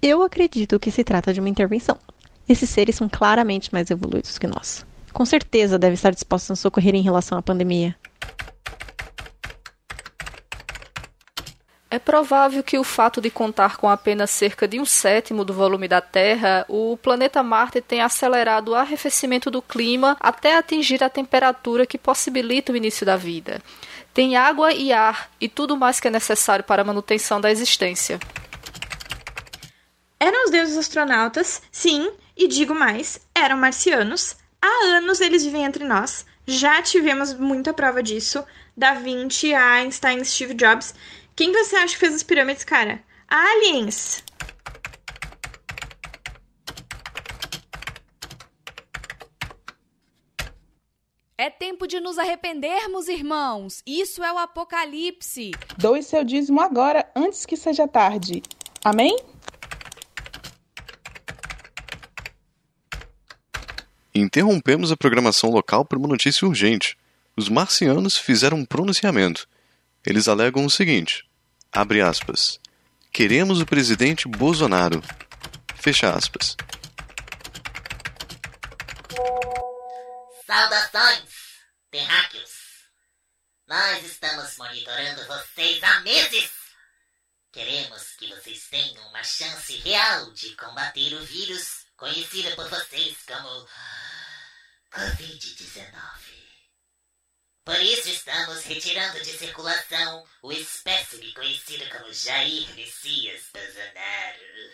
Eu 0.00 0.22
acredito 0.22 0.80
que 0.80 0.90
se 0.90 1.04
trata 1.04 1.32
de 1.32 1.40
uma 1.40 1.48
intervenção. 1.48 1.98
Esses 2.48 2.68
seres 2.70 2.96
são 2.96 3.08
claramente 3.08 3.72
mais 3.72 3.90
evoluídos 3.90 4.38
que 4.38 4.46
nós. 4.46 4.84
Com 5.12 5.24
certeza 5.24 5.78
devem 5.78 5.94
estar 5.94 6.10
dispostos 6.10 6.50
a 6.50 6.52
nos 6.52 6.60
socorrer 6.60 6.94
em 6.94 7.02
relação 7.02 7.38
à 7.38 7.42
pandemia. 7.42 7.94
É 11.92 11.98
provável 11.98 12.62
que 12.62 12.78
o 12.78 12.84
fato 12.84 13.20
de 13.20 13.28
contar 13.28 13.76
com 13.76 13.86
apenas 13.86 14.30
cerca 14.30 14.66
de 14.66 14.80
um 14.80 14.84
sétimo 14.86 15.44
do 15.44 15.52
volume 15.52 15.86
da 15.86 16.00
Terra, 16.00 16.64
o 16.66 16.96
planeta 16.96 17.42
Marte 17.42 17.82
tenha 17.82 18.06
acelerado 18.06 18.70
o 18.70 18.74
arrefecimento 18.74 19.50
do 19.50 19.60
clima 19.60 20.16
até 20.18 20.56
atingir 20.56 21.04
a 21.04 21.10
temperatura 21.10 21.84
que 21.84 21.98
possibilita 21.98 22.72
o 22.72 22.76
início 22.76 23.04
da 23.04 23.14
vida. 23.14 23.60
Tem 24.14 24.36
água 24.36 24.72
e 24.72 24.90
ar 24.90 25.30
e 25.38 25.50
tudo 25.50 25.76
mais 25.76 26.00
que 26.00 26.08
é 26.08 26.10
necessário 26.10 26.64
para 26.64 26.80
a 26.80 26.84
manutenção 26.84 27.38
da 27.38 27.50
existência. 27.50 28.18
Eram 30.18 30.46
os 30.46 30.50
deuses 30.50 30.78
astronautas, 30.78 31.60
sim, 31.70 32.10
e 32.42 32.48
digo 32.48 32.74
mais, 32.74 33.20
eram 33.32 33.56
marcianos. 33.56 34.34
Há 34.60 34.96
anos 34.96 35.20
eles 35.20 35.44
vivem 35.44 35.64
entre 35.64 35.84
nós. 35.84 36.26
Já 36.44 36.82
tivemos 36.82 37.32
muita 37.34 37.72
prova 37.72 38.02
disso. 38.02 38.44
Da 38.76 38.94
Vinci, 38.94 39.54
Einstein, 39.54 40.24
Steve 40.24 40.54
Jobs. 40.54 40.92
Quem 41.36 41.52
você 41.52 41.76
acha 41.76 41.94
que 41.94 42.00
fez 42.00 42.14
as 42.14 42.22
pirâmides, 42.24 42.64
cara? 42.64 43.00
Aliens! 43.28 44.24
É 51.38 51.48
tempo 51.48 51.86
de 51.86 52.00
nos 52.00 52.18
arrependermos, 52.18 53.06
irmãos. 53.06 53.82
Isso 53.86 54.22
é 54.22 54.32
o 54.32 54.38
apocalipse. 54.38 55.52
Doe 55.78 56.02
seu 56.02 56.24
dízimo 56.24 56.60
agora, 56.60 57.08
antes 57.14 57.46
que 57.46 57.56
seja 57.56 57.86
tarde. 57.86 58.42
Amém? 58.84 59.16
Interrompemos 64.14 64.92
a 64.92 64.96
programação 64.96 65.48
local 65.50 65.86
por 65.86 65.96
uma 65.96 66.08
notícia 66.08 66.46
urgente. 66.46 66.98
Os 67.34 67.48
marcianos 67.48 68.18
fizeram 68.18 68.58
um 68.58 68.64
pronunciamento. 68.64 69.48
Eles 70.04 70.28
alegam 70.28 70.66
o 70.66 70.70
seguinte: 70.70 71.24
abre 71.72 72.02
aspas. 72.02 72.60
Queremos 73.10 73.60
o 73.60 73.66
presidente 73.66 74.28
Bolsonaro. 74.28 75.02
Fecha 75.76 76.12
aspas. 76.12 76.56
Saudações, 80.46 81.30
terráqueos! 81.90 82.50
Nós 83.66 84.04
estamos 84.04 84.58
monitorando 84.58 85.26
vocês 85.26 85.82
há 85.82 86.00
meses! 86.00 86.50
Queremos 87.50 88.10
que 88.18 88.26
vocês 88.28 88.66
tenham 88.68 89.08
uma 89.08 89.24
chance 89.24 89.74
real 89.76 90.30
de 90.32 90.54
combater 90.56 91.14
o 91.14 91.24
vírus 91.24 91.81
conhecido 92.02 92.56
por 92.56 92.68
vocês 92.68 93.16
como 93.28 93.68
Covid-19. 94.90 95.94
Por 97.64 97.80
isso 97.80 98.08
estamos 98.08 98.64
retirando 98.64 99.20
de 99.20 99.38
circulação 99.38 100.28
o 100.42 100.50
espécime 100.50 101.32
conhecido 101.32 101.88
como 101.90 102.12
Jair 102.12 102.68
Messias 102.74 103.44
Bolsonaro. 103.52 104.72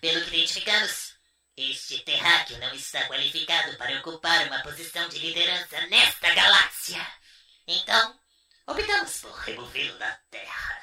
Pelo 0.00 0.24
que 0.24 0.36
identificamos, 0.36 1.14
Este 1.56 2.00
terráqueo 2.00 2.58
não 2.58 2.74
está 2.74 3.06
qualificado 3.06 3.76
para 3.76 4.00
ocupar 4.00 4.48
uma 4.48 4.62
posição 4.62 5.08
de 5.08 5.18
liderança 5.18 5.86
nesta 5.86 6.34
galáxia. 6.34 7.06
Então, 7.66 8.18
optamos 8.66 9.18
por 9.18 9.32
removê-lo 9.38 9.96
da 9.98 10.12
Terra. 10.30 10.82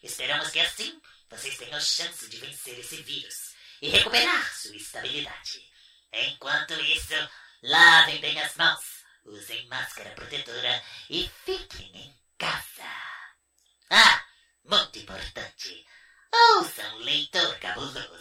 Esperamos 0.00 0.50
que 0.50 0.60
assim 0.60 1.00
vocês 1.28 1.56
tenham 1.56 1.80
chance 1.80 2.28
de 2.28 2.36
vencer 2.36 2.78
esse 2.78 3.02
vírus 3.02 3.45
e 3.82 3.88
recuperar 3.88 4.54
sua 4.54 4.76
estabilidade. 4.76 5.64
Enquanto 6.12 6.72
isso, 6.80 7.14
lavem 7.62 8.20
bem 8.20 8.40
as 8.40 8.54
mãos, 8.56 8.84
usem 9.24 9.66
máscara 9.68 10.10
protetora 10.10 10.82
e 11.10 11.30
fiquem 11.44 11.96
em 11.96 12.14
casa. 12.38 12.84
Ah, 13.90 14.24
muito 14.64 14.98
importante. 14.98 15.86
Ouçam 16.32 16.96
leitor 16.98 17.58
cabuloso. 17.58 18.06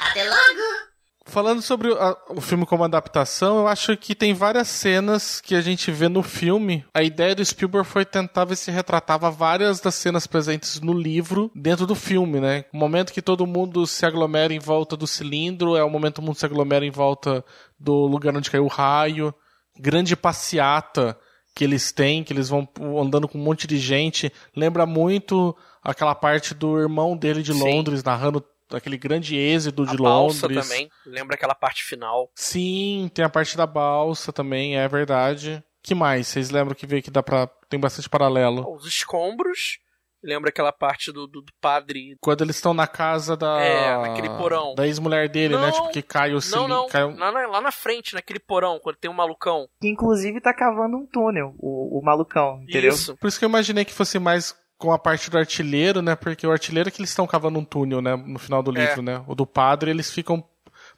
Até 0.00 0.24
logo! 0.24 0.97
Falando 1.28 1.60
sobre 1.60 1.92
a- 1.92 2.16
o 2.30 2.40
filme 2.40 2.64
como 2.64 2.84
adaptação, 2.84 3.58
eu 3.58 3.68
acho 3.68 3.94
que 3.98 4.14
tem 4.14 4.32
várias 4.32 4.66
cenas 4.68 5.40
que 5.42 5.54
a 5.54 5.60
gente 5.60 5.90
vê 5.90 6.08
no 6.08 6.22
filme. 6.22 6.84
A 6.94 7.02
ideia 7.02 7.34
do 7.34 7.44
Spielberg 7.44 7.86
foi 7.86 8.04
tentar 8.04 8.46
ver 8.46 8.56
se 8.56 8.70
retratava 8.70 9.30
várias 9.30 9.78
das 9.78 9.94
cenas 9.94 10.26
presentes 10.26 10.80
no 10.80 10.92
livro 10.94 11.50
dentro 11.54 11.86
do 11.86 11.94
filme, 11.94 12.40
né? 12.40 12.64
O 12.72 12.78
momento 12.78 13.12
que 13.12 13.20
todo 13.20 13.46
mundo 13.46 13.86
se 13.86 14.06
aglomera 14.06 14.54
em 14.54 14.58
volta 14.58 14.96
do 14.96 15.06
cilindro 15.06 15.76
é 15.76 15.84
o 15.84 15.90
momento 15.90 16.14
que 16.14 16.20
todo 16.20 16.26
mundo 16.26 16.38
se 16.38 16.46
aglomera 16.46 16.86
em 16.86 16.90
volta 16.90 17.44
do 17.78 18.06
lugar 18.06 18.34
onde 18.34 18.50
caiu 18.50 18.64
o 18.64 18.68
raio. 18.68 19.34
Grande 19.78 20.16
passeata 20.16 21.16
que 21.54 21.62
eles 21.62 21.92
têm, 21.92 22.24
que 22.24 22.32
eles 22.32 22.48
vão 22.48 22.66
andando 23.02 23.28
com 23.28 23.36
um 23.36 23.42
monte 23.42 23.66
de 23.66 23.76
gente. 23.76 24.32
Lembra 24.56 24.86
muito 24.86 25.54
aquela 25.84 26.14
parte 26.14 26.54
do 26.54 26.78
irmão 26.78 27.16
dele 27.16 27.42
de 27.42 27.52
Sim. 27.52 27.60
Londres, 27.60 28.02
narrando 28.02 28.42
aquele 28.72 28.96
grande 28.98 29.36
êxodo 29.36 29.86
de 29.86 29.94
a 29.94 29.98
balsa 29.98 30.48
também. 30.48 30.88
Lembra 31.06 31.34
aquela 31.34 31.54
parte 31.54 31.84
final. 31.84 32.30
Sim, 32.34 33.10
tem 33.14 33.24
a 33.24 33.28
parte 33.28 33.56
da 33.56 33.66
balsa 33.66 34.32
também, 34.32 34.76
é 34.78 34.86
verdade. 34.88 35.62
que 35.82 35.94
mais? 35.94 36.26
Vocês 36.28 36.50
lembram 36.50 36.74
que 36.74 36.86
vê 36.86 37.00
que 37.02 37.10
dá 37.10 37.22
pra. 37.22 37.46
tem 37.68 37.78
bastante 37.80 38.08
paralelo? 38.08 38.64
Os 38.74 38.86
escombros. 38.86 39.78
Lembra 40.20 40.48
aquela 40.50 40.72
parte 40.72 41.12
do, 41.12 41.28
do, 41.28 41.40
do 41.40 41.52
padre. 41.60 42.16
Quando 42.20 42.42
eles 42.42 42.56
estão 42.56 42.74
na 42.74 42.88
casa 42.88 43.36
da. 43.36 43.60
É, 43.60 43.96
naquele 43.98 44.28
porão. 44.30 44.74
Da 44.74 44.84
ex-mulher 44.84 45.28
dele, 45.28 45.54
né? 45.56 45.66
Não, 45.66 45.70
Tipo, 45.70 45.90
que 45.90 46.02
cai 46.02 46.30
o 46.30 46.34
Não, 46.34 46.40
cilindro. 46.40 46.68
não. 46.68 46.88
cai 46.88 47.04
o- 47.04 47.16
Lá, 47.16 47.30
na, 47.30 47.46
lá 47.46 47.60
na 47.60 47.70
frente, 47.70 48.14
naquele 48.14 48.40
porão, 48.40 48.80
quando 48.82 48.96
tem 48.96 49.08
um 49.08 49.14
malucão. 49.14 49.68
Que 49.80 49.86
inclusive 49.88 50.40
tá 50.40 50.52
cavando 50.52 50.96
um 50.96 51.06
túnel, 51.06 51.54
o, 51.60 52.00
o 52.00 52.04
malucão, 52.04 52.60
entendeu? 52.64 52.92
Por 53.20 53.28
isso 53.28 53.38
que 53.38 53.44
eu 53.44 53.48
imaginei 53.48 53.84
que 53.84 53.94
fosse 53.94 54.18
mais 54.18 54.56
com 54.78 54.92
a 54.92 54.98
parte 54.98 55.28
do 55.28 55.36
artilheiro, 55.36 56.00
né? 56.00 56.14
Porque 56.14 56.46
o 56.46 56.52
artilheiro 56.52 56.88
é 56.88 56.92
que 56.92 57.00
eles 57.00 57.10
estão 57.10 57.26
cavando 57.26 57.58
um 57.58 57.64
túnel, 57.64 58.00
né? 58.00 58.14
No 58.16 58.38
final 58.38 58.62
do 58.62 58.74
É. 58.78 58.86
livro, 58.86 59.02
né? 59.02 59.22
O 59.26 59.34
do 59.34 59.44
padre, 59.44 59.90
eles 59.90 60.10
ficam 60.10 60.42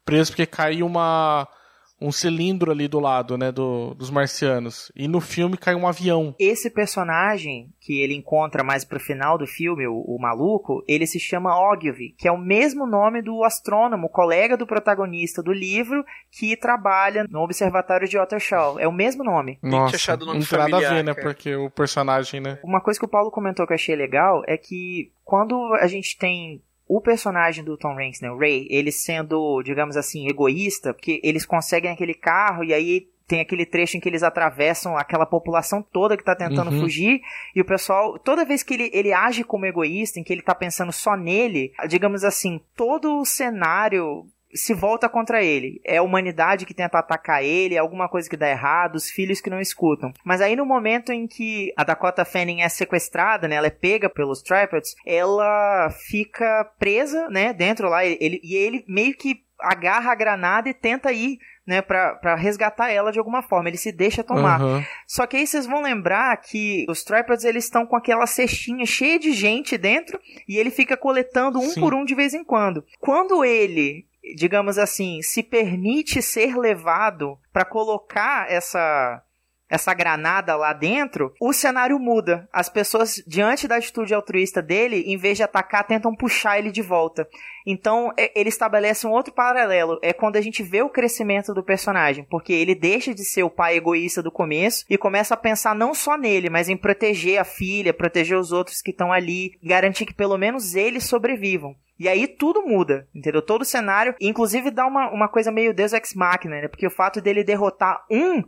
presos 0.05 0.31
porque 0.31 0.47
cai 0.47 0.83
uma. 0.83 1.49
Um 2.01 2.11
cilindro 2.11 2.71
ali 2.71 2.89
do 2.89 2.99
lado, 2.99 3.37
né? 3.37 3.53
Do, 3.53 3.95
dos 3.95 4.11
marcianos. 4.11 4.91
E 4.97 5.07
no 5.07 5.21
filme 5.21 5.57
cai 5.57 5.75
um 5.75 5.87
avião. 5.87 6.35
Esse 6.39 6.71
personagem 6.71 7.69
que 7.81 8.01
ele 8.01 8.15
encontra 8.15 8.65
mais 8.65 8.85
pro 8.85 8.99
final 8.99 9.37
do 9.37 9.47
filme, 9.47 9.87
o, 9.87 10.01
o 10.01 10.19
maluco, 10.19 10.83
ele 10.89 11.07
se 11.07 11.21
chama 11.21 11.59
Ogilvy, 11.71 12.15
que 12.17 12.27
é 12.27 12.33
o 12.33 12.39
mesmo 12.39 12.87
nome 12.87 13.23
do 13.23 13.45
astrônomo, 13.45 14.09
colega 14.09 14.57
do 14.57 14.67
protagonista 14.67 15.43
do 15.43 15.53
livro, 15.53 16.05
que 16.31 16.57
trabalha 16.57 17.27
no 17.29 17.41
Observatório 17.41 18.09
de 18.09 18.19
Ottershaw. 18.19 18.79
É 18.79 18.89
o 18.89 18.93
mesmo 18.93 19.23
nome. 19.23 19.59
Nossa, 19.63 19.97
achado 19.97 20.23
o 20.23 20.27
nome 20.27 20.41
não 20.41 20.47
tem 20.47 20.59
nada 20.59 20.77
a 20.77 20.81
ver, 20.81 20.87
familiar, 20.87 21.05
né? 21.05 21.15
cara. 21.15 21.27
Porque 21.27 21.55
o 21.55 21.71
personagem, 21.71 22.41
né? 22.41 22.59
Uma 22.65 22.81
coisa 22.81 22.99
que 22.99 23.07
o 23.07 23.09
Paulo 23.09 23.31
comentou 23.31 23.67
que 23.67 23.73
eu 23.73 23.77
achei 23.77 23.95
legal 23.95 24.43
é 24.47 24.57
que 24.57 25.13
quando 25.25 25.75
a 25.75 25.87
gente 25.87 26.17
tem 26.19 26.63
o 26.93 27.01
personagem 27.01 27.63
do 27.63 27.77
Tom 27.77 27.97
Hanks, 27.97 28.21
né, 28.21 28.29
o 28.33 28.37
Ray, 28.37 28.67
ele 28.69 28.91
sendo, 28.91 29.63
digamos 29.63 29.97
assim, 29.97 30.27
egoísta, 30.27 30.93
porque 30.93 31.21
eles 31.23 31.47
conseguem 31.47 31.93
aquele 31.93 32.15
carro 32.15 32.65
e 32.65 32.75
aí 32.75 33.07
tem 33.29 33.41
aquele 33.41 33.65
trecho 33.65 33.97
em 33.97 34.01
que 34.01 34.09
eles 34.09 34.25
atravessam 34.25 34.97
aquela 34.97 35.25
população 35.25 35.81
toda 35.81 36.17
que 36.17 36.25
tá 36.25 36.35
tentando 36.35 36.73
Uhum. 36.73 36.81
fugir 36.81 37.21
e 37.55 37.61
o 37.61 37.65
pessoal, 37.65 38.19
toda 38.19 38.45
vez 38.45 38.65
que 38.65 38.75
ele, 38.75 38.91
ele 38.93 39.13
age 39.13 39.45
como 39.45 39.67
egoísta, 39.67 40.19
em 40.19 40.25
que 40.25 40.33
ele 40.33 40.43
tá 40.43 40.53
pensando 40.53 40.91
só 40.91 41.17
nele, 41.17 41.73
digamos 41.89 42.25
assim, 42.25 42.61
todo 42.75 43.21
o 43.21 43.25
cenário 43.25 44.27
se 44.55 44.75
volta 44.75 45.09
contra 45.09 45.43
ele. 45.43 45.81
É 45.85 45.99
a 45.99 46.03
humanidade 46.03 46.67
que 46.67 46.75
tenta 46.75 46.99
atacar 46.99 47.43
ele, 47.43 47.75
é 47.75 47.79
alguma 47.79 48.09
coisa 48.09 48.29
que 48.29 48.37
dá 48.37 48.49
errado, 48.49 48.97
os 48.97 49.11
filhos 49.11 49.41
que 49.41 49.51
não 49.51 49.61
escutam. 49.61 50.13
Mas 50.25 50.41
aí 50.41 50.57
no 50.57 50.67
momento 50.67 51.13
em 51.13 51.27
que 51.27 51.73
a 51.77 51.85
Dakota 51.85 52.25
Fanning 52.25 52.63
é 52.63 52.69
sequestrada, 52.69 53.49
né, 53.49 53.57
ela 53.57 53.67
é 53.67 53.71
pega 53.71 54.09
pelos 54.09 54.43
Tripods, 54.43 54.95
ela 55.07 55.91
fica 56.09 56.65
presa, 56.79 57.29
né, 57.29 57.53
dentro 57.53 57.89
lá, 57.89 58.05
ele, 58.05 58.41
e 58.43 58.55
ele 58.55 58.85
meio 58.89 59.15
que 59.17 59.45
agarra 59.61 60.13
a 60.13 60.15
granada 60.15 60.69
e 60.69 60.75
tenta 60.75 61.13
ir, 61.13 61.39
né, 61.67 61.81
pra, 61.83 62.15
pra 62.15 62.35
resgatar 62.35 62.91
ela 62.91 63.13
de 63.13 63.19
alguma 63.19 63.43
forma. 63.43 63.69
Ele 63.69 63.77
se 63.77 63.93
deixa 63.93 64.25
tomar. 64.25 64.61
Aham. 64.61 64.85
Só 65.07 65.27
que 65.27 65.37
aí 65.37 65.47
vocês 65.47 65.67
vão 65.67 65.83
lembrar 65.83 66.37
que 66.39 66.85
os 66.89 67.05
Tripods 67.05 67.45
eles 67.45 67.65
estão 67.65 67.87
com 67.87 67.95
aquela 67.95 68.27
cestinha 68.27 68.85
cheia 68.85 69.19
de 69.19 69.33
gente 69.33 69.79
dentro 69.79 70.19
e 70.49 70.57
ele 70.57 70.71
fica 70.71 70.97
coletando 70.97 71.59
um 71.61 71.71
Sim. 71.71 71.81
por 71.81 71.95
um 71.95 72.05
de 72.05 72.15
vez 72.15 72.35
em 72.35 72.43
quando. 72.43 72.85
Quando 72.99 73.45
ele, 73.45 74.07
digamos 74.37 74.79
assim, 74.79 75.23
se 75.23 75.43
permite 75.43 76.23
ser 76.23 76.57
levado 76.57 77.39
para 77.53 77.65
colocar 77.65 78.51
essa 78.51 79.23
essa 79.71 79.95
granada 79.95 80.57
lá 80.57 80.73
dentro, 80.73 81.33
o 81.41 81.53
cenário 81.53 81.97
muda. 81.97 82.49
As 82.53 82.69
pessoas, 82.69 83.23
diante 83.25 83.69
da 83.69 83.77
atitude 83.77 84.13
altruísta 84.13 84.61
dele, 84.61 85.05
em 85.07 85.17
vez 85.17 85.37
de 85.37 85.45
atacar, 85.45 85.87
tentam 85.87 86.15
puxar 86.15 86.59
ele 86.59 86.73
de 86.73 86.83
volta. 86.83 87.29
Então, 87.65 88.13
é- 88.19 88.33
ele 88.35 88.49
estabelece 88.49 89.07
um 89.07 89.13
outro 89.13 89.33
paralelo. 89.33 90.01
É 90.03 90.13
quando 90.13 90.35
a 90.35 90.41
gente 90.41 90.61
vê 90.65 90.83
o 90.83 90.91
crescimento 90.91 91.55
do 91.55 91.63
personagem, 91.63 92.27
porque 92.29 92.53
ele 92.53 92.75
deixa 92.75 93.15
de 93.15 93.25
ser 93.25 93.45
o 93.45 93.51
pai 93.51 93.77
egoísta 93.77 94.21
do 94.21 94.33
começo 94.33 94.85
e 94.91 94.99
começa 94.99 95.35
a 95.35 95.37
pensar 95.37 95.73
não 95.73 95.95
só 95.95 96.19
nele, 96.19 96.51
mas 96.51 96.69
em 96.69 96.77
proteger 96.77 97.39
a 97.39 97.45
filha, 97.45 97.95
proteger 97.95 98.37
os 98.37 98.51
outros 98.51 98.83
que 98.83 98.91
estão 98.91 99.13
ali, 99.13 99.53
garantir 99.63 100.05
que 100.05 100.15
pelo 100.15 100.37
menos 100.37 100.75
eles 100.75 101.05
sobrevivam. 101.05 101.77
E 102.01 102.09
aí 102.09 102.27
tudo 102.27 102.63
muda, 102.63 103.07
entendeu? 103.15 103.43
Todo 103.43 103.61
o 103.61 103.67
cenário, 103.67 104.15
inclusive 104.19 104.71
dá 104.71 104.87
uma, 104.87 105.11
uma 105.11 105.29
coisa 105.29 105.53
meio 105.53 105.75
Deus 105.75 105.93
Ex 105.93 106.15
Machina, 106.15 106.63
né? 106.63 106.67
Porque 106.69 106.87
o 106.87 106.91
fato 106.91 107.21
dele 107.21 107.45
derrotar 107.45 108.03
um 108.11 108.43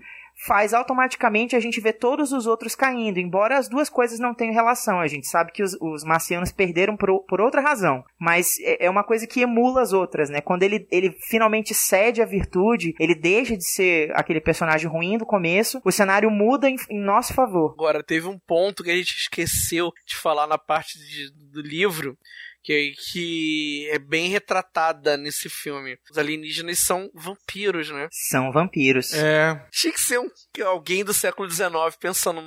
faz 0.46 0.72
automaticamente 0.72 1.54
a 1.54 1.60
gente 1.60 1.78
ver 1.78 1.92
todos 1.92 2.32
os 2.32 2.46
outros 2.46 2.74
caindo, 2.74 3.18
embora 3.18 3.58
as 3.58 3.68
duas 3.68 3.90
coisas 3.90 4.18
não 4.18 4.34
tenham 4.34 4.54
relação. 4.54 4.98
A 4.98 5.06
gente 5.06 5.26
sabe 5.28 5.52
que 5.52 5.62
os, 5.62 5.76
os 5.80 6.02
marcianos 6.02 6.50
perderam 6.50 6.96
por, 6.96 7.20
por 7.26 7.40
outra 7.42 7.60
razão, 7.60 8.02
mas 8.18 8.58
é, 8.60 8.86
é 8.86 8.90
uma 8.90 9.04
coisa 9.04 9.26
que 9.26 9.42
emula 9.42 9.82
as 9.82 9.92
outras, 9.92 10.30
né? 10.30 10.40
Quando 10.40 10.62
ele, 10.62 10.88
ele 10.90 11.14
finalmente 11.28 11.74
cede 11.74 12.22
a 12.22 12.24
virtude, 12.26 12.94
ele 12.98 13.14
deixa 13.14 13.54
de 13.56 13.64
ser 13.64 14.10
aquele 14.14 14.40
personagem 14.40 14.88
ruim 14.88 15.18
do 15.18 15.26
começo, 15.26 15.80
o 15.84 15.92
cenário 15.92 16.30
muda 16.30 16.68
em, 16.70 16.76
em 16.88 16.98
nosso 16.98 17.34
favor. 17.34 17.72
Agora, 17.74 18.02
teve 18.02 18.26
um 18.26 18.38
ponto 18.38 18.82
que 18.82 18.90
a 18.90 18.96
gente 18.96 19.14
esqueceu 19.14 19.92
de 20.06 20.16
falar 20.16 20.46
na 20.46 20.56
parte 20.56 20.98
de- 20.98 21.30
do 21.52 21.60
livro. 21.60 22.16
Que, 22.62 22.94
que 23.10 23.88
é 23.90 23.98
bem 23.98 24.28
retratada 24.28 25.16
nesse 25.16 25.48
filme. 25.48 25.98
Os 26.10 26.16
alienígenas 26.16 26.78
são 26.78 27.10
vampiros, 27.14 27.90
né? 27.90 28.08
São 28.10 28.52
vampiros. 28.52 29.12
É. 29.12 29.66
Tinha 29.70 29.92
que 29.92 30.00
ser 30.00 30.18
um, 30.18 30.30
alguém 30.64 31.04
do 31.04 31.12
século 31.12 31.50
XIX 31.50 31.72
pensando 31.98 32.40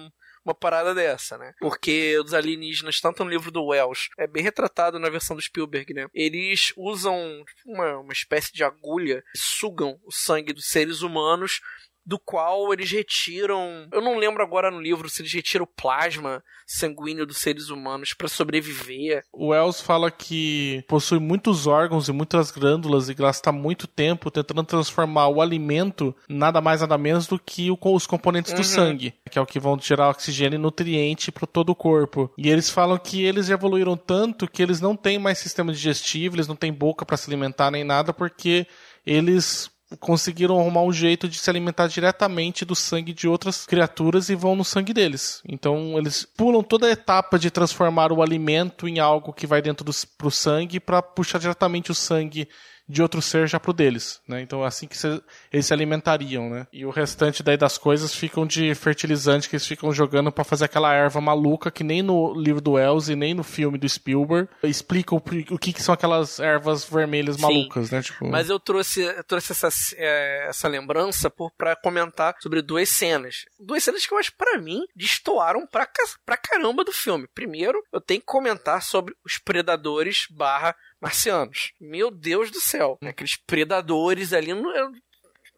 uma 0.45 0.53
parada 0.53 0.93
dessa, 0.93 1.37
né? 1.37 1.53
Porque 1.59 2.17
os 2.19 2.33
alienígenas, 2.33 3.01
tanto 3.01 3.23
no 3.23 3.31
livro 3.31 3.49
do 3.49 3.65
Wells, 3.65 4.09
é 4.17 4.27
bem 4.27 4.43
retratado 4.43 4.99
na 4.99 5.09
versão 5.09 5.35
do 5.35 5.41
Spielberg, 5.41 5.91
né? 5.93 6.07
Eles 6.13 6.71
usam 6.77 7.43
tipo, 7.43 7.71
uma, 7.71 7.97
uma 7.97 8.13
espécie 8.13 8.53
de 8.53 8.63
agulha, 8.63 9.23
sugam 9.35 9.99
o 10.05 10.11
sangue 10.11 10.53
dos 10.53 10.67
seres 10.67 11.01
humanos, 11.01 11.61
do 12.05 12.19
qual 12.19 12.71
eles 12.71 12.91
retiram. 12.91 13.87
Eu 13.91 14.01
não 14.01 14.17
lembro 14.17 14.43
agora 14.43 14.69
no 14.69 14.79
livro 14.79 15.09
se 15.09 15.21
eles 15.21 15.33
retiram 15.33 15.63
o 15.63 15.67
plasma 15.67 16.43
sanguíneo 16.67 17.25
dos 17.25 17.37
seres 17.37 17.69
humanos 17.69 18.13
para 18.13 18.27
sobreviver. 18.27 19.23
O 19.33 19.47
Wells 19.47 19.81
fala 19.81 20.11
que 20.11 20.83
possui 20.87 21.19
muitos 21.19 21.65
órgãos 21.67 22.07
e 22.07 22.11
muitas 22.11 22.51
glândulas 22.51 23.09
e 23.09 23.13
gasta 23.13 23.51
muito 23.51 23.87
tempo 23.87 24.29
tentando 24.29 24.63
transformar 24.63 25.27
o 25.29 25.41
alimento 25.41 26.15
nada 26.29 26.61
mais 26.61 26.81
nada 26.81 26.97
menos 26.97 27.27
do 27.27 27.39
que 27.39 27.69
os 27.81 28.05
componentes 28.07 28.53
do 28.53 28.57
Uhum. 28.59 28.63
sangue, 28.63 29.13
que 29.31 29.37
é 29.39 29.41
o 29.41 29.45
que 29.45 29.59
vão 29.59 29.79
gerar 29.79 30.09
oxigênio 30.09 30.57
e 30.57 30.61
nutriente 30.61 31.31
para 31.31 31.47
todo 31.47 31.69
o 31.69 31.75
corpo. 31.75 32.31
E 32.37 32.49
eles 32.49 32.69
falam 32.69 32.97
que 32.97 33.23
eles 33.23 33.49
evoluíram 33.49 33.97
tanto 33.97 34.47
que 34.47 34.61
eles 34.61 34.79
não 34.79 34.95
têm 34.95 35.17
mais 35.19 35.37
sistema 35.39 35.71
digestivo, 35.71 36.35
eles 36.35 36.47
não 36.47 36.55
têm 36.55 36.71
boca 36.73 37.05
para 37.05 37.17
se 37.17 37.29
alimentar 37.29 37.71
nem 37.71 37.83
nada 37.83 38.13
porque 38.13 38.67
eles 39.05 39.69
conseguiram 39.99 40.59
arrumar 40.59 40.81
um 40.81 40.93
jeito 40.93 41.27
de 41.27 41.37
se 41.37 41.49
alimentar 41.49 41.87
diretamente 41.87 42.65
do 42.65 42.75
sangue 42.75 43.13
de 43.13 43.27
outras 43.27 43.65
criaturas 43.65 44.29
e 44.29 44.35
vão 44.35 44.55
no 44.55 44.63
sangue 44.63 44.93
deles. 44.93 45.41
Então 45.47 45.97
eles 45.97 46.25
pulam 46.37 46.63
toda 46.63 46.87
a 46.87 46.91
etapa 46.91 47.37
de 47.37 47.51
transformar 47.51 48.11
o 48.11 48.21
alimento 48.21 48.87
em 48.87 48.99
algo 48.99 49.33
que 49.33 49.47
vai 49.47 49.61
dentro 49.61 49.85
do 49.85 49.91
pro 50.17 50.31
sangue 50.31 50.79
para 50.79 51.01
puxar 51.01 51.39
diretamente 51.39 51.91
o 51.91 51.95
sangue 51.95 52.47
de 52.87 53.01
outro 53.01 53.21
ser 53.21 53.47
já 53.47 53.59
pro 53.59 53.73
deles, 53.73 54.21
né? 54.27 54.41
Então 54.41 54.63
é 54.63 54.67
assim 54.67 54.87
que 54.87 54.97
se, 54.97 55.21
eles 55.51 55.65
se 55.65 55.73
alimentariam, 55.73 56.49
né? 56.49 56.67
E 56.71 56.85
o 56.85 56.89
restante 56.89 57.41
daí 57.41 57.57
das 57.57 57.77
coisas 57.77 58.13
ficam 58.13 58.45
de 58.45 58.73
fertilizante 58.75 59.49
que 59.49 59.55
eles 59.55 59.65
ficam 59.65 59.91
jogando 59.91 60.31
para 60.31 60.43
fazer 60.43 60.65
aquela 60.65 60.93
erva 60.93 61.19
maluca 61.19 61.71
que 61.71 61.83
nem 61.83 62.01
no 62.01 62.33
livro 62.33 62.61
do 62.61 62.73
Wells 62.73 63.09
e 63.09 63.15
nem 63.15 63.33
no 63.33 63.43
filme 63.43 63.77
do 63.77 63.87
Spielberg 63.89 64.47
explica 64.63 65.15
o, 65.15 65.17
o 65.17 65.57
que, 65.57 65.73
que 65.73 65.81
são 65.81 65.93
aquelas 65.93 66.39
ervas 66.39 66.85
vermelhas 66.85 67.37
malucas, 67.37 67.89
Sim. 67.89 67.95
né? 67.95 68.01
Tipo... 68.01 68.29
Mas 68.29 68.49
eu 68.49 68.59
trouxe, 68.59 69.01
eu 69.01 69.23
trouxe 69.23 69.51
essa, 69.51 69.69
é, 69.97 70.47
essa 70.49 70.67
lembrança 70.67 71.29
por, 71.29 71.51
pra 71.51 71.75
comentar 71.75 72.35
sobre 72.39 72.61
duas 72.61 72.89
cenas. 72.89 73.45
Duas 73.59 73.83
cenas 73.83 74.05
que 74.05 74.13
eu 74.13 74.17
acho, 74.17 74.35
pra 74.35 74.57
mim, 74.59 74.81
destoaram 74.95 75.65
pra, 75.65 75.87
pra 76.25 76.37
caramba 76.37 76.83
do 76.83 76.91
filme. 76.91 77.27
Primeiro, 77.33 77.81
eu 77.91 78.01
tenho 78.01 78.19
que 78.19 78.25
comentar 78.25 78.81
sobre 78.81 79.15
os 79.25 79.37
predadores 79.37 80.27
barra 80.29 80.75
marcianos. 81.05 81.71
Meu 81.79 82.09
Deus 82.09 82.49
do 82.49 82.59
céu. 82.59 82.97
Aqueles 83.03 83.35
predadores 83.35 84.33
ali, 84.33 84.49
eu 84.49 84.55
não, 84.55 84.75
eu 84.75 84.91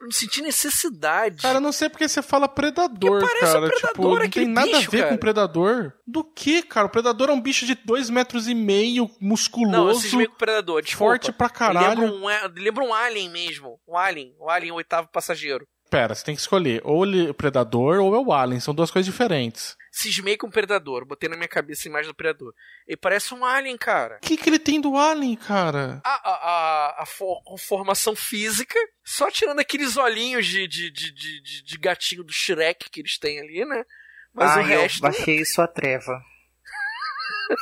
não 0.01 0.11
senti 0.11 0.41
necessidade. 0.41 1.41
Cara, 1.41 1.57
eu 1.57 1.61
não 1.61 1.71
sei 1.71 1.89
porque 1.89 2.07
você 2.07 2.21
fala 2.21 2.47
predador, 2.47 3.21
cara. 3.21 3.33
Um 3.33 3.39
predador, 3.39 3.71
tipo, 3.71 4.15
não 4.15 4.29
tem 4.29 4.45
nada 4.45 4.67
bicho, 4.67 4.87
a 4.87 4.91
ver 4.91 4.99
cara. 4.99 5.09
com 5.09 5.17
predador. 5.17 5.93
Do 6.05 6.23
que, 6.23 6.61
cara? 6.61 6.87
O 6.87 6.89
predador 6.89 7.29
é 7.29 7.33
um 7.33 7.41
bicho 7.41 7.65
de 7.65 7.75
dois 7.75 8.09
metros 8.09 8.47
e 8.47 8.53
meio, 8.53 9.09
musculoso. 9.21 9.71
Não, 9.71 9.89
eu 9.89 9.95
cismei 9.95 10.27
com 10.27 10.33
o 10.33 10.37
predador, 10.37 10.81
desculpa. 10.81 11.11
Forte 11.11 11.31
pra 11.31 11.49
caralho. 11.49 12.01
Lembra 12.01 12.15
um, 12.15 12.61
lembra 12.61 12.83
um 12.83 12.93
alien 12.93 13.29
mesmo. 13.29 13.79
Um 13.87 13.97
alien. 13.97 14.35
O 14.39 14.49
alien, 14.49 14.71
o 14.71 14.75
oitavo 14.75 15.07
passageiro. 15.11 15.65
Pera, 15.89 16.13
você 16.13 16.23
tem 16.23 16.35
que 16.35 16.41
escolher. 16.41 16.81
Ou 16.83 17.05
é 17.05 17.31
predador 17.31 17.99
ou 17.99 18.13
é 18.13 18.19
o 18.19 18.33
alien. 18.33 18.59
São 18.59 18.75
duas 18.75 18.91
coisas 18.91 19.05
diferentes. 19.05 19.77
Cismei 19.97 20.37
com 20.37 20.45
o 20.45 20.51
predador. 20.51 21.05
Botei 21.05 21.27
na 21.27 21.35
minha 21.35 21.47
cabeça 21.47 21.87
a 21.87 21.89
imagem 21.89 22.11
do 22.11 22.15
predador. 22.15 22.53
Ele 22.87 22.97
parece 22.97 23.33
um 23.33 23.43
alien, 23.43 23.75
cara. 23.75 24.17
O 24.17 24.25
que, 24.27 24.37
que 24.37 24.47
ele 24.47 24.59
tem 24.59 24.79
do 24.79 24.95
alien, 24.95 25.35
cara? 25.35 25.99
A, 26.03 26.29
a, 26.29 26.33
a, 26.33 27.03
a 27.03 27.05
for, 27.07 27.41
formação 27.57 28.15
física, 28.15 28.77
só 29.03 29.31
tirando 29.31 29.59
aqueles 29.59 29.97
olhinhos 29.97 30.45
de, 30.45 30.67
de, 30.67 30.91
de, 30.91 31.11
de, 31.11 31.63
de 31.63 31.77
gatinho 31.79 32.23
do 32.23 32.31
Shrek 32.31 32.91
que 32.91 33.01
eles 33.01 33.17
têm 33.17 33.39
ali, 33.39 33.65
né? 33.65 33.83
Mas 34.31 34.51
ah, 34.51 34.59
o 34.59 34.63
resto. 34.63 34.97
eu 34.97 35.11
baixei 35.11 35.43
sua 35.43 35.67
treva. 35.67 36.21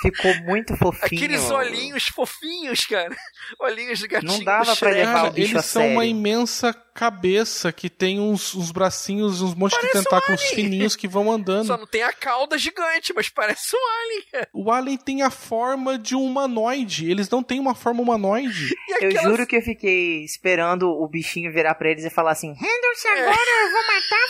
Ficou 0.01 0.33
muito 0.43 0.75
fofinho. 0.77 1.05
Aqueles 1.05 1.49
olhinhos 1.51 2.07
fofinhos, 2.07 2.86
cara. 2.86 3.15
Olhinhos 3.59 3.99
de 3.99 4.07
gatinho 4.07 4.31
Não 4.33 4.43
dava 4.43 4.75
pra 4.75 4.89
levar 4.89 5.11
o 5.11 5.13
Cara, 5.15 5.29
bicho 5.31 5.53
eles 5.53 5.57
a 5.57 5.61
são 5.67 5.81
sério. 5.81 5.97
uma 5.97 6.05
imensa 6.05 6.73
cabeça 6.93 7.71
que 7.73 7.89
tem 7.89 8.19
uns, 8.19 8.55
uns 8.55 8.71
bracinhos, 8.71 9.41
uns 9.41 9.53
montes 9.53 9.79
de 9.81 9.91
tentáculos 9.91 10.41
fininhos 10.43 10.95
que 10.95 11.07
vão 11.07 11.29
andando. 11.29 11.67
Só 11.67 11.77
não 11.77 11.86
tem 11.86 12.01
a 12.01 12.13
cauda 12.13 12.57
gigante, 12.57 13.13
mas 13.13 13.27
parece 13.27 13.75
um 13.75 13.79
alien, 13.79 14.23
cara. 14.31 14.49
O 14.53 14.71
alien 14.71 14.97
tem 14.97 15.21
a 15.21 15.29
forma 15.29 15.97
de 15.99 16.15
um 16.15 16.23
humanoide. 16.23 17.09
Eles 17.11 17.29
não 17.29 17.43
têm 17.43 17.59
uma 17.59 17.75
forma 17.75 18.01
humanoide. 18.01 18.73
Eu 19.01 19.11
juro 19.11 19.45
que 19.45 19.57
eu 19.57 19.61
fiquei 19.61 20.23
esperando 20.23 20.89
o 20.89 21.07
bichinho 21.07 21.51
virar 21.51 21.75
pra 21.75 21.89
eles 21.89 22.05
e 22.05 22.09
falar 22.09 22.31
assim: 22.31 22.53
Rendam-se 22.53 23.07
agora, 23.09 23.65
eu 23.65 23.71
vou 23.71 23.81
matar 23.81 24.25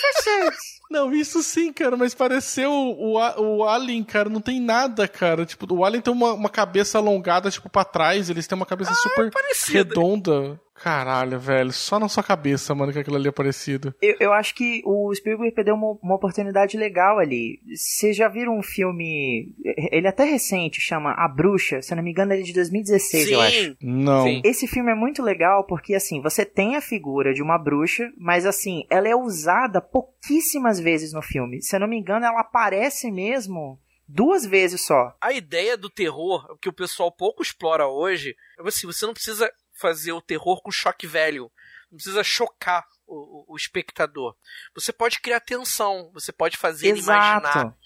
vocês. 0.49 0.55
Não, 0.89 1.11
isso 1.13 1.41
sim, 1.41 1.73
cara, 1.73 1.97
mas 1.97 2.13
pareceu 2.13 2.71
o, 2.71 3.17
a- 3.17 3.39
o 3.39 3.63
Alien, 3.67 4.03
cara, 4.03 4.29
não 4.29 4.39
tem 4.39 4.59
nada, 4.61 5.07
cara. 5.07 5.45
Tipo, 5.45 5.73
o 5.73 5.83
Alien 5.83 6.01
tem 6.01 6.13
uma, 6.13 6.33
uma 6.33 6.49
cabeça 6.49 6.97
alongada, 6.97 7.49
tipo, 7.49 7.67
pra 7.69 7.83
trás, 7.83 8.29
eles 8.29 8.45
têm 8.47 8.55
uma 8.55 8.65
cabeça 8.65 8.91
super 9.09 9.31
redonda. 9.73 10.59
Caralho, 10.85 11.39
velho, 11.39 11.71
só 11.71 11.99
na 11.99 12.07
sua 12.07 12.21
cabeça, 12.21 12.75
mano, 12.75 12.93
que 12.93 12.99
aquilo 12.99 13.15
ali 13.15 13.27
é 13.27 13.31
parecido. 13.31 13.91
Eu, 13.99 14.17
eu 14.19 14.31
acho 14.31 14.53
que 14.53 14.83
o 14.85 15.11
Spielberg 15.15 15.51
perdeu 15.51 15.73
uma, 15.73 15.97
uma 15.99 16.13
oportunidade 16.13 16.77
legal 16.77 17.17
ali. 17.17 17.59
Vocês 17.75 18.15
já 18.15 18.27
viram 18.27 18.55
um 18.55 18.61
filme. 18.61 19.51
Ele 19.91 20.05
é 20.05 20.09
até 20.11 20.23
recente, 20.25 20.79
chama 20.79 21.11
A 21.13 21.27
Bruxa, 21.27 21.81
se 21.81 21.91
eu 21.91 21.95
não 21.95 22.03
me 22.03 22.11
engano, 22.11 22.33
ele 22.33 22.43
é 22.43 22.45
de 22.45 22.53
2016, 22.53 23.31
eu 23.31 23.41
acho. 23.41 23.75
Não. 23.81 24.39
Esse 24.43 24.67
filme 24.67 24.91
é 24.91 24.95
muito 24.95 25.23
legal 25.23 25.65
porque, 25.65 25.95
assim, 25.95 26.21
você 26.21 26.45
tem 26.45 26.75
a 26.75 26.81
figura 26.81 27.33
de 27.33 27.41
uma 27.41 27.57
bruxa, 27.57 28.13
mas, 28.15 28.45
assim, 28.45 28.85
ela 28.87 29.07
é 29.07 29.15
usada 29.15 29.81
pouquíssimas 29.81 30.79
vezes 30.79 31.13
no 31.13 31.21
filme. 31.23 31.63
Se 31.63 31.75
eu 31.75 31.79
não 31.79 31.87
me 31.87 31.97
engano, 31.97 32.27
ela 32.27 32.41
aparece 32.41 33.09
mesmo 33.09 33.79
duas 34.07 34.45
vezes 34.45 34.85
só. 34.85 35.15
A 35.19 35.33
ideia 35.33 35.75
do 35.75 35.89
terror, 35.89 36.57
que 36.61 36.69
o 36.69 36.73
pessoal 36.73 37.11
pouco 37.11 37.41
explora 37.41 37.87
hoje, 37.87 38.35
é 38.59 38.67
assim, 38.67 38.85
você 38.85 39.05
não 39.07 39.13
precisa 39.13 39.51
fazer 39.75 40.11
o 40.13 40.21
terror 40.21 40.61
com 40.61 40.71
choque 40.71 41.05
velho. 41.07 41.51
Não 41.91 41.97
precisa 41.97 42.23
chocar 42.23 42.85
o, 43.05 43.53
o- 43.53 43.55
espectador. 43.55 44.35
Você 44.73 44.91
pode 44.91 45.19
criar 45.19 45.39
tensão, 45.39 46.09
você 46.13 46.31
pode 46.31 46.57
fazer 46.57 46.87
ele 46.87 46.99
Exato. 46.99 47.45
imaginar. 47.47 47.77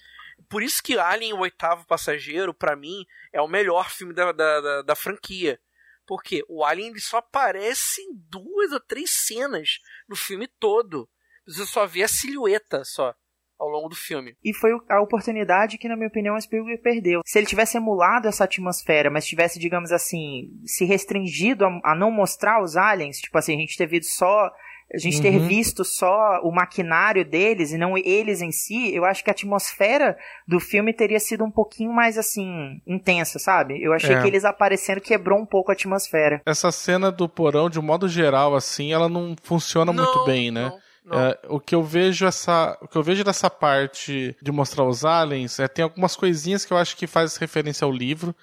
Por 0.48 0.64
isso 0.64 0.82
que 0.82 0.98
Alien, 0.98 1.34
o 1.34 1.40
oitavo 1.40 1.86
passageiro, 1.86 2.54
pra 2.54 2.76
mim, 2.76 3.06
é 3.34 3.42
o 3.42 3.48
melhor 3.48 3.90
filme 3.90 4.14
da, 4.14 4.32
da, 4.32 4.62
da, 4.62 4.82
da 4.84 4.96
franquia. 4.96 5.60
Porque 6.08 6.44
o 6.48 6.64
Alien 6.64 6.90
ele 6.90 7.00
só 7.02 7.18
aparece 7.18 8.02
em 8.02 8.16
duas 8.16 8.72
ou 8.72 8.80
três 8.80 9.12
cenas 9.12 9.80
no 10.08 10.16
filme 10.16 10.48
todo. 10.48 11.08
Você 11.46 11.66
só 11.66 11.86
vê 11.86 12.04
a 12.04 12.08
silhueta 12.08 12.84
só 12.86 13.14
ao 13.60 13.68
longo 13.68 13.90
do 13.90 13.96
filme. 13.96 14.36
E 14.44 14.54
foi 14.54 14.72
a 14.90 15.02
oportunidade 15.02 15.78
que, 15.78 15.88
na 15.90 15.96
minha 15.96 16.08
opinião, 16.08 16.36
o 16.36 16.42
Spielberg 16.42 16.82
perdeu. 16.82 17.22
Se 17.26 17.38
ele 17.38 17.46
tivesse 17.48 17.78
emulado 17.78 18.28
essa 18.28 18.44
atmosfera, 18.46 19.10
mas 19.10 19.26
tivesse, 19.26 19.60
digamos 19.60 19.92
assim, 19.92 20.50
se 20.66 20.86
restringido 20.86 21.66
a, 21.66 21.92
a 21.92 21.96
não 21.96 22.10
mostrar 22.12 22.62
os 22.64 22.78
aliens, 22.78 23.18
tipo 23.20 23.38
assim, 23.38 23.56
a 23.56 23.60
gente 23.60 23.78
ter 23.78 23.88
visto 23.88 24.10
só. 24.12 24.50
A 24.92 24.98
gente 24.98 25.22
ter 25.22 25.38
Uhum. 25.40 25.48
visto 25.48 25.86
só 25.86 26.42
o 26.42 26.52
maquinário 26.52 27.24
deles 27.24 27.72
e 27.72 27.78
não 27.78 27.96
eles 27.96 28.42
em 28.42 28.52
si, 28.52 28.92
eu 28.92 29.06
acho 29.06 29.24
que 29.24 29.30
a 29.30 29.34
atmosfera 29.34 30.18
do 30.48 30.60
filme 30.60 30.92
teria 30.92 31.20
sido 31.20 31.46
um 31.46 31.52
pouquinho 31.52 31.94
mais, 31.94 32.18
assim, 32.18 32.82
intensa, 32.88 33.38
sabe? 33.38 33.80
Eu 33.84 33.94
achei 33.94 34.16
É. 34.16 34.20
que 34.20 34.26
eles 34.28 34.44
aparecendo 34.44 35.00
quebrou 35.00 35.38
um 35.38 35.46
pouco 35.46 35.70
a 35.70 35.76
atmosfera. 35.76 36.42
Essa 36.44 36.72
cena 36.72 37.12
do 37.12 37.30
porão, 37.30 37.70
de 37.70 37.80
um 37.80 37.84
modo 37.84 38.10
geral, 38.10 38.56
assim, 38.56 38.92
ela 38.92 39.08
não 39.08 39.36
funciona 39.44 39.94
muito 39.94 40.26
bem, 40.26 40.50
né? 40.50 40.72
É, 41.12 41.40
o 41.48 41.60
que 41.60 41.74
eu 41.74 41.84
vejo 41.84 42.26
essa, 42.26 42.78
o 42.82 42.88
que 42.88 42.98
eu 42.98 43.04
vejo 43.04 43.24
dessa 43.24 43.50
parte 43.50 44.36
de 44.42 44.52
mostrar 44.52 44.84
os 44.84 45.04
aliens, 45.04 45.60
é 45.60 45.68
tem 45.68 45.84
algumas 45.84 46.16
coisinhas 46.16 46.66
que 46.66 46.74
eu 46.74 46.78
acho 46.78 46.96
que 46.96 47.08
faz 47.08 47.38
referência 47.38 47.86
ao 47.86 47.92
livro, 47.92 48.36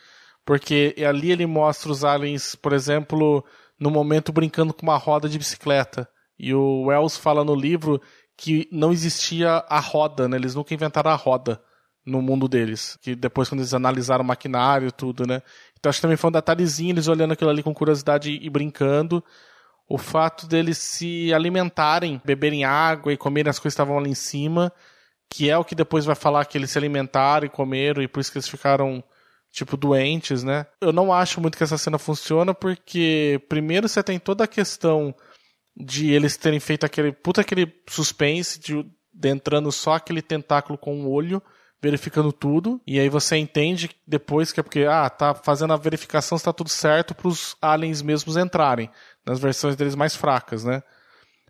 porque 0.44 0.94
ali 1.09 1.30
ele 1.30 1.46
mostra 1.46 1.90
os 1.90 2.04
aliens, 2.04 2.54
por 2.54 2.72
exemplo, 2.72 3.44
no 3.78 3.90
momento 3.90 4.32
brincando 4.32 4.72
com 4.72 4.82
uma 4.82 4.96
roda 4.96 5.28
de 5.28 5.38
bicicleta. 5.38 6.09
E 6.38 6.52
o 6.54 6.84
Wells 6.86 7.16
fala 7.16 7.44
no 7.44 7.54
livro 7.54 8.00
que 8.36 8.68
não 8.70 8.92
existia 8.92 9.64
a 9.68 9.80
roda, 9.80 10.28
né? 10.28 10.36
Eles 10.36 10.54
nunca 10.54 10.74
inventaram 10.74 11.11
a 11.11 11.14
roda 11.14 11.61
no 12.04 12.20
mundo 12.20 12.46
deles. 12.46 12.98
Que 13.00 13.14
depois, 13.14 13.48
quando 13.48 13.61
eles 13.61 13.74
analisaram 13.74 14.22
o 14.22 14.26
maquinário 14.26 14.88
e 14.88 14.92
tudo, 14.92 15.26
né? 15.26 15.42
Então 15.78 15.90
acho 15.90 15.98
que 15.98 16.02
também 16.02 16.16
foi 16.16 16.28
um 16.28 16.32
detalhezinho, 16.32 16.92
eles 16.92 17.09
olhando 17.09 17.32
aquilo 17.32 17.50
ali 17.50 17.62
com 17.62 17.72
curiosidade 17.72 18.30
e 18.30 18.50
brincando. 18.50 19.24
O 19.89 19.99
fato 19.99 20.47
deles 20.47 20.78
se 20.78 21.32
alimentarem, 21.32 22.20
beberem 22.24 22.64
água 22.64 23.12
e 23.12 23.16
comerem 23.16 23.51
as 23.51 23.59
coisas 23.59 23.74
que 23.74 23.80
estavam 23.80 23.99
ali 23.99 24.11
em 24.11 24.14
cima, 24.14 24.72
que 25.30 25.49
é 25.49 25.57
o 25.57 25.64
que 25.64 25.74
depois 25.74 26.05
vai 26.05 26.16
falar 26.16 26.45
que 26.45 26.59
eles 26.59 26.70
se 26.70 26.78
alimentaram 26.78 27.47
e 27.47 27.51
comeram 27.51 28.03
e 28.03 28.09
por 28.09 28.20
isso 28.20 28.32
que 28.32 28.39
eles 28.39 28.49
ficaram 28.49 29.03
tipo 29.51 29.76
doentes, 29.76 30.43
né? 30.43 30.66
Eu 30.80 30.93
não 30.93 31.12
acho 31.12 31.41
muito 31.41 31.57
que 31.57 31.64
essa 31.64 31.78
cena 31.78 31.99
funciona 31.99 32.53
porque 32.53 33.41
primeiro 33.49 33.89
você 33.89 34.03
tem 34.03 34.18
toda 34.18 34.45
a 34.45 34.49
questão 34.49 35.14
de 35.76 36.12
eles 36.12 36.37
terem 36.37 36.61
feito 36.61 36.84
aquele 36.84 37.12
puta 37.12 37.41
aquele 37.41 37.72
suspense 37.89 38.59
de, 38.59 38.84
de 39.12 39.28
entrando 39.28 39.70
só 39.70 39.95
aquele 39.95 40.20
tentáculo 40.20 40.76
com 40.76 41.05
o 41.05 41.11
olho 41.11 41.43
verificando 41.80 42.32
tudo 42.32 42.80
e 42.87 42.99
aí 42.99 43.09
você 43.09 43.37
entende 43.37 43.91
depois 44.07 44.53
que 44.53 44.61
é 44.61 44.62
porque 44.62 44.84
ah 44.84 45.09
tá 45.09 45.34
fazendo 45.34 45.72
a 45.72 45.76
verificação 45.76 46.39
se 46.39 46.45
tá 46.45 46.53
tudo 46.53 46.70
certo 46.70 47.14
para 47.14 47.28
os 47.28 47.57
aliens 47.61 48.01
mesmos 48.01 48.37
entrarem 48.37 48.91
nas 49.26 49.38
versões 49.38 49.76
deles 49.76 49.94
mais 49.94 50.14
fracas, 50.14 50.64
né? 50.64 50.82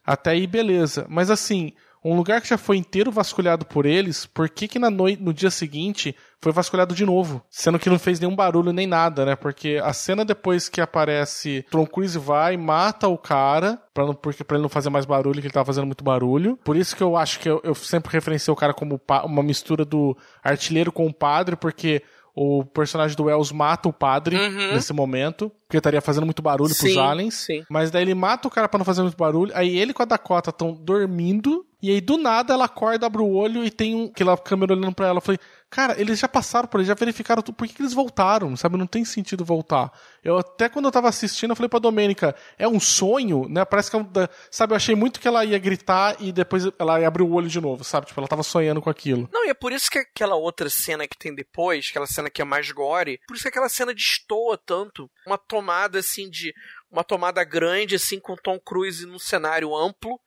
Até 0.05 0.31
aí 0.31 0.47
beleza, 0.47 1.07
mas 1.09 1.31
assim 1.31 1.73
um 2.09 2.15
lugar 2.15 2.41
que 2.41 2.49
já 2.49 2.57
foi 2.57 2.77
inteiro 2.77 3.11
vasculhado 3.11 3.67
por 3.67 3.85
eles, 3.85 4.27
por 4.27 4.49
que 4.49 4.69
que 4.69 4.79
na 4.79 4.89
noite, 4.89 5.21
no 5.21 5.35
dia 5.35 5.51
seguinte 5.51 6.15
foi 6.41 6.53
vasculhado 6.53 6.95
de 6.95 7.05
novo? 7.05 7.43
Sendo 7.51 7.81
que 7.81 7.91
não 7.91 7.99
fez 7.99 8.21
nenhum 8.21 8.37
barulho 8.37 8.73
nem 8.73 8.87
nada, 8.87 9.25
né? 9.25 9.35
Porque 9.35 9.81
a 9.83 9.93
cena 9.93 10.25
depois 10.25 10.69
que 10.69 10.81
aparece 10.81 11.67
Tom 11.69 11.85
Cruise 11.85 12.17
vai, 12.17 12.57
mata 12.57 13.09
o 13.09 13.19
cara, 13.19 13.83
pra, 13.93 14.07
não, 14.07 14.15
porque, 14.15 14.45
pra 14.45 14.57
ele 14.57 14.63
não 14.63 14.69
fazer 14.69 14.89
mais 14.89 15.05
barulho, 15.05 15.41
que 15.41 15.49
ele 15.49 15.53
tava 15.53 15.67
fazendo 15.67 15.87
muito 15.87 16.05
barulho. 16.05 16.57
Por 16.63 16.77
isso 16.77 16.95
que 16.95 17.03
eu 17.03 17.17
acho 17.17 17.41
que 17.41 17.51
eu, 17.51 17.61
eu 17.65 17.75
sempre 17.75 18.13
referenciei 18.13 18.53
o 18.53 18.57
cara 18.57 18.73
como 18.73 19.01
uma 19.25 19.43
mistura 19.43 19.85
do 19.85 20.17
artilheiro 20.45 20.93
com 20.93 21.09
o 21.09 21.13
padre, 21.13 21.57
porque 21.57 22.05
o 22.39 22.63
personagem 22.67 23.17
do 23.17 23.25
Wells 23.25 23.51
mata 23.51 23.89
o 23.89 23.93
padre 23.93 24.37
Uhum. 24.37 24.75
nesse 24.75 24.93
momento, 24.93 25.51
porque 25.67 25.79
estaria 25.79 26.03
fazendo 26.03 26.27
muito 26.27 26.43
barulho 26.43 26.75
pros 26.77 26.93
Sim, 26.93 26.99
aliens. 26.99 27.35
sim. 27.35 27.65
Mas 27.71 27.91
daí 27.91 28.03
ele 28.03 28.15
mata 28.15 28.47
o 28.47 28.51
cara 28.51 28.69
pra 28.69 28.77
não 28.77 28.85
fazer 28.85 29.01
muito 29.01 29.17
barulho. 29.17 29.51
Aí 29.55 29.77
ele 29.79 29.95
com 29.95 30.03
a 30.03 30.07
Dakota 30.07 30.51
estão 30.51 30.73
dormindo. 30.73 31.65
E 31.83 31.91
aí 31.91 32.01
do 32.01 32.19
nada 32.19 32.53
ela 32.53 32.67
acorda, 32.67 33.07
abre 33.07 33.23
o 33.23 33.31
olho 33.33 33.65
e 33.65 33.71
tem 33.71 33.95
um, 33.95 34.05
aquela 34.07 34.37
câmera 34.37 34.75
olhando 34.75 34.95
pra 34.95 35.07
ela. 35.09 35.17
Eu 35.19 35.23
falei, 35.23 35.39
cara, 35.71 36.01
eles 36.01 36.19
já 36.19 36.29
passaram 36.29 36.69
por 36.69 36.81
aí, 36.81 36.87
já 36.87 36.95
verificaram 36.95 37.43
tudo. 37.43 37.55
Por 37.55 37.67
que, 37.67 37.75
que 37.75 37.83
eles 37.83 37.93
voltaram? 37.93 38.57
Sabe? 38.57 38.77
Não 38.77 38.87
tem 38.87 39.05
sentido 39.05 39.45
voltar. 39.45 39.91
Eu 40.23 40.39
até 40.39 40.69
quando 40.69 40.87
eu 40.87 40.93
tava 40.93 41.09
assistindo, 41.09 41.51
eu 41.51 41.57
falei 41.57 41.69
pra 41.69 41.79
Domênica, 41.79 42.35
é 42.59 42.67
um 42.67 42.81
sonho, 42.81 43.49
né? 43.49 43.65
Parece 43.65 43.91
que 43.91 43.97
é 43.97 44.07
Sabe, 44.51 44.73
eu 44.73 44.77
achei 44.77 44.95
muito 44.95 45.21
que 45.21 45.29
ela 45.29 45.45
ia 45.45 45.59
gritar 45.59 46.17
e 46.21 46.33
depois 46.33 46.65
ela 46.79 47.01
ia 47.01 47.09
abrir 47.09 47.23
o 47.23 47.33
olho 47.33 47.49
de 47.49 47.61
novo, 47.61 47.85
sabe? 47.85 48.07
Tipo, 48.07 48.21
ela 48.21 48.29
tava 48.29 48.43
sonhando 48.43 48.81
com 48.81 48.91
aquilo. 48.91 49.29
Não, 49.33 49.45
e 49.47 49.51
é 49.51 49.55
por 49.55 49.73
isso 49.73 49.91
que 49.91 49.99
aquela 49.99 50.35
outra 50.35 50.69
cena 50.71 51.07
que 51.07 51.19
tem 51.19 51.35
depois, 51.35 51.89
aquela 51.91 52.07
cena 52.07 52.31
que 52.31 52.43
é 52.43 52.45
mais 52.45 52.71
gore, 52.71 53.21
por 53.27 53.35
isso 53.35 53.43
que 53.43 53.49
aquela 53.49 53.69
cena 53.69 53.95
destoa 53.95 54.59
tanto. 54.59 55.11
Uma 55.27 55.39
tomada 55.39 55.99
assim 55.99 56.31
de 56.31 56.55
uma 56.91 57.05
tomada 57.05 57.43
grande, 57.45 57.95
assim, 57.95 58.19
com 58.19 58.37
Tom 58.37 58.59
Cruise 58.59 59.05
num 59.07 59.19
cenário 59.19 59.77
amplo, 59.77 60.19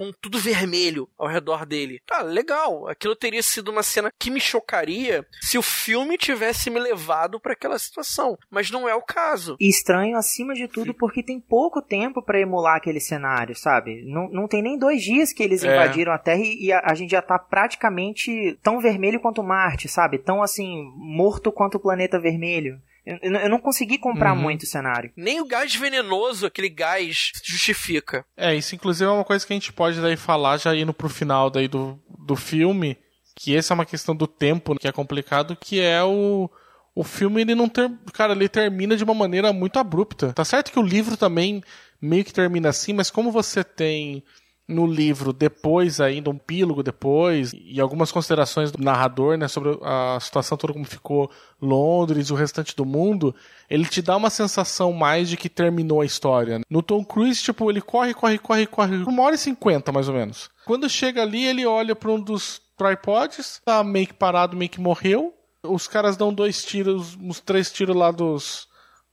com 0.00 0.10
tudo 0.18 0.38
vermelho 0.38 1.06
ao 1.18 1.28
redor 1.28 1.66
dele. 1.66 2.00
Tá, 2.06 2.22
legal. 2.22 2.88
Aquilo 2.88 3.14
teria 3.14 3.42
sido 3.42 3.70
uma 3.70 3.82
cena 3.82 4.10
que 4.18 4.30
me 4.30 4.40
chocaria 4.40 5.26
se 5.42 5.58
o 5.58 5.62
filme 5.62 6.16
tivesse 6.16 6.70
me 6.70 6.80
levado 6.80 7.38
para 7.38 7.52
aquela 7.52 7.78
situação. 7.78 8.38
Mas 8.50 8.70
não 8.70 8.88
é 8.88 8.94
o 8.94 9.02
caso. 9.02 9.58
E 9.60 9.68
estranho 9.68 10.16
acima 10.16 10.54
de 10.54 10.66
tudo 10.66 10.94
porque 10.94 11.22
tem 11.22 11.38
pouco 11.38 11.82
tempo 11.82 12.22
para 12.22 12.40
emular 12.40 12.76
aquele 12.76 12.98
cenário, 12.98 13.54
sabe? 13.54 14.02
Não, 14.06 14.26
não 14.30 14.48
tem 14.48 14.62
nem 14.62 14.78
dois 14.78 15.02
dias 15.02 15.34
que 15.34 15.42
eles 15.42 15.62
É. 15.62 15.66
invadiram 15.70 16.12
a 16.12 16.18
Terra 16.18 16.40
e, 16.40 16.64
e 16.68 16.72
a, 16.72 16.80
a 16.82 16.94
gente 16.94 17.10
já 17.10 17.20
tá 17.20 17.38
praticamente 17.38 18.58
tão 18.62 18.80
vermelho 18.80 19.20
quanto 19.20 19.42
Marte, 19.42 19.86
sabe? 19.86 20.16
Tão 20.16 20.42
assim, 20.42 20.90
morto 20.96 21.52
quanto 21.52 21.74
o 21.74 21.80
planeta 21.80 22.18
vermelho. 22.18 22.80
Eu, 23.22 23.32
eu 23.32 23.48
não- 23.50 23.58
consegui 23.60 23.98
comprar 23.98 24.32
Uhum. 24.32 24.40
muito 24.42 24.62
o 24.62 24.66
cenário. 24.66 25.12
Nem 25.16 25.40
o 25.40 25.46
gás 25.46 25.74
venenoso, 25.74 26.46
aquele 26.46 26.68
gás, 26.68 27.30
justifica. 27.44 28.24
É, 28.36 28.54
isso 28.54 28.74
inclusive 28.74 29.08
é 29.08 29.12
uma 29.12 29.24
coisa 29.24 29.46
que 29.46 29.52
a 29.52 29.56
gente 29.56 29.72
pode 29.72 30.00
daí 30.00 30.16
falar 30.16 30.56
já 30.56 30.74
indo 30.74 30.92
pro 30.94 31.08
final 31.08 31.50
daí 31.50 31.68
do, 31.68 32.00
do 32.26 32.36
filme, 32.36 32.96
que 33.36 33.56
essa 33.56 33.72
é 33.72 33.76
uma 33.76 33.86
questão 33.86 34.14
do 34.14 34.26
tempo 34.26 34.74
que 34.78 34.88
é 34.88 34.92
complicado, 34.92 35.56
que 35.56 35.80
é 35.80 36.02
o 36.02 36.48
o 36.92 37.04
filme 37.04 37.40
ele 37.42 37.54
não 37.54 37.68
ter, 37.68 37.88
cara, 38.12 38.32
ele 38.32 38.48
termina 38.48 38.96
de 38.96 39.04
uma 39.04 39.14
maneira 39.14 39.52
muito 39.52 39.78
abrupta. 39.78 40.32
Tá 40.32 40.44
certo 40.44 40.72
que 40.72 40.78
o 40.78 40.82
livro 40.82 41.16
também 41.16 41.62
meio 42.02 42.24
que 42.24 42.32
termina 42.32 42.68
assim, 42.68 42.92
mas 42.92 43.10
como 43.10 43.30
você 43.30 43.62
tem 43.62 44.24
no 44.70 44.86
livro 44.86 45.32
depois 45.32 46.00
ainda 46.00 46.30
um 46.30 46.34
epílogo 46.34 46.82
depois 46.82 47.52
e 47.52 47.80
algumas 47.80 48.12
considerações 48.12 48.70
do 48.70 48.82
narrador, 48.82 49.36
né, 49.36 49.48
sobre 49.48 49.78
a 49.82 50.18
situação 50.20 50.56
toda 50.56 50.72
como 50.72 50.84
ficou 50.84 51.30
Londres 51.60 52.30
o 52.30 52.34
restante 52.34 52.74
do 52.74 52.84
mundo, 52.84 53.34
ele 53.68 53.84
te 53.84 54.00
dá 54.00 54.16
uma 54.16 54.30
sensação 54.30 54.92
mais 54.92 55.28
de 55.28 55.36
que 55.36 55.48
terminou 55.48 56.00
a 56.00 56.06
história. 56.06 56.58
né? 56.58 56.64
No 56.70 56.82
Tom 56.82 57.04
Cruise, 57.04 57.42
tipo, 57.42 57.70
ele 57.70 57.80
corre, 57.80 58.14
corre, 58.14 58.38
corre, 58.38 58.66
corre, 58.66 58.96
uma 59.04 59.22
hora 59.22 59.34
e 59.34 59.38
cinquenta 59.38 59.92
mais 59.92 60.08
ou 60.08 60.14
menos. 60.14 60.48
Quando 60.64 60.88
chega 60.88 61.22
ali, 61.22 61.44
ele 61.44 61.66
olha 61.66 61.94
para 61.94 62.10
um 62.10 62.20
dos 62.20 62.60
tripods, 62.76 63.60
tá 63.64 63.84
meio 63.84 64.06
que 64.06 64.14
parado, 64.14 64.56
meio 64.56 64.70
que 64.70 64.80
morreu. 64.80 65.34
Os 65.62 65.86
caras 65.86 66.16
dão 66.16 66.32
dois 66.32 66.64
tiros, 66.64 67.18
uns 67.20 67.40
três 67.40 67.70
tiros 67.70 67.94
lá 67.94 68.10
dos 68.10 68.69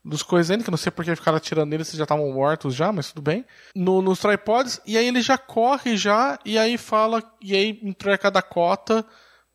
dos 0.08 0.24
coisas 0.24 0.50
ainda, 0.50 0.64
que 0.64 0.70
eu 0.70 0.72
não 0.72 0.78
sei 0.78 0.92
porque 0.92 1.16
ficaram 1.16 1.38
atirando 1.38 1.70
neles, 1.70 1.88
se 1.88 1.98
já 1.98 2.04
estavam 2.04 2.32
mortos 2.32 2.74
já, 2.74 2.92
mas 2.92 3.10
tudo 3.10 3.22
bem. 3.22 3.46
No, 3.76 4.02
nos 4.02 4.20
tripods, 4.20 4.82
e 4.86 4.98
aí 4.98 5.08
ele 5.08 5.22
já 5.22 5.38
corre 5.38 5.98
já, 5.98 6.40
e 6.46 6.58
aí 6.58 6.78
fala, 6.78 7.22
e 7.42 7.56
aí 7.56 7.80
entrega 7.84 8.28
a 8.28 8.32
Dakota 8.32 9.06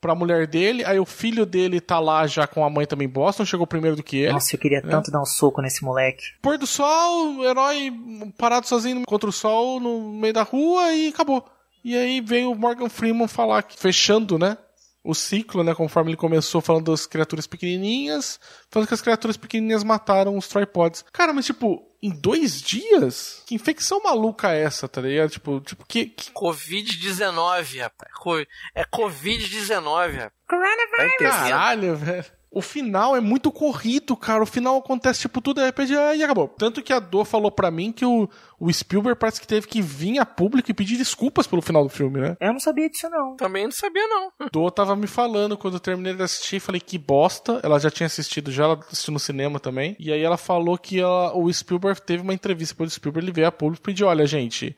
pra 0.00 0.14
mulher 0.14 0.48
dele, 0.48 0.84
aí 0.84 0.98
o 0.98 1.06
filho 1.06 1.46
dele 1.46 1.80
tá 1.80 2.00
lá 2.00 2.26
já 2.26 2.46
com 2.46 2.64
a 2.64 2.68
mãe 2.68 2.86
também 2.86 3.08
Boston, 3.08 3.44
chegou 3.44 3.66
primeiro 3.66 3.96
do 3.96 4.02
que 4.02 4.16
ele. 4.16 4.32
Nossa, 4.32 4.54
eu 4.54 4.60
queria 4.60 4.80
né? 4.80 4.90
tanto 4.90 5.10
dar 5.10 5.22
um 5.22 5.24
soco 5.24 5.62
nesse 5.62 5.84
moleque. 5.84 6.24
Pôr 6.42 6.58
do 6.58 6.66
sol, 6.66 7.44
herói 7.44 7.92
parado 8.36 8.66
sozinho 8.66 9.04
contra 9.06 9.30
o 9.30 9.32
sol 9.32 9.78
no 9.78 10.12
meio 10.12 10.34
da 10.34 10.42
rua 10.42 10.92
e 10.92 11.08
acabou. 11.08 11.48
E 11.84 11.96
aí 11.96 12.20
vem 12.20 12.44
o 12.46 12.54
Morgan 12.54 12.88
Freeman 12.88 13.28
falar, 13.28 13.64
fechando, 13.68 14.38
né? 14.38 14.56
O 15.04 15.14
ciclo, 15.14 15.64
né? 15.64 15.74
Conforme 15.74 16.10
ele 16.10 16.16
começou 16.16 16.60
falando 16.60 16.92
das 16.92 17.06
criaturas 17.06 17.46
pequenininhas, 17.46 18.38
falando 18.70 18.86
que 18.86 18.94
as 18.94 19.02
criaturas 19.02 19.36
pequenininhas 19.36 19.82
mataram 19.82 20.36
os 20.36 20.46
tripods. 20.46 21.04
Cara, 21.12 21.32
mas 21.32 21.44
tipo, 21.46 21.82
em 22.00 22.10
dois 22.10 22.62
dias? 22.62 23.42
Que 23.44 23.56
infecção 23.56 24.00
maluca 24.02 24.52
é 24.52 24.62
essa, 24.62 24.86
tá 24.88 25.00
ligado? 25.00 25.30
Tipo, 25.30 25.60
tipo 25.60 25.84
que, 25.88 26.06
que... 26.06 26.30
Covid-19, 26.32 27.80
rapaz. 27.80 28.12
Co- 28.14 28.38
É 28.74 28.84
Covid-19, 28.84 30.12
rapaz. 30.14 30.32
Caralho, 31.18 31.96
velho. 31.96 32.24
O 32.54 32.60
final 32.60 33.16
é 33.16 33.20
muito 33.20 33.50
corrido, 33.50 34.14
cara. 34.14 34.42
O 34.42 34.46
final 34.46 34.76
acontece, 34.76 35.20
tipo, 35.22 35.40
tudo 35.40 35.60
de 35.60 35.64
repente 35.66 35.92
e 35.94 36.22
acabou. 36.22 36.46
Tanto 36.48 36.82
que 36.82 36.92
a 36.92 36.98
Dor 36.98 37.24
falou 37.24 37.50
pra 37.50 37.70
mim 37.70 37.90
que 37.90 38.04
o, 38.04 38.28
o 38.60 38.70
Spielberg 38.70 39.18
parece 39.18 39.40
que 39.40 39.46
teve 39.46 39.66
que 39.66 39.80
vir 39.80 40.18
a 40.18 40.26
público 40.26 40.70
e 40.70 40.74
pedir 40.74 40.98
desculpas 40.98 41.46
pelo 41.46 41.62
final 41.62 41.82
do 41.82 41.88
filme, 41.88 42.20
né? 42.20 42.36
Eu 42.38 42.52
não 42.52 42.60
sabia 42.60 42.90
disso, 42.90 43.08
não. 43.08 43.36
Também 43.36 43.64
não 43.64 43.72
sabia, 43.72 44.06
não. 44.06 44.30
Dor 44.52 44.70
tava 44.70 44.94
me 44.94 45.06
falando 45.06 45.56
quando 45.56 45.74
eu 45.74 45.80
terminei 45.80 46.12
de 46.14 46.22
assistir, 46.22 46.60
falei 46.60 46.80
que 46.80 46.98
bosta. 46.98 47.58
Ela 47.62 47.78
já 47.78 47.90
tinha 47.90 48.06
assistido, 48.06 48.52
já 48.52 48.64
ela 48.64 48.78
assistiu 48.90 49.14
no 49.14 49.18
cinema 49.18 49.58
também. 49.58 49.96
E 49.98 50.12
aí 50.12 50.20
ela 50.22 50.36
falou 50.36 50.76
que 50.76 51.00
ela- 51.00 51.34
o 51.34 51.50
Spielberg 51.50 52.02
teve 52.02 52.22
uma 52.22 52.34
entrevista 52.34 52.74
pelo 52.74 52.90
Spielberg, 52.90 53.24
ele 53.26 53.32
veio 53.32 53.46
a 53.48 53.52
público 53.52 53.82
e 53.82 53.86
pediu, 53.86 54.08
olha, 54.08 54.26
gente, 54.26 54.76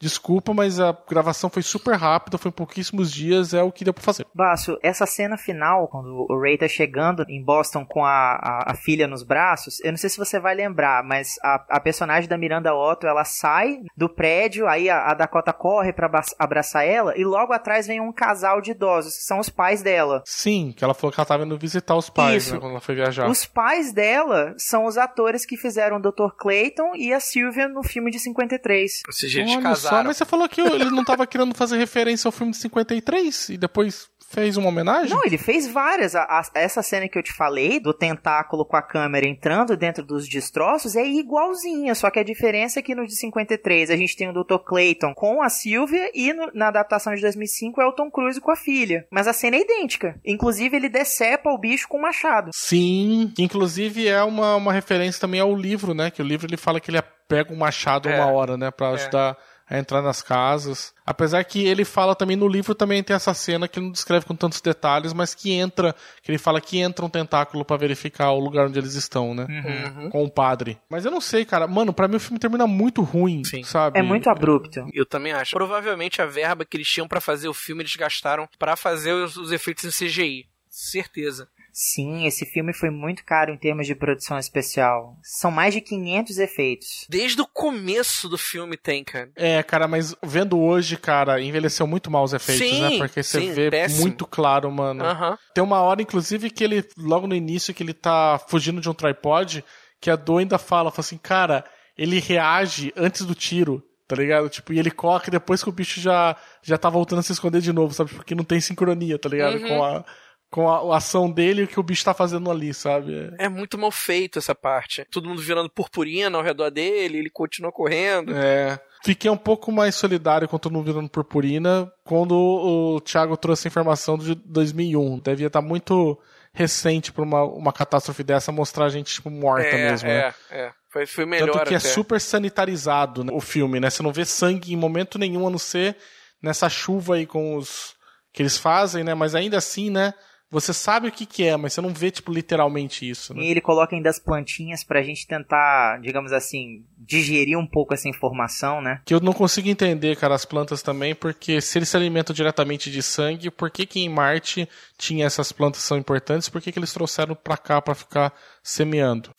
desculpa, 0.00 0.52
mas 0.52 0.78
a 0.80 0.96
gravação 1.08 1.48
foi 1.50 1.62
super 1.62 1.94
rápida, 1.96 2.38
foi 2.38 2.50
em 2.50 2.52
pouquíssimos 2.54 3.10
dias, 3.10 3.54
é 3.54 3.62
o 3.62 3.72
que 3.72 3.84
deu 3.84 3.94
pra 3.94 4.02
fazer. 4.02 4.26
Baço, 4.34 4.78
essa 4.82 5.06
cena 5.06 5.36
final, 5.36 5.88
quando 5.88 6.26
o 6.28 6.40
Ray 6.40 6.58
tá 6.58 6.68
chegando 6.68 7.24
em 7.28 7.42
Boston 7.42 7.84
com 7.84 8.04
a, 8.04 8.32
a, 8.34 8.72
a 8.72 8.74
filha 8.74 9.06
nos 9.06 9.22
braços, 9.22 9.80
eu 9.84 9.90
não 9.90 9.96
sei 9.96 10.10
se 10.10 10.18
você 10.18 10.38
vai 10.38 10.54
lembrar, 10.54 11.02
mas 11.02 11.34
a, 11.42 11.64
a 11.76 11.80
personagem 11.80 12.28
da 12.28 12.36
Miranda 12.38 12.74
Otto, 12.74 13.06
ela 13.06 13.24
sai 13.24 13.78
do 13.96 14.08
prédio, 14.08 14.66
aí 14.68 14.88
a, 14.90 15.10
a 15.10 15.14
Dakota 15.14 15.52
corre 15.52 15.92
pra 15.92 16.06
abra- 16.06 16.22
abraçar 16.38 16.86
ela, 16.86 17.16
e 17.18 17.24
logo 17.24 17.52
atrás 17.52 17.86
vem 17.86 18.00
um 18.00 18.12
casal 18.12 18.60
de 18.60 18.72
idosos, 18.72 19.16
que 19.16 19.22
são 19.22 19.38
os 19.38 19.48
pais 19.48 19.82
dela. 19.82 20.22
Sim, 20.26 20.72
que 20.76 20.84
ela 20.84 20.94
falou 20.94 21.12
que 21.12 21.20
ela 21.20 21.26
tava 21.26 21.44
indo 21.44 21.58
visitar 21.58 21.94
os 21.96 22.10
pais, 22.10 22.44
Isso. 22.44 22.54
né, 22.54 22.60
quando 22.60 22.72
ela 22.72 22.80
foi 22.80 22.94
viajar. 22.94 23.28
Os 23.28 23.46
pais 23.46 23.92
dela 23.92 24.54
são 24.58 24.84
os 24.84 24.96
atores 24.98 25.44
que 25.46 25.56
fizeram 25.56 25.96
o 25.96 26.00
Dr. 26.00 26.34
Clayton 26.38 26.92
e 26.94 27.12
a 27.12 27.20
Sylvia 27.20 27.68
no 27.68 27.82
filme 27.82 28.10
de 28.10 28.18
53. 28.18 29.02
Ou 29.06 29.12
seja, 29.12 29.40
eles 29.40 29.52
Olha 29.52 29.62
casaram. 29.62 29.85
Só, 29.88 30.02
mas 30.04 30.16
você 30.16 30.24
falou 30.24 30.48
que 30.48 30.60
ele 30.60 30.90
não 30.90 31.04
tava 31.04 31.26
querendo 31.26 31.54
fazer 31.54 31.76
referência 31.78 32.28
ao 32.28 32.32
filme 32.32 32.52
de 32.52 32.58
53 32.58 33.48
e 33.50 33.56
depois 33.56 34.08
fez 34.28 34.56
uma 34.56 34.68
homenagem? 34.68 35.10
Não, 35.10 35.24
ele 35.24 35.38
fez 35.38 35.68
várias. 35.68 36.16
A- 36.16 36.22
a- 36.24 36.42
essa 36.54 36.82
cena 36.82 37.08
que 37.08 37.16
eu 37.16 37.22
te 37.22 37.32
falei, 37.32 37.78
do 37.78 37.94
tentáculo 37.94 38.64
com 38.64 38.76
a 38.76 38.82
câmera 38.82 39.26
entrando 39.28 39.76
dentro 39.76 40.04
dos 40.04 40.28
destroços, 40.28 40.96
é 40.96 41.06
igualzinha. 41.06 41.94
Só 41.94 42.10
que 42.10 42.18
a 42.18 42.24
diferença 42.24 42.80
é 42.80 42.82
que 42.82 42.94
no 42.94 43.06
de 43.06 43.14
53 43.14 43.88
a 43.90 43.96
gente 43.96 44.16
tem 44.16 44.28
o 44.28 44.32
Dr. 44.32 44.58
Clayton 44.66 45.14
com 45.14 45.42
a 45.42 45.48
Sylvia 45.48 46.10
e 46.12 46.32
no- 46.32 46.50
na 46.52 46.68
adaptação 46.68 47.14
de 47.14 47.20
2005 47.20 47.80
é 47.80 47.86
o 47.86 47.92
Tom 47.92 48.10
Cruise 48.10 48.40
com 48.40 48.50
a 48.50 48.56
filha. 48.56 49.06
Mas 49.12 49.28
a 49.28 49.32
cena 49.32 49.56
é 49.56 49.60
idêntica. 49.60 50.18
Inclusive 50.24 50.76
ele 50.76 50.88
decepa 50.88 51.50
o 51.50 51.58
bicho 51.58 51.86
com 51.88 51.98
um 51.98 52.02
machado. 52.02 52.50
Sim, 52.52 53.32
inclusive 53.38 54.08
é 54.08 54.22
uma, 54.24 54.56
uma 54.56 54.72
referência 54.72 55.20
também 55.20 55.40
ao 55.40 55.54
livro, 55.54 55.94
né? 55.94 56.10
Que 56.10 56.20
o 56.20 56.24
livro 56.26 56.46
ele 56.48 56.56
fala 56.56 56.80
que 56.80 56.90
ele 56.90 57.00
pega 57.28 57.52
um 57.52 57.56
machado 57.56 58.08
É. 58.08 58.16
uma 58.20 58.26
hora, 58.32 58.56
né? 58.56 58.70
Pra 58.72 58.90
ajudar 58.90 59.36
a 59.68 59.78
entrar 59.78 60.00
nas 60.00 60.22
casas. 60.22 60.94
Apesar 61.04 61.42
que 61.44 61.66
ele 61.66 61.84
fala 61.84 62.14
também 62.14 62.36
no 62.36 62.48
livro 62.48 62.74
também 62.74 63.02
tem 63.02 63.14
essa 63.14 63.34
cena 63.34 63.66
que 63.66 63.78
ele 63.78 63.86
não 63.86 63.92
descreve 63.92 64.24
com 64.24 64.34
tantos 64.34 64.60
detalhes, 64.60 65.12
mas 65.12 65.34
que 65.34 65.52
entra, 65.52 65.94
que 66.22 66.30
ele 66.30 66.38
fala 66.38 66.60
que 66.60 66.78
entra 66.78 67.04
um 67.04 67.08
tentáculo 67.08 67.64
pra 67.64 67.76
verificar 67.76 68.30
o 68.30 68.40
lugar 68.40 68.66
onde 68.66 68.78
eles 68.78 68.94
estão, 68.94 69.34
né? 69.34 69.46
Uhum. 69.48 70.10
Com 70.10 70.24
o 70.24 70.30
padre. 70.30 70.78
Mas 70.88 71.04
eu 71.04 71.10
não 71.10 71.20
sei, 71.20 71.44
cara. 71.44 71.66
Mano, 71.66 71.92
pra 71.92 72.08
mim 72.08 72.16
o 72.16 72.20
filme 72.20 72.38
termina 72.38 72.66
muito 72.66 73.02
ruim, 73.02 73.42
sabe? 73.64 73.98
É 73.98 74.02
muito 74.02 74.30
abrupto. 74.30 74.86
Eu 74.92 75.04
também 75.04 75.32
acho. 75.32 75.52
Provavelmente 75.52 76.22
a 76.22 76.26
verba 76.26 76.64
que 76.64 76.76
eles 76.76 76.88
tinham 76.88 77.08
pra 77.08 77.20
fazer 77.20 77.48
o 77.48 77.54
filme 77.54 77.82
eles 77.82 77.96
gastaram 77.96 78.48
pra 78.58 78.76
fazer 78.76 79.12
os, 79.12 79.36
os 79.36 79.52
efeitos 79.52 79.84
em 79.84 80.06
CGI. 80.06 80.46
Certeza. 80.68 81.48
Sim, 81.78 82.24
esse 82.26 82.46
filme 82.46 82.72
foi 82.72 82.88
muito 82.88 83.22
caro 83.22 83.52
em 83.52 83.56
termos 83.58 83.86
de 83.86 83.94
produção 83.94 84.38
especial. 84.38 85.14
São 85.22 85.50
mais 85.50 85.74
de 85.74 85.82
500 85.82 86.38
efeitos. 86.38 87.06
Desde 87.06 87.38
o 87.42 87.46
começo 87.46 88.30
do 88.30 88.38
filme 88.38 88.78
tem, 88.78 89.04
cara. 89.04 89.30
É, 89.36 89.62
cara, 89.62 89.86
mas 89.86 90.14
vendo 90.24 90.58
hoje, 90.58 90.96
cara, 90.96 91.38
envelheceu 91.38 91.86
muito 91.86 92.10
mal 92.10 92.24
os 92.24 92.32
efeitos, 92.32 92.66
Sim, 92.66 92.80
né? 92.80 92.96
Porque 92.96 93.22
você 93.22 93.40
sim, 93.40 93.52
vê 93.52 93.70
péssimo. 93.70 94.00
muito 94.00 94.26
claro, 94.26 94.72
mano. 94.72 95.04
Aham. 95.04 95.36
Tem 95.52 95.62
uma 95.62 95.82
hora, 95.82 96.00
inclusive, 96.00 96.48
que 96.48 96.64
ele, 96.64 96.82
logo 96.96 97.26
no 97.26 97.34
início, 97.34 97.74
que 97.74 97.82
ele 97.82 97.92
tá 97.92 98.40
fugindo 98.48 98.80
de 98.80 98.88
um 98.88 98.94
tripod, 98.94 99.62
que 100.00 100.10
a 100.10 100.16
Do 100.16 100.38
ainda 100.38 100.56
fala, 100.56 100.90
fala 100.90 101.00
assim, 101.00 101.18
cara, 101.18 101.62
ele 101.94 102.18
reage 102.20 102.90
antes 102.96 103.26
do 103.26 103.34
tiro, 103.34 103.82
tá 104.08 104.16
ligado? 104.16 104.48
Tipo, 104.48 104.72
e 104.72 104.78
ele 104.78 104.90
corre 104.90 105.30
depois 105.30 105.62
que 105.62 105.68
o 105.68 105.72
bicho 105.72 106.00
já, 106.00 106.36
já 106.62 106.78
tá 106.78 106.88
voltando 106.88 107.18
a 107.18 107.22
se 107.22 107.32
esconder 107.32 107.60
de 107.60 107.70
novo, 107.70 107.92
sabe? 107.92 108.14
Porque 108.14 108.34
não 108.34 108.44
tem 108.44 108.60
sincronia, 108.62 109.18
tá 109.18 109.28
ligado? 109.28 109.58
Uhum. 109.58 109.68
Com 109.68 109.84
a. 109.84 110.04
Com 110.50 110.68
a, 110.68 110.94
a 110.94 110.98
ação 110.98 111.30
dele 111.30 111.62
e 111.62 111.64
o 111.64 111.68
que 111.68 111.80
o 111.80 111.82
bicho 111.82 112.04
tá 112.04 112.14
fazendo 112.14 112.50
ali, 112.50 112.72
sabe? 112.72 113.32
É 113.38 113.48
muito 113.48 113.76
mal 113.76 113.90
feito 113.90 114.38
essa 114.38 114.54
parte. 114.54 115.04
Todo 115.10 115.28
mundo 115.28 115.42
virando 115.42 115.68
purpurina 115.68 116.36
ao 116.38 116.44
redor 116.44 116.70
dele, 116.70 117.18
ele 117.18 117.30
continua 117.30 117.72
correndo. 117.72 118.34
É. 118.34 118.78
Fiquei 119.04 119.30
um 119.30 119.36
pouco 119.36 119.70
mais 119.70 119.94
solidário 119.94 120.48
com 120.48 120.58
todo 120.58 120.72
mundo 120.72 120.86
virando 120.86 121.08
purpurina 121.08 121.90
quando 122.04 122.34
o 122.34 123.00
Thiago 123.00 123.36
trouxe 123.36 123.66
a 123.66 123.70
informação 123.70 124.16
de 124.16 124.34
2001. 124.34 125.18
Devia 125.18 125.48
estar 125.48 125.60
muito 125.60 126.18
recente 126.52 127.12
pra 127.12 127.22
uma, 127.22 127.44
uma 127.44 127.72
catástrofe 127.72 128.24
dessa 128.24 128.50
mostrar 128.50 128.86
a 128.86 128.88
gente 128.88 129.12
tipo, 129.12 129.28
morta 129.28 129.68
é, 129.68 129.90
mesmo, 129.90 130.08
é, 130.08 130.14
né? 130.22 130.34
é. 130.50 130.72
Foi, 130.90 131.04
foi 131.04 131.26
melhor 131.26 131.52
Tanto 131.52 131.68
que 131.68 131.74
é 131.74 131.76
até. 131.76 131.88
super 131.88 132.18
sanitarizado 132.18 133.22
né, 133.22 133.30
o 133.30 133.40
filme, 133.40 133.78
né? 133.78 133.90
Você 133.90 134.02
não 134.02 134.12
vê 134.12 134.24
sangue 134.24 134.72
em 134.72 134.76
momento 134.76 135.18
nenhum, 135.18 135.46
a 135.46 135.50
não 135.50 135.58
ser 135.58 135.94
nessa 136.42 136.70
chuva 136.70 137.16
aí 137.16 137.26
com 137.26 137.56
os 137.56 137.94
que 138.32 138.40
eles 138.40 138.56
fazem, 138.56 139.04
né? 139.04 139.14
Mas 139.14 139.34
ainda 139.34 139.58
assim, 139.58 139.90
né? 139.90 140.14
Você 140.50 140.72
sabe 140.72 141.08
o 141.08 141.12
que, 141.12 141.26
que 141.26 141.44
é, 141.44 141.56
mas 141.56 141.72
você 141.72 141.80
não 141.80 141.92
vê, 141.92 142.10
tipo, 142.10 142.32
literalmente 142.32 143.08
isso, 143.08 143.34
né? 143.34 143.42
E 143.42 143.50
ele 143.50 143.60
coloca 143.60 143.96
ainda 143.96 144.08
as 144.08 144.18
plantinhas 144.18 144.84
pra 144.84 145.02
gente 145.02 145.26
tentar, 145.26 146.00
digamos 146.00 146.32
assim, 146.32 146.84
digerir 146.96 147.58
um 147.58 147.66
pouco 147.66 147.92
essa 147.94 148.08
informação, 148.08 148.80
né? 148.80 149.00
Que 149.04 149.14
eu 149.14 149.20
não 149.20 149.32
consigo 149.32 149.68
entender, 149.68 150.16
cara, 150.16 150.34
as 150.34 150.44
plantas 150.44 150.82
também, 150.82 151.14
porque 151.14 151.60
se 151.60 151.78
eles 151.78 151.88
se 151.88 151.96
alimentam 151.96 152.34
diretamente 152.34 152.90
de 152.90 153.02
sangue, 153.02 153.50
por 153.50 153.70
que 153.70 153.84
que 153.86 154.00
em 154.00 154.08
Marte 154.08 154.68
tinha 154.96 155.26
essas 155.26 155.50
plantas 155.50 155.82
que 155.82 155.88
são 155.88 155.98
importantes? 155.98 156.48
Por 156.48 156.62
que 156.62 156.70
que 156.70 156.78
eles 156.78 156.92
trouxeram 156.92 157.34
pra 157.34 157.56
cá 157.56 157.82
pra 157.82 157.94
ficar 157.94 158.32
semeando? 158.62 159.34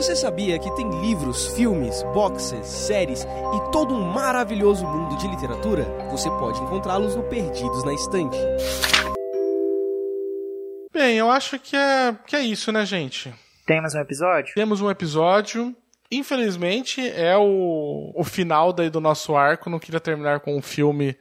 Você 0.00 0.16
sabia 0.16 0.58
que 0.58 0.74
tem 0.74 0.88
livros, 1.02 1.48
filmes, 1.48 2.02
boxes, 2.14 2.66
séries 2.66 3.22
e 3.22 3.70
todo 3.70 3.92
um 3.92 4.00
maravilhoso 4.00 4.86
mundo 4.86 5.14
de 5.18 5.28
literatura? 5.28 5.84
Você 6.10 6.30
pode 6.30 6.58
encontrá-los 6.58 7.14
no 7.14 7.22
Perdidos 7.24 7.84
na 7.84 7.92
Estante. 7.92 8.38
Bem, 10.90 11.18
eu 11.18 11.30
acho 11.30 11.58
que 11.58 11.76
é, 11.76 12.16
que 12.26 12.34
é 12.34 12.40
isso, 12.40 12.72
né, 12.72 12.86
gente? 12.86 13.30
Temos 13.66 13.94
um 13.94 14.00
episódio? 14.00 14.54
Temos 14.54 14.80
um 14.80 14.90
episódio. 14.90 15.76
Infelizmente, 16.10 17.06
é 17.06 17.36
o, 17.36 18.10
o 18.16 18.24
final 18.24 18.72
daí 18.72 18.88
do 18.88 19.02
nosso 19.02 19.36
arco. 19.36 19.68
Não 19.68 19.78
queria 19.78 20.00
terminar 20.00 20.40
com 20.40 20.56
um 20.56 20.62
filme 20.62 21.14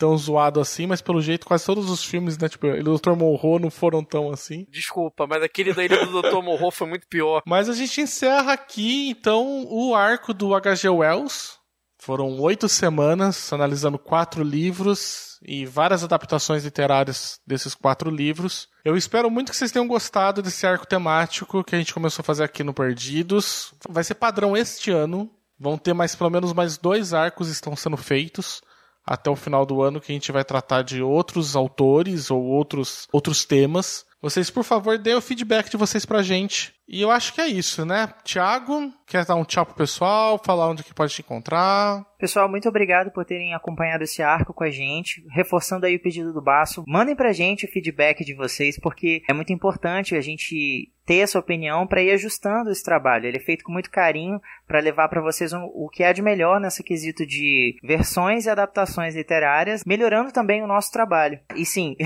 tão 0.00 0.16
zoado 0.16 0.58
assim, 0.58 0.86
mas 0.86 1.02
pelo 1.02 1.20
jeito 1.20 1.46
quase 1.46 1.66
todos 1.66 1.90
os 1.90 2.02
filmes, 2.02 2.38
né, 2.38 2.48
tipo, 2.48 2.66
o 2.66 2.98
Dr. 2.98 3.10
Morro 3.10 3.58
não 3.58 3.70
foram 3.70 4.02
tão 4.02 4.30
assim. 4.30 4.66
Desculpa, 4.70 5.26
mas 5.26 5.42
aquele 5.42 5.74
da 5.74 5.84
Ilha 5.84 6.06
do 6.06 6.22
Dr. 6.22 6.42
Morro 6.42 6.70
foi 6.70 6.88
muito 6.88 7.06
pior. 7.06 7.42
Mas 7.46 7.68
a 7.68 7.74
gente 7.74 8.00
encerra 8.00 8.54
aqui, 8.54 9.10
então, 9.10 9.66
o 9.68 9.94
arco 9.94 10.32
do 10.32 10.54
H.G. 10.54 10.88
Wells. 10.88 11.60
Foram 12.02 12.40
oito 12.40 12.66
semanas 12.66 13.52
analisando 13.52 13.98
quatro 13.98 14.42
livros 14.42 15.38
e 15.42 15.66
várias 15.66 16.02
adaptações 16.02 16.64
literárias 16.64 17.38
desses 17.46 17.74
quatro 17.74 18.10
livros. 18.10 18.68
Eu 18.82 18.96
espero 18.96 19.30
muito 19.30 19.50
que 19.50 19.56
vocês 19.58 19.70
tenham 19.70 19.86
gostado 19.86 20.40
desse 20.40 20.66
arco 20.66 20.86
temático 20.86 21.62
que 21.62 21.74
a 21.74 21.78
gente 21.78 21.92
começou 21.92 22.22
a 22.22 22.24
fazer 22.24 22.42
aqui 22.42 22.64
no 22.64 22.72
Perdidos. 22.72 23.74
Vai 23.86 24.02
ser 24.02 24.14
padrão 24.14 24.56
este 24.56 24.90
ano. 24.90 25.30
Vão 25.58 25.76
ter 25.76 25.92
mais 25.92 26.14
pelo 26.14 26.30
menos 26.30 26.54
mais 26.54 26.78
dois 26.78 27.12
arcos 27.12 27.50
estão 27.50 27.76
sendo 27.76 27.98
feitos 27.98 28.62
até 29.10 29.28
o 29.28 29.34
final 29.34 29.66
do 29.66 29.82
ano 29.82 30.00
que 30.00 30.12
a 30.12 30.14
gente 30.14 30.30
vai 30.30 30.44
tratar 30.44 30.82
de 30.82 31.02
outros 31.02 31.56
autores 31.56 32.30
ou 32.30 32.40
outros 32.44 33.08
outros 33.12 33.44
temas. 33.44 34.06
Vocês, 34.22 34.50
por 34.50 34.62
favor, 34.62 34.98
deem 34.98 35.16
o 35.16 35.20
feedback 35.20 35.68
de 35.68 35.76
vocês 35.76 36.04
pra 36.06 36.22
gente. 36.22 36.72
E 36.86 37.00
eu 37.00 37.10
acho 37.10 37.32
que 37.32 37.40
é 37.40 37.46
isso, 37.48 37.84
né? 37.84 38.12
Tiago, 38.22 38.92
quer 39.06 39.24
dar 39.24 39.34
um 39.34 39.44
tchau 39.44 39.64
pro 39.64 39.74
pessoal, 39.74 40.40
falar 40.44 40.68
onde 40.68 40.84
que 40.84 40.94
pode 40.94 41.14
te 41.14 41.22
encontrar? 41.22 42.04
Pessoal, 42.18 42.48
muito 42.48 42.68
obrigado 42.68 43.10
por 43.10 43.24
terem 43.24 43.54
acompanhado 43.54 44.04
esse 44.04 44.22
arco 44.22 44.52
com 44.52 44.62
a 44.62 44.70
gente. 44.70 45.24
Reforçando 45.30 45.86
aí 45.86 45.96
o 45.96 46.02
pedido 46.02 46.32
do 46.32 46.42
Baço, 46.42 46.84
mandem 46.86 47.16
pra 47.16 47.32
gente 47.32 47.64
o 47.64 47.68
feedback 47.68 48.24
de 48.24 48.34
vocês, 48.34 48.78
porque 48.78 49.22
é 49.28 49.32
muito 49.32 49.52
importante 49.52 50.14
a 50.14 50.20
gente 50.20 50.92
ter 51.10 51.22
essa 51.22 51.40
opinião 51.40 51.88
para 51.88 52.00
ir 52.00 52.12
ajustando 52.12 52.70
esse 52.70 52.84
trabalho. 52.84 53.26
Ele 53.26 53.38
é 53.38 53.40
feito 53.40 53.64
com 53.64 53.72
muito 53.72 53.90
carinho 53.90 54.40
para 54.64 54.78
levar 54.78 55.08
para 55.08 55.20
vocês 55.20 55.52
um, 55.52 55.64
o 55.74 55.88
que 55.88 56.04
há 56.04 56.12
de 56.12 56.22
melhor 56.22 56.60
nessa 56.60 56.84
quesito 56.84 57.26
de 57.26 57.76
versões 57.82 58.46
e 58.46 58.50
adaptações 58.50 59.16
literárias, 59.16 59.82
melhorando 59.84 60.30
também 60.30 60.62
o 60.62 60.68
nosso 60.68 60.92
trabalho. 60.92 61.40
E 61.56 61.66
sim, 61.66 61.96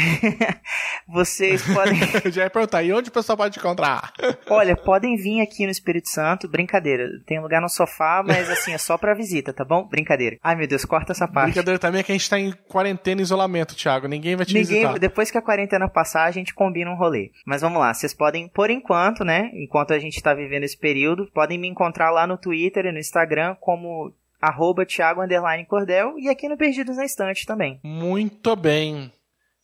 vocês 1.07 1.61
podem. 1.71 1.97
Já 2.33 2.45
ia 2.45 2.51
perguntar, 2.51 2.83
e 2.83 2.95
onde 2.95 3.11
o 3.11 3.13
pessoal 3.13 3.37
pode 3.37 3.59
encontrar? 3.59 4.11
Olha, 4.49 4.75
podem 4.75 5.17
vir 5.17 5.43
aqui 5.43 5.67
no 5.67 5.71
Espírito 5.71 6.09
Santo, 6.09 6.49
brincadeira. 6.49 7.07
Tem 7.27 7.39
lugar 7.39 7.61
no 7.61 7.69
sofá, 7.69 8.23
mas 8.27 8.49
assim, 8.49 8.73
é 8.73 8.79
só 8.79 8.97
pra 8.97 9.13
visita, 9.13 9.53
tá 9.53 9.67
bom? 9.67 9.87
Brincadeira. 9.87 10.39
Ai 10.43 10.57
meu 10.57 10.67
Deus, 10.67 10.87
corta 10.87 11.13
essa 11.13 11.29
parte. 11.29 11.49
Brincadeira 11.49 11.79
também 11.79 12.01
é 12.01 12.03
que 12.03 12.13
a 12.13 12.15
gente 12.15 12.31
tá 12.31 12.41
em 12.41 12.53
quarentena 12.71 13.21
e 13.21 13.25
isolamento, 13.25 13.77
Thiago. 13.77 14.09
Ninguém 14.09 14.35
vai 14.35 14.47
te 14.47 14.55
Ninguém, 14.55 14.81
visitar. 14.81 14.99
depois 14.99 15.31
que 15.31 15.37
a 15.37 15.43
quarentena 15.43 15.91
passar, 15.91 16.25
a 16.25 16.31
gente 16.31 16.55
combina 16.55 16.91
um 16.91 16.97
rolê. 16.97 17.31
Mas 17.45 17.61
vamos 17.61 17.79
lá, 17.79 17.93
vocês 17.93 18.15
podem, 18.15 18.49
por 18.49 18.71
enquanto, 18.71 18.94
né? 19.25 19.51
Enquanto 19.55 19.93
a 19.93 19.99
gente 19.99 20.23
tá 20.23 20.35
vivendo 20.35 20.65
esse 20.65 20.79
período, 20.79 21.31
podem 21.33 21.59
me 21.59 21.69
encontrar 21.69 22.11
lá 22.11 22.27
no 22.27 22.39
Twitter 22.39 22.87
e 22.87 22.93
no 22.93 22.99
Instagram 22.99 23.57
como 23.61 24.15
arroba 24.41 24.85
Thiago 24.85 25.23
Underline 25.23 25.67
Cordel 25.67 26.19
e 26.19 26.29
aqui 26.29 26.49
no 26.49 26.57
Perdidos 26.57 26.97
na 26.97 27.05
Estante 27.05 27.47
também. 27.47 27.81
Muito 27.83 28.55
bem. 28.55 29.13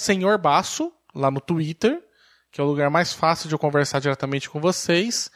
lá 1.15 1.31
no 1.31 1.41
Twitter, 1.41 2.03
que 2.51 2.61
é 2.61 2.65
o 2.65 2.67
lugar 2.67 2.91
mais 2.91 3.13
fácil 3.13 3.49
de 3.49 3.55
eu 3.55 3.61
conversar 3.61 4.01
diretamente 4.01 4.51
com 4.51 4.61
vocês 4.61 5.31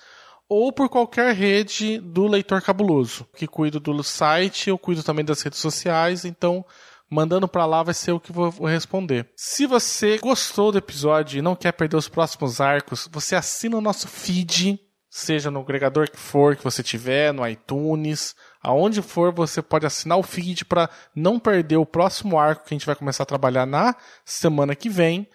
ou 0.49 0.73
por 0.73 0.89
qualquer 0.89 1.33
rede 1.33 2.01
do 2.01 2.27
Leitor 2.27 2.61
Cabuloso, 2.61 3.25
que 3.37 3.47
cuido 3.47 3.79
do 3.79 4.03
site, 4.03 4.69
eu 4.69 4.79
cuido 4.79 5.05
também 5.05 5.25
das 5.25 5.43
redes 5.43 5.61
sociais, 5.61 6.25
então 6.25 6.65
mandando 7.11 7.49
para 7.49 7.67
lá 7.67 7.83
vai 7.83 7.95
ser 7.95 8.13
o 8.13 8.21
que 8.21 8.33
vou 8.33 8.51
responder. 8.65 9.29
Se 9.37 9.67
você 9.67 10.19
gostou 10.19 10.73
do 10.73 10.79
episódio 10.79 11.39
e 11.39 11.43
não 11.43 11.57
quer 11.57 11.73
perder 11.73 11.97
os 11.97 12.09
próximos 12.09 12.61
arcos, 12.61 13.09
você 13.11 13.37
assina 13.37 13.77
o 13.77 13.81
nosso 13.81 14.09
feed, 14.09 14.81
seja 15.09 15.51
no 15.51 15.61
agregador 15.61 16.11
que 16.11 16.19
for 16.19 16.57
que 16.57 16.65
você 16.65 16.83
tiver, 16.83 17.33
no 17.33 17.47
iTunes, 17.47 18.35
aonde 18.63 19.01
for, 19.01 19.33
você 19.33 19.63
pode 19.63 19.87
assinar 19.87 20.19
o 20.19 20.23
feed 20.23 20.65
para 20.65 20.91
não 21.15 21.39
perder 21.39 21.77
o 21.77 21.87
próximo 21.87 22.39
arco 22.39 22.65
que 22.65 22.75
a 22.75 22.77
gente 22.77 22.87
vai 22.87 22.97
começar 22.97 23.23
a 23.23 23.27
trabalhar 23.27 23.67
na 23.67 23.95
semana 24.25 24.75
que 24.75 24.89
vem. 24.89 25.29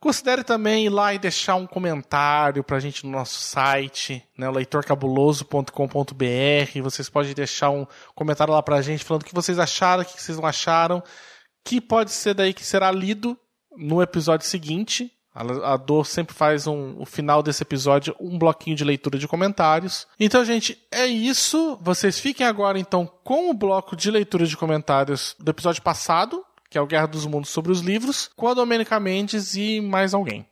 Considere 0.00 0.42
também 0.42 0.86
ir 0.86 0.88
lá 0.88 1.12
e 1.12 1.18
deixar 1.18 1.56
um 1.56 1.66
comentário 1.66 2.64
pra 2.64 2.80
gente 2.80 3.04
no 3.04 3.12
nosso 3.12 3.38
site, 3.38 4.26
né, 4.36 4.50
leitorcabuloso.com.br. 4.50 6.82
Vocês 6.82 7.10
podem 7.10 7.34
deixar 7.34 7.68
um 7.68 7.86
comentário 8.14 8.54
lá 8.54 8.62
pra 8.62 8.80
gente 8.80 9.04
falando 9.04 9.22
o 9.22 9.26
que 9.26 9.34
vocês 9.34 9.58
acharam, 9.58 10.02
o 10.02 10.06
que 10.06 10.20
vocês 10.20 10.38
não 10.38 10.46
acharam, 10.46 11.02
que 11.62 11.82
pode 11.82 12.12
ser 12.12 12.32
daí 12.32 12.54
que 12.54 12.64
será 12.64 12.90
lido 12.90 13.38
no 13.76 14.00
episódio 14.00 14.46
seguinte. 14.46 15.12
A 15.32 15.76
Dor 15.76 16.06
sempre 16.06 16.34
faz 16.34 16.66
um, 16.66 16.96
o 16.98 17.06
final 17.06 17.42
desse 17.42 17.62
episódio 17.62 18.16
um 18.18 18.36
bloquinho 18.36 18.74
de 18.74 18.82
leitura 18.82 19.16
de 19.16 19.28
comentários. 19.28 20.06
Então, 20.18 20.44
gente, 20.44 20.76
é 20.90 21.06
isso. 21.06 21.78
Vocês 21.80 22.18
fiquem 22.18 22.46
agora 22.46 22.78
então 22.78 23.06
com 23.22 23.48
o 23.48 23.54
bloco 23.54 23.94
de 23.94 24.10
leitura 24.10 24.44
de 24.44 24.56
comentários 24.56 25.36
do 25.38 25.50
episódio 25.50 25.82
passado, 25.82 26.44
que 26.70 26.78
é 26.78 26.80
o 26.80 26.86
Guerra 26.86 27.06
dos 27.06 27.26
Mundos 27.26 27.50
sobre 27.50 27.72
os 27.72 27.80
livros, 27.80 28.30
com 28.36 28.46
a 28.46 28.54
Domênica 28.54 28.98
Mendes 29.00 29.56
e 29.56 29.80
mais 29.80 30.14
alguém. 30.14 30.46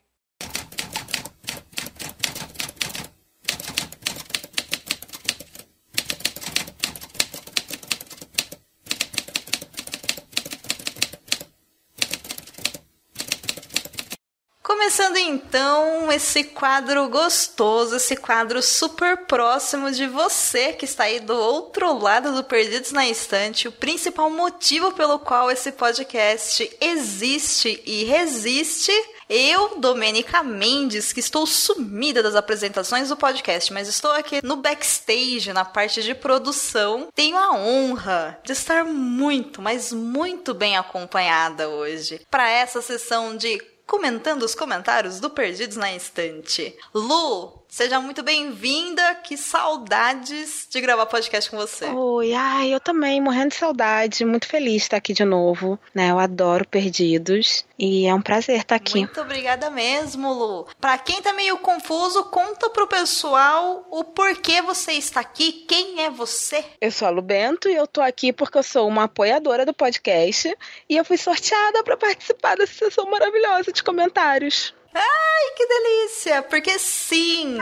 Então 15.28 16.10
esse 16.10 16.42
quadro 16.44 17.08
gostoso, 17.08 17.96
esse 17.96 18.16
quadro 18.16 18.62
super 18.62 19.26
próximo 19.26 19.90
de 19.90 20.06
você 20.06 20.72
que 20.72 20.84
está 20.84 21.04
aí 21.04 21.20
do 21.20 21.34
outro 21.34 21.98
lado 21.98 22.34
do 22.34 22.42
Perdidos 22.42 22.92
na 22.92 23.06
Estante, 23.06 23.68
o 23.68 23.72
principal 23.72 24.30
motivo 24.30 24.92
pelo 24.92 25.18
qual 25.18 25.50
esse 25.50 25.72
podcast 25.72 26.68
existe 26.80 27.82
e 27.84 28.04
resiste. 28.04 28.92
Eu, 29.28 29.78
Domênica 29.78 30.42
Mendes, 30.42 31.12
que 31.12 31.20
estou 31.20 31.46
sumida 31.46 32.22
das 32.22 32.34
apresentações 32.34 33.10
do 33.10 33.16
podcast, 33.16 33.70
mas 33.74 33.86
estou 33.86 34.10
aqui 34.12 34.40
no 34.42 34.56
backstage, 34.56 35.52
na 35.52 35.66
parte 35.66 36.02
de 36.02 36.14
produção, 36.14 37.08
tenho 37.14 37.36
a 37.36 37.52
honra 37.52 38.40
de 38.42 38.52
estar 38.52 38.84
muito, 38.86 39.60
mas 39.60 39.92
muito 39.92 40.54
bem 40.54 40.78
acompanhada 40.78 41.68
hoje 41.68 42.22
para 42.30 42.48
essa 42.48 42.80
sessão 42.80 43.36
de 43.36 43.60
comentando 43.88 44.42
os 44.42 44.54
comentários 44.54 45.18
do 45.18 45.30
Perdidos 45.30 45.76
na 45.76 45.92
Estante. 45.92 46.76
Lu, 46.94 47.57
Seja 47.68 48.00
muito 48.00 48.22
bem-vinda. 48.22 49.14
Que 49.16 49.36
saudades 49.36 50.66
de 50.70 50.80
gravar 50.80 51.06
podcast 51.06 51.50
com 51.50 51.58
você. 51.58 51.84
Oi, 51.84 52.32
ai, 52.32 52.74
eu 52.74 52.80
também, 52.80 53.20
morrendo 53.20 53.50
de 53.50 53.56
saudade. 53.56 54.24
Muito 54.24 54.48
feliz 54.48 54.72
de 54.72 54.82
estar 54.82 54.96
aqui 54.96 55.12
de 55.12 55.24
novo. 55.24 55.78
Né? 55.94 56.10
Eu 56.10 56.18
adoro 56.18 56.66
Perdidos. 56.66 57.64
E 57.78 58.06
é 58.06 58.14
um 58.14 58.22
prazer 58.22 58.58
estar 58.58 58.74
aqui. 58.74 59.00
Muito 59.00 59.20
obrigada 59.20 59.70
mesmo, 59.70 60.32
Lu. 60.32 60.66
Pra 60.80 60.98
quem 60.98 61.22
tá 61.22 61.32
meio 61.32 61.58
confuso, 61.58 62.24
conta 62.24 62.70
pro 62.70 62.88
pessoal 62.88 63.86
o 63.90 64.02
porquê 64.02 64.60
você 64.62 64.92
está 64.92 65.20
aqui, 65.20 65.52
quem 65.68 66.02
é 66.02 66.10
você? 66.10 66.64
Eu 66.80 66.90
sou 66.90 67.06
a 67.06 67.10
Lu 67.10 67.22
Bento 67.22 67.68
e 67.68 67.74
eu 67.74 67.86
tô 67.86 68.00
aqui 68.00 68.32
porque 68.32 68.58
eu 68.58 68.62
sou 68.62 68.88
uma 68.88 69.04
apoiadora 69.04 69.64
do 69.64 69.72
podcast 69.72 70.56
e 70.88 70.96
eu 70.96 71.04
fui 71.04 71.16
sorteada 71.16 71.84
para 71.84 71.96
participar 71.96 72.56
dessa 72.56 72.72
sessão 72.72 73.08
maravilhosa 73.08 73.72
de 73.72 73.82
comentários. 73.82 74.74
Ai, 74.94 75.50
que 75.56 75.66
delícia! 75.66 76.42
Porque 76.42 76.78
sim! 76.78 77.58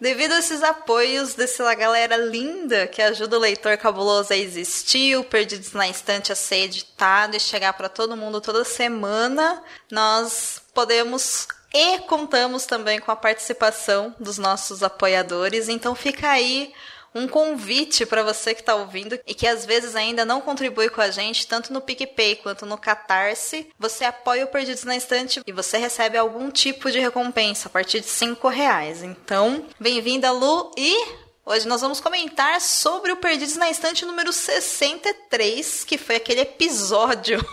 Devido 0.00 0.32
a 0.32 0.38
esses 0.38 0.62
apoios 0.62 1.34
dessa 1.34 1.74
galera 1.74 2.16
linda 2.16 2.86
que 2.86 3.02
ajuda 3.02 3.36
o 3.36 3.40
leitor 3.40 3.76
cabuloso 3.76 4.32
a 4.32 4.36
existir, 4.36 5.16
o 5.16 5.24
Perdidos 5.24 5.72
na 5.72 5.88
Estante 5.88 6.32
a 6.32 6.34
ser 6.34 6.64
editado 6.64 7.36
e 7.36 7.40
chegar 7.40 7.74
para 7.74 7.88
todo 7.88 8.16
mundo 8.16 8.40
toda 8.40 8.64
semana, 8.64 9.62
nós 9.90 10.62
podemos 10.72 11.46
e 11.72 11.98
contamos 12.00 12.66
também 12.66 12.98
com 12.98 13.12
a 13.12 13.16
participação 13.16 14.14
dos 14.18 14.38
nossos 14.38 14.82
apoiadores. 14.82 15.68
Então 15.68 15.94
fica 15.94 16.30
aí 16.30 16.72
um 17.14 17.26
convite 17.26 18.06
para 18.06 18.22
você 18.22 18.54
que 18.54 18.60
está 18.60 18.74
ouvindo 18.74 19.18
e 19.26 19.34
que 19.34 19.46
às 19.46 19.66
vezes 19.66 19.96
ainda 19.96 20.24
não 20.24 20.40
contribui 20.40 20.88
com 20.88 21.00
a 21.00 21.10
gente, 21.10 21.46
tanto 21.46 21.72
no 21.72 21.80
PicPay 21.80 22.36
quanto 22.36 22.66
no 22.66 22.78
Catarse. 22.78 23.68
Você 23.78 24.04
apoia 24.04 24.44
o 24.44 24.48
Perdidos 24.48 24.84
na 24.84 24.96
Estante 24.96 25.40
e 25.46 25.52
você 25.52 25.78
recebe 25.78 26.16
algum 26.16 26.50
tipo 26.50 26.90
de 26.90 26.98
recompensa 26.98 27.68
a 27.68 27.70
partir 27.70 28.00
de 28.00 28.06
5 28.06 28.48
reais. 28.48 29.02
Então, 29.02 29.66
bem-vinda, 29.78 30.30
Lu, 30.30 30.70
e 30.76 31.20
Hoje 31.44 31.66
nós 31.66 31.80
vamos 31.80 32.00
comentar 32.00 32.60
sobre 32.60 33.10
o 33.10 33.16
Perdidos 33.16 33.56
na 33.56 33.70
Estante 33.70 34.04
número 34.04 34.32
63, 34.32 35.84
que 35.84 35.98
foi 35.98 36.16
aquele 36.16 36.42
episódio 36.42 37.44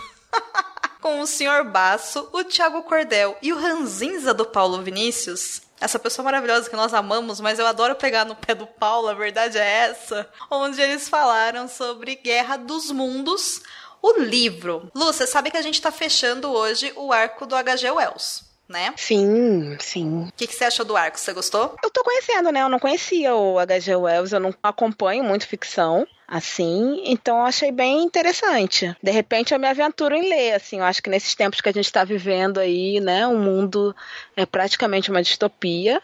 com 1.00 1.20
o 1.20 1.26
Sr. 1.26 1.64
Baço, 1.64 2.28
o 2.32 2.44
Thiago 2.44 2.82
Cordel 2.82 3.36
e 3.42 3.52
o 3.52 3.58
Ranzinza 3.58 4.32
do 4.32 4.44
Paulo 4.44 4.82
Vinícius, 4.82 5.62
essa 5.80 5.98
pessoa 5.98 6.24
maravilhosa 6.24 6.68
que 6.68 6.76
nós 6.76 6.92
amamos, 6.94 7.40
mas 7.40 7.58
eu 7.58 7.66
adoro 7.66 7.94
pegar 7.94 8.24
no 8.24 8.34
pé 8.34 8.54
do 8.54 8.66
Paulo, 8.66 9.08
a 9.08 9.14
verdade 9.14 9.58
é 9.58 9.88
essa, 9.88 10.28
onde 10.50 10.80
eles 10.80 11.08
falaram 11.08 11.68
sobre 11.68 12.16
Guerra 12.16 12.56
dos 12.56 12.90
Mundos, 12.90 13.62
o 14.02 14.20
livro. 14.20 14.90
Lu, 14.94 15.06
você 15.06 15.26
sabe 15.26 15.50
que 15.50 15.56
a 15.56 15.62
gente 15.62 15.80
tá 15.80 15.90
fechando 15.90 16.50
hoje 16.50 16.92
o 16.96 17.12
arco 17.12 17.46
do 17.46 17.56
H.G. 17.56 17.90
Wells. 17.90 18.48
Né? 18.68 18.92
Sim, 18.98 19.78
sim. 19.80 20.24
O 20.24 20.32
que, 20.36 20.46
que, 20.46 20.54
você 20.54 20.64
achou 20.64 20.84
do 20.84 20.94
arco? 20.94 21.18
Você 21.18 21.32
gostou? 21.32 21.74
Eu 21.82 21.90
tô 21.90 22.04
conhecendo, 22.04 22.52
né? 22.52 22.60
Eu 22.60 22.68
não 22.68 22.78
conhecia 22.78 23.34
o 23.34 23.58
H.G. 23.58 23.96
Wells, 23.96 24.32
eu 24.34 24.40
não 24.40 24.54
acompanho 24.62 25.24
muito 25.24 25.48
ficção 25.48 26.06
assim, 26.28 27.02
então 27.06 27.38
eu 27.38 27.46
achei 27.46 27.72
bem 27.72 28.02
interessante. 28.02 28.94
De 29.02 29.10
repente 29.10 29.54
eu 29.54 29.58
me 29.58 29.66
aventuro 29.66 30.14
em 30.14 30.28
ler, 30.28 30.52
assim, 30.52 30.78
eu 30.78 30.84
acho 30.84 31.02
que 31.02 31.08
nesses 31.08 31.34
tempos 31.34 31.62
que 31.62 31.70
a 31.70 31.72
gente 31.72 31.86
está 31.86 32.04
vivendo 32.04 32.60
aí, 32.60 33.00
né, 33.00 33.26
o 33.26 33.38
mundo 33.38 33.96
é 34.36 34.44
praticamente 34.44 35.10
uma 35.10 35.22
distopia, 35.22 36.02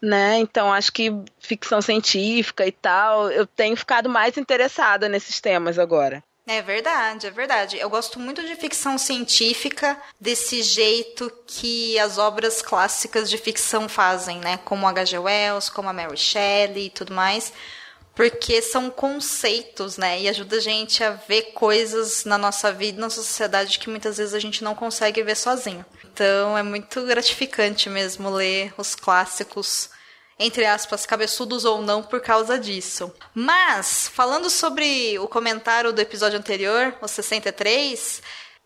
né? 0.00 0.38
Então 0.38 0.72
acho 0.72 0.90
que 0.90 1.14
ficção 1.38 1.82
científica 1.82 2.66
e 2.66 2.72
tal, 2.72 3.30
eu 3.30 3.46
tenho 3.46 3.76
ficado 3.76 4.08
mais 4.08 4.38
interessada 4.38 5.10
nesses 5.10 5.40
temas 5.40 5.78
agora. 5.78 6.24
É 6.46 6.62
verdade, 6.62 7.26
é 7.26 7.30
verdade. 7.30 7.78
Eu 7.78 7.90
gosto 7.90 8.18
muito 8.18 8.42
de 8.42 8.56
ficção 8.56 8.96
científica 8.96 9.96
desse 10.18 10.62
jeito 10.62 11.30
que 11.46 11.96
as 11.98 12.16
obras 12.18 12.62
clássicas 12.62 13.28
de 13.28 13.36
ficção 13.36 13.88
fazem, 13.88 14.38
né? 14.40 14.56
Como 14.64 14.88
H.G. 14.88 15.18
Wells, 15.18 15.70
como 15.70 15.90
a 15.90 15.92
Mary 15.92 16.16
Shelley 16.16 16.86
e 16.86 16.90
tudo 16.90 17.12
mais 17.12 17.52
porque 18.14 18.60
são 18.60 18.90
conceitos, 18.90 19.96
né? 19.96 20.20
E 20.20 20.28
ajuda 20.28 20.56
a 20.56 20.60
gente 20.60 21.02
a 21.02 21.10
ver 21.10 21.52
coisas 21.52 22.24
na 22.24 22.36
nossa 22.36 22.72
vida, 22.72 22.98
na 22.98 23.06
nossa 23.06 23.22
sociedade 23.22 23.78
que 23.78 23.88
muitas 23.88 24.18
vezes 24.18 24.34
a 24.34 24.38
gente 24.38 24.62
não 24.64 24.74
consegue 24.74 25.22
ver 25.22 25.36
sozinho. 25.36 25.84
Então 26.12 26.56
é 26.56 26.62
muito 26.62 27.02
gratificante 27.06 27.88
mesmo 27.88 28.30
ler 28.30 28.74
os 28.76 28.94
clássicos, 28.94 29.90
entre 30.38 30.64
aspas, 30.64 31.06
cabeçudos 31.06 31.64
ou 31.64 31.82
não, 31.82 32.02
por 32.02 32.20
causa 32.20 32.58
disso. 32.58 33.12
Mas, 33.34 34.08
falando 34.08 34.50
sobre 34.50 35.18
o 35.18 35.28
comentário 35.28 35.92
do 35.92 36.00
episódio 36.00 36.38
anterior, 36.38 36.94
o 37.00 37.08
63, 37.08 38.22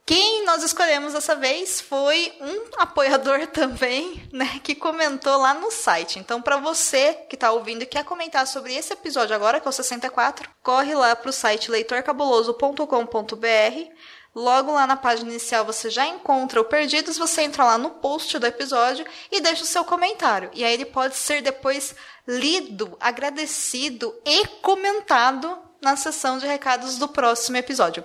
quem 0.07 0.44
nós 0.44 0.62
escolhemos 0.62 1.14
dessa 1.14 1.34
vez 1.34 1.80
foi 1.80 2.30
um 2.38 2.64
apoiador 2.76 3.46
também, 3.52 4.22
né, 4.32 4.61
que 4.62 4.74
comentou 4.74 5.38
lá 5.38 5.55
no 5.55 5.70
site. 5.70 6.18
Então, 6.18 6.42
para 6.42 6.59
você 6.59 7.14
que 7.28 7.36
está 7.36 7.50
ouvindo 7.52 7.82
e 7.82 7.86
quer 7.86 8.05
comentar 8.05 8.46
sobre 8.46 8.74
esse 8.74 8.92
episódio 8.92 9.34
agora, 9.34 9.61
que 9.61 9.66
é 9.66 9.70
o 9.70 9.72
64, 9.72 10.50
corre 10.62 10.94
lá 10.94 11.16
para 11.16 11.30
o 11.30 11.32
site 11.32 11.70
leitorcabuloso.com.br. 11.70 13.94
Logo 14.34 14.72
lá 14.72 14.86
na 14.86 14.96
página 14.96 15.30
inicial 15.30 15.64
você 15.64 15.88
já 15.88 16.07
encontra 16.07 16.61
o 16.61 16.64
Perdidos, 16.64 17.16
você 17.16 17.42
entra 17.42 17.64
lá 17.64 17.78
no 17.78 17.90
post 17.90 18.38
do 18.38 18.46
episódio 18.46 19.07
e 19.30 19.40
deixa 19.40 19.62
o 19.62 19.66
seu 19.66 19.84
comentário. 19.84 20.50
E 20.52 20.64
aí 20.64 20.74
ele 20.74 20.86
pode 20.86 21.14
ser 21.14 21.40
depois 21.40 21.94
lido, 22.26 22.96
agradecido 23.00 24.12
e 24.26 24.44
comentado 24.61 25.57
na 25.80 25.96
sessão 25.96 26.38
de 26.38 26.46
recados 26.46 26.98
do 26.98 27.07
próximo 27.07 27.57
episódio. 27.57 28.02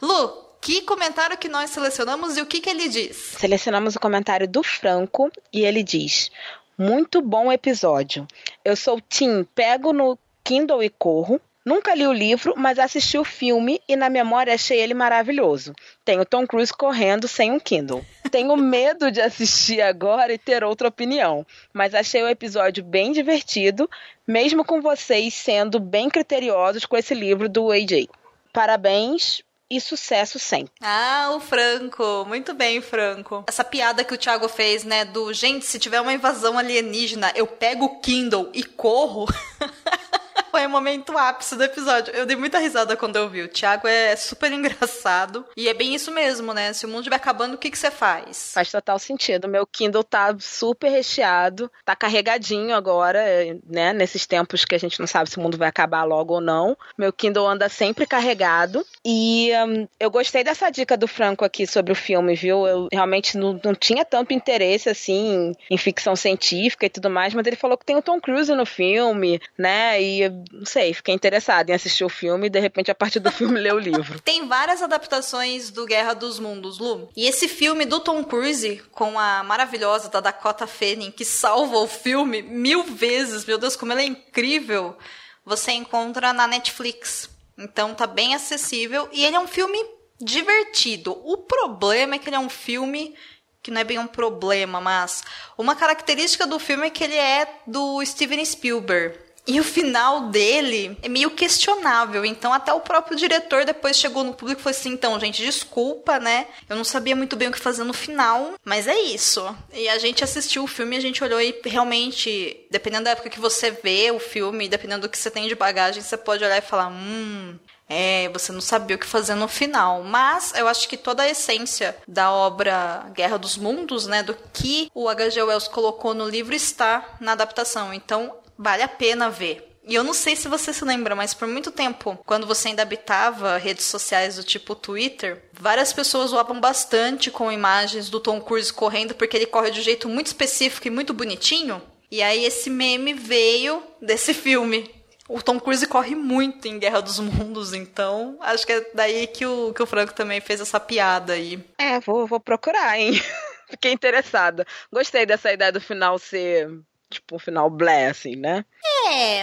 Lu, 0.00 0.51
que 0.62 0.80
comentário 0.82 1.36
que 1.36 1.48
nós 1.48 1.70
selecionamos 1.70 2.36
e 2.36 2.40
o 2.40 2.46
que, 2.46 2.60
que 2.60 2.70
ele 2.70 2.88
diz? 2.88 3.16
Selecionamos 3.36 3.96
o 3.96 4.00
comentário 4.00 4.46
do 4.46 4.62
Franco 4.62 5.30
e 5.52 5.64
ele 5.64 5.82
diz: 5.82 6.30
Muito 6.78 7.20
bom 7.20 7.50
episódio. 7.50 8.26
Eu 8.64 8.76
sou 8.76 9.00
Tim, 9.00 9.42
pego 9.42 9.92
no 9.92 10.16
Kindle 10.44 10.82
e 10.82 10.88
corro. 10.88 11.40
Nunca 11.64 11.94
li 11.94 12.06
o 12.06 12.12
livro, 12.12 12.54
mas 12.56 12.78
assisti 12.78 13.18
o 13.18 13.24
filme 13.24 13.80
e 13.88 13.94
na 13.96 14.08
memória 14.08 14.54
achei 14.54 14.80
ele 14.80 14.94
maravilhoso. 14.94 15.72
Tenho 16.04 16.24
Tom 16.24 16.46
Cruise 16.46 16.72
correndo 16.72 17.28
sem 17.28 17.52
um 17.52 17.60
Kindle. 17.60 18.04
Tenho 18.30 18.56
medo 18.56 19.10
de 19.10 19.20
assistir 19.20 19.80
agora 19.80 20.32
e 20.32 20.38
ter 20.38 20.64
outra 20.64 20.88
opinião, 20.88 21.46
mas 21.72 21.94
achei 21.94 22.22
o 22.22 22.28
episódio 22.28 22.82
bem 22.82 23.12
divertido, 23.12 23.88
mesmo 24.26 24.64
com 24.64 24.80
vocês 24.80 25.34
sendo 25.34 25.78
bem 25.78 26.08
criteriosos 26.08 26.84
com 26.84 26.96
esse 26.96 27.14
livro 27.14 27.48
do 27.48 27.70
AJ. 27.70 28.08
Parabéns, 28.52 29.42
e 29.72 29.80
sucesso 29.80 30.38
sempre. 30.38 30.72
Ah, 30.82 31.30
o 31.34 31.40
Franco. 31.40 32.26
Muito 32.28 32.52
bem, 32.52 32.82
Franco. 32.82 33.44
Essa 33.46 33.64
piada 33.64 34.04
que 34.04 34.12
o 34.12 34.18
Thiago 34.18 34.46
fez, 34.48 34.84
né? 34.84 35.04
Do 35.06 35.32
gente, 35.32 35.64
se 35.64 35.78
tiver 35.78 36.00
uma 36.00 36.12
invasão 36.12 36.58
alienígena, 36.58 37.32
eu 37.34 37.46
pego 37.46 37.86
o 37.86 38.00
Kindle 38.00 38.50
e 38.52 38.62
corro. 38.62 39.26
foi 40.52 40.66
o 40.66 40.70
momento 40.70 41.16
ápice 41.16 41.56
do 41.56 41.64
episódio. 41.64 42.14
Eu 42.14 42.26
dei 42.26 42.36
muita 42.36 42.58
risada 42.58 42.94
quando 42.94 43.16
eu 43.16 43.28
vi. 43.28 43.40
O 43.40 43.48
Thiago 43.48 43.88
é 43.88 44.14
super 44.14 44.52
engraçado. 44.52 45.46
E 45.56 45.66
é 45.66 45.72
bem 45.72 45.94
isso 45.94 46.12
mesmo, 46.12 46.52
né? 46.52 46.74
Se 46.74 46.84
o 46.84 46.88
mundo 46.88 47.00
estiver 47.00 47.16
acabando, 47.16 47.54
o 47.54 47.58
que, 47.58 47.70
que 47.70 47.78
você 47.78 47.90
faz? 47.90 48.52
Faz 48.52 48.70
total 48.70 48.98
sentido. 48.98 49.48
Meu 49.48 49.66
Kindle 49.66 50.04
tá 50.04 50.36
super 50.38 50.90
recheado, 50.90 51.72
tá 51.86 51.96
carregadinho 51.96 52.76
agora, 52.76 53.18
né? 53.66 53.94
Nesses 53.94 54.26
tempos 54.26 54.66
que 54.66 54.74
a 54.74 54.78
gente 54.78 55.00
não 55.00 55.06
sabe 55.06 55.30
se 55.30 55.38
o 55.38 55.40
mundo 55.40 55.56
vai 55.56 55.68
acabar 55.68 56.04
logo 56.04 56.34
ou 56.34 56.40
não. 56.40 56.76
Meu 56.98 57.12
Kindle 57.12 57.48
anda 57.48 57.70
sempre 57.70 58.06
carregado. 58.06 58.84
E 59.02 59.50
um, 59.66 59.88
eu 59.98 60.10
gostei 60.10 60.44
dessa 60.44 60.68
dica 60.68 60.98
do 60.98 61.08
Franco 61.08 61.46
aqui 61.46 61.66
sobre 61.66 61.92
o 61.92 61.96
filme, 61.96 62.34
viu? 62.34 62.66
Eu 62.66 62.88
realmente 62.92 63.38
não, 63.38 63.58
não 63.64 63.74
tinha 63.74 64.04
tanto 64.04 64.34
interesse 64.34 64.90
assim 64.90 65.52
em 65.70 65.78
ficção 65.78 66.14
científica 66.14 66.84
e 66.84 66.90
tudo 66.90 67.08
mais, 67.08 67.32
mas 67.32 67.46
ele 67.46 67.56
falou 67.56 67.78
que 67.78 67.86
tem 67.86 67.96
o 67.96 68.02
Tom 68.02 68.20
Cruise 68.20 68.52
no 68.54 68.66
filme, 68.66 69.40
né? 69.56 70.02
E 70.02 70.41
não 70.50 70.64
sei, 70.64 70.94
fiquei 70.94 71.14
interessada 71.14 71.70
em 71.70 71.74
assistir 71.74 72.04
o 72.04 72.08
filme 72.08 72.46
e 72.46 72.50
de 72.50 72.58
repente 72.58 72.90
a 72.90 72.94
partir 72.94 73.20
do 73.20 73.30
filme 73.30 73.60
ler 73.60 73.74
o 73.74 73.78
livro. 73.78 74.20
Tem 74.24 74.46
várias 74.46 74.82
adaptações 74.82 75.70
do 75.70 75.84
Guerra 75.86 76.14
dos 76.14 76.38
Mundos, 76.38 76.78
Lu. 76.78 77.10
E 77.16 77.26
esse 77.26 77.48
filme 77.48 77.84
do 77.84 78.00
Tom 78.00 78.24
Cruise 78.24 78.82
com 78.90 79.18
a 79.18 79.42
maravilhosa 79.42 80.08
da 80.08 80.20
Dakota 80.20 80.66
Fanning 80.66 81.10
que 81.10 81.24
salva 81.24 81.78
o 81.78 81.86
filme 81.86 82.42
mil 82.42 82.84
vezes, 82.84 83.44
meu 83.44 83.58
Deus, 83.58 83.76
como 83.76 83.92
ela 83.92 84.02
é 84.02 84.06
incrível. 84.06 84.96
Você 85.44 85.72
encontra 85.72 86.32
na 86.32 86.46
Netflix. 86.46 87.28
Então 87.58 87.94
tá 87.94 88.06
bem 88.06 88.34
acessível 88.34 89.08
e 89.12 89.24
ele 89.24 89.36
é 89.36 89.40
um 89.40 89.48
filme 89.48 89.78
divertido. 90.20 91.12
O 91.24 91.38
problema 91.38 92.14
é 92.14 92.18
que 92.18 92.28
ele 92.28 92.36
é 92.36 92.40
um 92.40 92.48
filme 92.48 93.14
que 93.62 93.70
não 93.70 93.80
é 93.80 93.84
bem 93.84 93.98
um 93.98 94.06
problema, 94.06 94.80
mas 94.80 95.22
uma 95.56 95.76
característica 95.76 96.46
do 96.46 96.58
filme 96.58 96.88
é 96.88 96.90
que 96.90 97.04
ele 97.04 97.16
é 97.16 97.46
do 97.66 98.04
Steven 98.04 98.44
Spielberg. 98.44 99.16
E 99.44 99.58
o 99.58 99.64
final 99.64 100.28
dele 100.28 100.96
é 101.02 101.08
meio 101.08 101.30
questionável. 101.30 102.24
Então, 102.24 102.52
até 102.52 102.72
o 102.72 102.80
próprio 102.80 103.16
diretor 103.16 103.64
depois 103.64 103.98
chegou 103.98 104.22
no 104.22 104.34
público 104.34 104.60
e 104.60 104.62
falou 104.62 104.78
assim: 104.78 104.90
então, 104.90 105.18
gente, 105.18 105.42
desculpa, 105.42 106.20
né? 106.20 106.46
Eu 106.68 106.76
não 106.76 106.84
sabia 106.84 107.16
muito 107.16 107.34
bem 107.34 107.48
o 107.48 107.52
que 107.52 107.58
fazer 107.58 107.82
no 107.82 107.92
final, 107.92 108.54
mas 108.64 108.86
é 108.86 108.98
isso. 109.00 109.44
E 109.72 109.88
a 109.88 109.98
gente 109.98 110.22
assistiu 110.22 110.62
o 110.62 110.68
filme 110.68 110.96
a 110.96 111.00
gente 111.00 111.24
olhou 111.24 111.40
e 111.40 111.60
realmente, 111.64 112.66
dependendo 112.70 113.04
da 113.04 113.10
época 113.10 113.30
que 113.30 113.40
você 113.40 113.70
vê 113.70 114.10
o 114.12 114.20
filme, 114.20 114.68
dependendo 114.68 115.02
do 115.02 115.08
que 115.08 115.18
você 115.18 115.30
tem 115.30 115.48
de 115.48 115.54
bagagem, 115.54 116.02
você 116.02 116.16
pode 116.16 116.44
olhar 116.44 116.58
e 116.58 116.62
falar: 116.62 116.88
hum, 116.88 117.58
É, 117.88 118.28
você 118.32 118.52
não 118.52 118.60
sabia 118.60 118.96
o 118.96 118.98
que 118.98 119.06
fazer 119.06 119.34
no 119.34 119.48
final. 119.48 120.02
Mas 120.02 120.52
eu 120.54 120.68
acho 120.68 120.88
que 120.88 120.96
toda 120.96 121.24
a 121.24 121.28
essência 121.28 121.96
da 122.06 122.30
obra 122.30 123.06
Guerra 123.12 123.38
dos 123.38 123.56
Mundos, 123.56 124.06
né, 124.06 124.22
do 124.22 124.36
que 124.52 124.88
o 124.94 125.08
H.G. 125.08 125.42
Wells 125.42 125.68
colocou 125.68 126.14
no 126.14 126.28
livro 126.28 126.54
está 126.54 127.16
na 127.20 127.32
adaptação. 127.32 127.92
Então, 127.92 128.34
vale 128.58 128.82
a 128.82 128.88
pena 128.88 129.30
ver. 129.30 129.72
E 129.84 129.94
eu 129.94 130.04
não 130.04 130.14
sei 130.14 130.36
se 130.36 130.46
você 130.46 130.72
se 130.72 130.84
lembra, 130.84 131.14
mas 131.16 131.34
por 131.34 131.48
muito 131.48 131.72
tempo, 131.72 132.16
quando 132.24 132.46
você 132.46 132.68
ainda 132.68 132.82
habitava 132.82 133.56
redes 133.56 133.84
sociais 133.84 134.36
do 134.36 134.44
tipo 134.44 134.76
Twitter, 134.76 135.42
várias 135.52 135.92
pessoas 135.92 136.30
zoavam 136.30 136.60
bastante 136.60 137.30
com 137.30 137.50
imagens 137.50 138.08
do 138.08 138.20
Tom 138.20 138.40
Cruise 138.40 138.72
correndo, 138.72 139.14
porque 139.14 139.36
ele 139.36 139.46
corre 139.46 139.70
de 139.70 139.80
um 139.80 139.82
jeito 139.82 140.08
muito 140.08 140.28
específico 140.28 140.86
e 140.86 140.90
muito 140.90 141.12
bonitinho. 141.12 141.82
E 142.10 142.22
aí 142.22 142.44
esse 142.44 142.70
meme 142.70 143.12
veio 143.12 143.82
desse 144.00 144.32
filme. 144.32 144.88
O 145.28 145.42
Tom 145.42 145.58
Cruise 145.58 145.86
corre 145.86 146.14
muito 146.14 146.68
em 146.68 146.78
Guerra 146.78 147.00
dos 147.00 147.18
Mundos, 147.18 147.72
então 147.72 148.36
acho 148.40 148.66
que 148.66 148.72
é 148.72 148.90
daí 148.94 149.26
que 149.26 149.46
o, 149.46 149.72
que 149.72 149.82
o 149.82 149.86
Franco 149.86 150.12
também 150.12 150.40
fez 150.40 150.60
essa 150.60 150.78
piada 150.78 151.32
aí. 151.32 151.58
É, 151.78 151.98
vou, 152.00 152.26
vou 152.26 152.38
procurar, 152.38 152.98
hein? 152.98 153.12
Fiquei 153.70 153.92
interessada. 153.92 154.66
Gostei 154.92 155.24
dessa 155.24 155.52
ideia 155.52 155.72
do 155.72 155.80
final 155.80 156.18
ser 156.18 156.68
tipo 157.12 157.36
um 157.36 157.38
final 157.38 157.70
blé, 157.70 158.06
assim, 158.06 158.36
né? 158.36 158.64
É. 159.08 159.42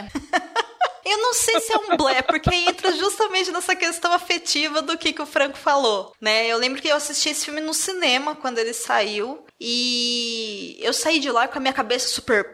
Eu 1.06 1.18
não 1.18 1.34
sei 1.34 1.60
se 1.60 1.74
é 1.74 1.78
um 1.78 1.98
blé, 1.98 2.22
porque 2.22 2.54
entra 2.54 2.92
justamente 2.92 3.52
nessa 3.52 3.76
questão 3.76 4.14
afetiva 4.14 4.82
do 4.82 4.98
que, 4.98 5.12
que 5.12 5.22
o 5.22 5.26
Franco 5.26 5.58
falou, 5.58 6.14
né? 6.22 6.46
Eu 6.46 6.58
lembro 6.58 6.80
que 6.80 6.88
eu 6.88 6.96
assisti 6.96 7.30
esse 7.30 7.46
filme 7.46 7.62
no 7.62 7.74
cinema 7.74 8.36
quando 8.36 8.60
ele 8.60 8.74
saiu 8.74 9.44
e 9.60 10.78
eu 10.80 10.94
saí 10.94 11.20
de 11.20 11.32
lá 11.32 11.48
com 11.48 11.58
a 11.58 11.62
minha 11.62 11.74
cabeça 11.74 12.10
super, 12.10 12.46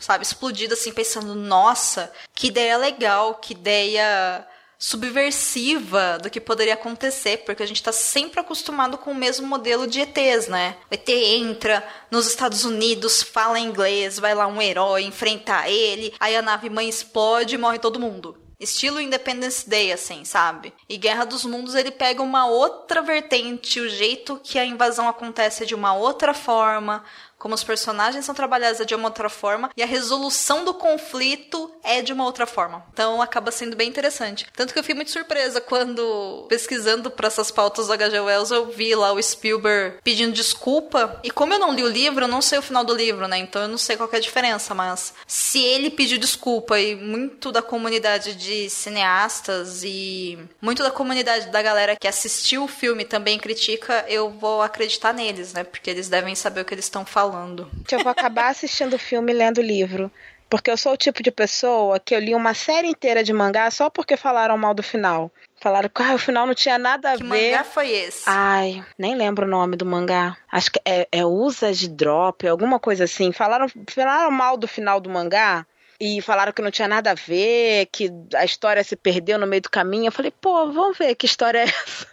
sabe, 0.00 0.24
explodida 0.24 0.74
assim, 0.74 0.92
pensando, 0.92 1.36
nossa, 1.36 2.12
que 2.34 2.48
ideia 2.48 2.76
legal, 2.76 3.34
que 3.34 3.52
ideia 3.52 4.44
subversiva 4.78 6.18
do 6.22 6.30
que 6.30 6.40
poderia 6.40 6.74
acontecer, 6.74 7.38
porque 7.38 7.62
a 7.62 7.66
gente 7.66 7.78
está 7.78 7.90
sempre 7.90 8.38
acostumado 8.38 8.96
com 8.96 9.10
o 9.10 9.14
mesmo 9.14 9.46
modelo 9.46 9.86
de 9.86 10.00
ETs, 10.00 10.46
né? 10.46 10.76
O 10.88 10.94
ET 10.94 11.08
entra 11.08 11.84
nos 12.10 12.28
Estados 12.28 12.64
Unidos, 12.64 13.22
fala 13.22 13.58
inglês, 13.58 14.18
vai 14.18 14.34
lá 14.34 14.46
um 14.46 14.62
herói 14.62 15.02
enfrentar 15.02 15.68
ele, 15.68 16.14
aí 16.20 16.36
a 16.36 16.42
nave 16.42 16.70
mãe 16.70 16.88
explode 16.88 17.56
e 17.56 17.58
morre 17.58 17.80
todo 17.80 17.98
mundo. 17.98 18.38
Estilo 18.60 19.00
Independence 19.00 19.68
Day, 19.68 19.92
assim, 19.92 20.24
sabe? 20.24 20.74
E 20.88 20.96
Guerra 20.96 21.24
dos 21.24 21.44
Mundos 21.44 21.76
ele 21.76 21.92
pega 21.92 22.20
uma 22.20 22.46
outra 22.46 23.00
vertente, 23.00 23.78
o 23.78 23.88
jeito 23.88 24.40
que 24.42 24.58
a 24.58 24.64
invasão 24.64 25.08
acontece 25.08 25.64
de 25.64 25.76
uma 25.76 25.94
outra 25.94 26.34
forma, 26.34 27.04
como 27.38 27.54
os 27.54 27.62
personagens 27.62 28.24
são 28.24 28.34
trabalhados 28.34 28.80
é 28.80 28.84
de 28.84 28.94
uma 28.94 29.08
outra 29.08 29.28
forma 29.28 29.70
e 29.76 29.82
a 29.82 29.86
resolução 29.86 30.64
do 30.64 30.74
conflito 30.74 31.72
é 31.84 32.02
de 32.02 32.12
uma 32.12 32.24
outra 32.24 32.46
forma. 32.46 32.84
Então 32.92 33.22
acaba 33.22 33.52
sendo 33.52 33.76
bem 33.76 33.88
interessante. 33.88 34.46
Tanto 34.54 34.72
que 34.72 34.78
eu 34.78 34.82
fiquei 34.82 34.96
muito 34.96 35.12
surpresa 35.12 35.60
quando, 35.60 36.46
pesquisando 36.48 37.10
para 37.10 37.28
essas 37.28 37.50
pautas 37.50 37.86
do 37.86 37.92
H.G. 37.92 38.20
Wells, 38.20 38.50
eu 38.50 38.66
vi 38.66 38.94
lá 38.94 39.12
o 39.12 39.22
Spielberg 39.22 39.98
pedindo 40.02 40.32
desculpa. 40.32 41.20
E 41.22 41.30
como 41.30 41.54
eu 41.54 41.58
não 41.58 41.72
li 41.72 41.84
o 41.84 41.88
livro, 41.88 42.24
eu 42.24 42.28
não 42.28 42.42
sei 42.42 42.58
o 42.58 42.62
final 42.62 42.84
do 42.84 42.94
livro, 42.94 43.28
né? 43.28 43.38
Então 43.38 43.62
eu 43.62 43.68
não 43.68 43.78
sei 43.78 43.96
qual 43.96 44.10
é 44.12 44.16
a 44.16 44.20
diferença, 44.20 44.74
mas 44.74 45.14
se 45.26 45.62
ele 45.62 45.90
pediu 45.90 46.18
desculpa 46.18 46.78
e 46.80 46.96
muito 46.96 47.52
da 47.52 47.62
comunidade 47.62 48.34
de 48.34 48.68
cineastas 48.68 49.82
e 49.84 50.38
muito 50.60 50.82
da 50.82 50.90
comunidade 50.90 51.46
da 51.46 51.62
galera 51.62 51.94
que 51.94 52.08
assistiu 52.08 52.64
o 52.64 52.68
filme 52.68 53.04
também 53.04 53.38
critica, 53.38 54.04
eu 54.08 54.30
vou 54.30 54.60
acreditar 54.60 55.14
neles, 55.14 55.52
né? 55.52 55.62
Porque 55.62 55.88
eles 55.88 56.08
devem 56.08 56.34
saber 56.34 56.62
o 56.62 56.64
que 56.64 56.74
eles 56.74 56.86
estão 56.86 57.06
falando 57.06 57.27
falando. 57.30 57.70
Eu 57.90 57.98
vou 58.00 58.10
acabar 58.10 58.48
assistindo 58.50 58.94
o 58.94 58.98
filme 58.98 59.32
e 59.32 59.36
lendo 59.36 59.58
o 59.58 59.62
livro. 59.62 60.10
Porque 60.50 60.70
eu 60.70 60.78
sou 60.78 60.92
o 60.94 60.96
tipo 60.96 61.22
de 61.22 61.30
pessoa 61.30 62.00
que 62.00 62.14
eu 62.14 62.18
li 62.18 62.34
uma 62.34 62.54
série 62.54 62.88
inteira 62.88 63.22
de 63.22 63.34
mangá 63.34 63.70
só 63.70 63.90
porque 63.90 64.16
falaram 64.16 64.56
mal 64.56 64.72
do 64.72 64.82
final. 64.82 65.30
Falaram 65.60 65.90
que 65.90 66.02
ah, 66.02 66.14
o 66.14 66.18
final 66.18 66.46
não 66.46 66.54
tinha 66.54 66.78
nada 66.78 67.12
a 67.12 67.16
que 67.16 67.22
ver. 67.22 67.28
Que 67.28 67.50
mangá 67.50 67.64
foi 67.64 67.90
esse? 67.90 68.22
Ai, 68.26 68.82
nem 68.96 69.14
lembro 69.14 69.44
o 69.46 69.48
nome 69.48 69.76
do 69.76 69.84
mangá. 69.84 70.38
Acho 70.50 70.72
que 70.72 70.80
é, 70.86 71.06
é 71.12 71.24
Usa 71.24 71.72
de 71.72 71.88
Drop, 71.88 72.48
alguma 72.48 72.78
coisa 72.78 73.04
assim. 73.04 73.30
Falaram, 73.30 73.66
falaram 73.90 74.30
mal 74.30 74.56
do 74.56 74.66
final 74.66 75.00
do 75.00 75.10
mangá 75.10 75.66
e 76.00 76.22
falaram 76.22 76.52
que 76.52 76.62
não 76.62 76.70
tinha 76.70 76.88
nada 76.88 77.10
a 77.10 77.14
ver, 77.14 77.86
que 77.92 78.10
a 78.34 78.44
história 78.44 78.82
se 78.82 78.96
perdeu 78.96 79.38
no 79.38 79.46
meio 79.46 79.60
do 79.60 79.70
caminho. 79.70 80.06
Eu 80.06 80.12
falei, 80.12 80.30
pô, 80.30 80.70
vamos 80.72 80.96
ver 80.96 81.14
que 81.14 81.26
história 81.26 81.58
é 81.58 81.64
essa. 81.64 82.06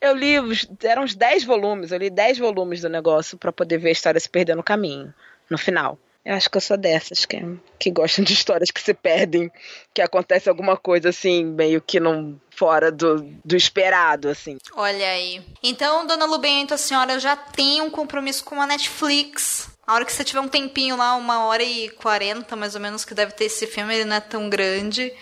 Eu 0.00 0.14
li, 0.14 0.34
eram 0.82 1.02
uns 1.02 1.14
10 1.14 1.44
volumes, 1.44 1.92
eu 1.92 1.98
li 1.98 2.10
10 2.10 2.38
volumes 2.38 2.82
do 2.82 2.88
negócio 2.88 3.36
para 3.38 3.52
poder 3.52 3.78
ver 3.78 3.88
a 3.90 3.92
história 3.92 4.20
se 4.20 4.28
perder 4.28 4.54
no 4.54 4.62
caminho, 4.62 5.12
no 5.50 5.58
final. 5.58 5.98
Eu 6.24 6.34
acho 6.34 6.50
que 6.50 6.56
eu 6.56 6.60
sou 6.60 6.78
dessas 6.78 7.26
que, 7.26 7.38
que 7.78 7.90
gostam 7.90 8.24
de 8.24 8.32
histórias 8.32 8.70
que 8.70 8.80
se 8.80 8.94
perdem, 8.94 9.52
que 9.92 10.00
acontece 10.00 10.48
alguma 10.48 10.74
coisa 10.74 11.10
assim, 11.10 11.44
meio 11.44 11.82
que 11.82 12.00
não 12.00 12.40
fora 12.48 12.90
do, 12.90 13.16
do 13.44 13.54
esperado, 13.54 14.30
assim. 14.30 14.56
Olha 14.74 15.06
aí. 15.06 15.42
Então, 15.62 16.06
dona 16.06 16.24
Lubento, 16.24 16.72
a 16.72 16.78
senhora 16.78 17.18
já 17.18 17.36
tem 17.36 17.82
um 17.82 17.90
compromisso 17.90 18.42
com 18.42 18.58
a 18.58 18.66
Netflix. 18.66 19.68
A 19.86 19.92
hora 19.94 20.04
que 20.06 20.12
você 20.12 20.24
tiver 20.24 20.40
um 20.40 20.48
tempinho 20.48 20.96
lá, 20.96 21.14
uma 21.14 21.44
hora 21.44 21.62
e 21.62 21.90
quarenta, 21.90 22.56
mais 22.56 22.74
ou 22.74 22.80
menos, 22.80 23.04
que 23.04 23.12
deve 23.12 23.32
ter 23.32 23.44
esse 23.44 23.66
filme, 23.66 23.94
ele 23.94 24.06
não 24.06 24.16
é 24.16 24.20
tão 24.20 24.48
grande. 24.48 25.12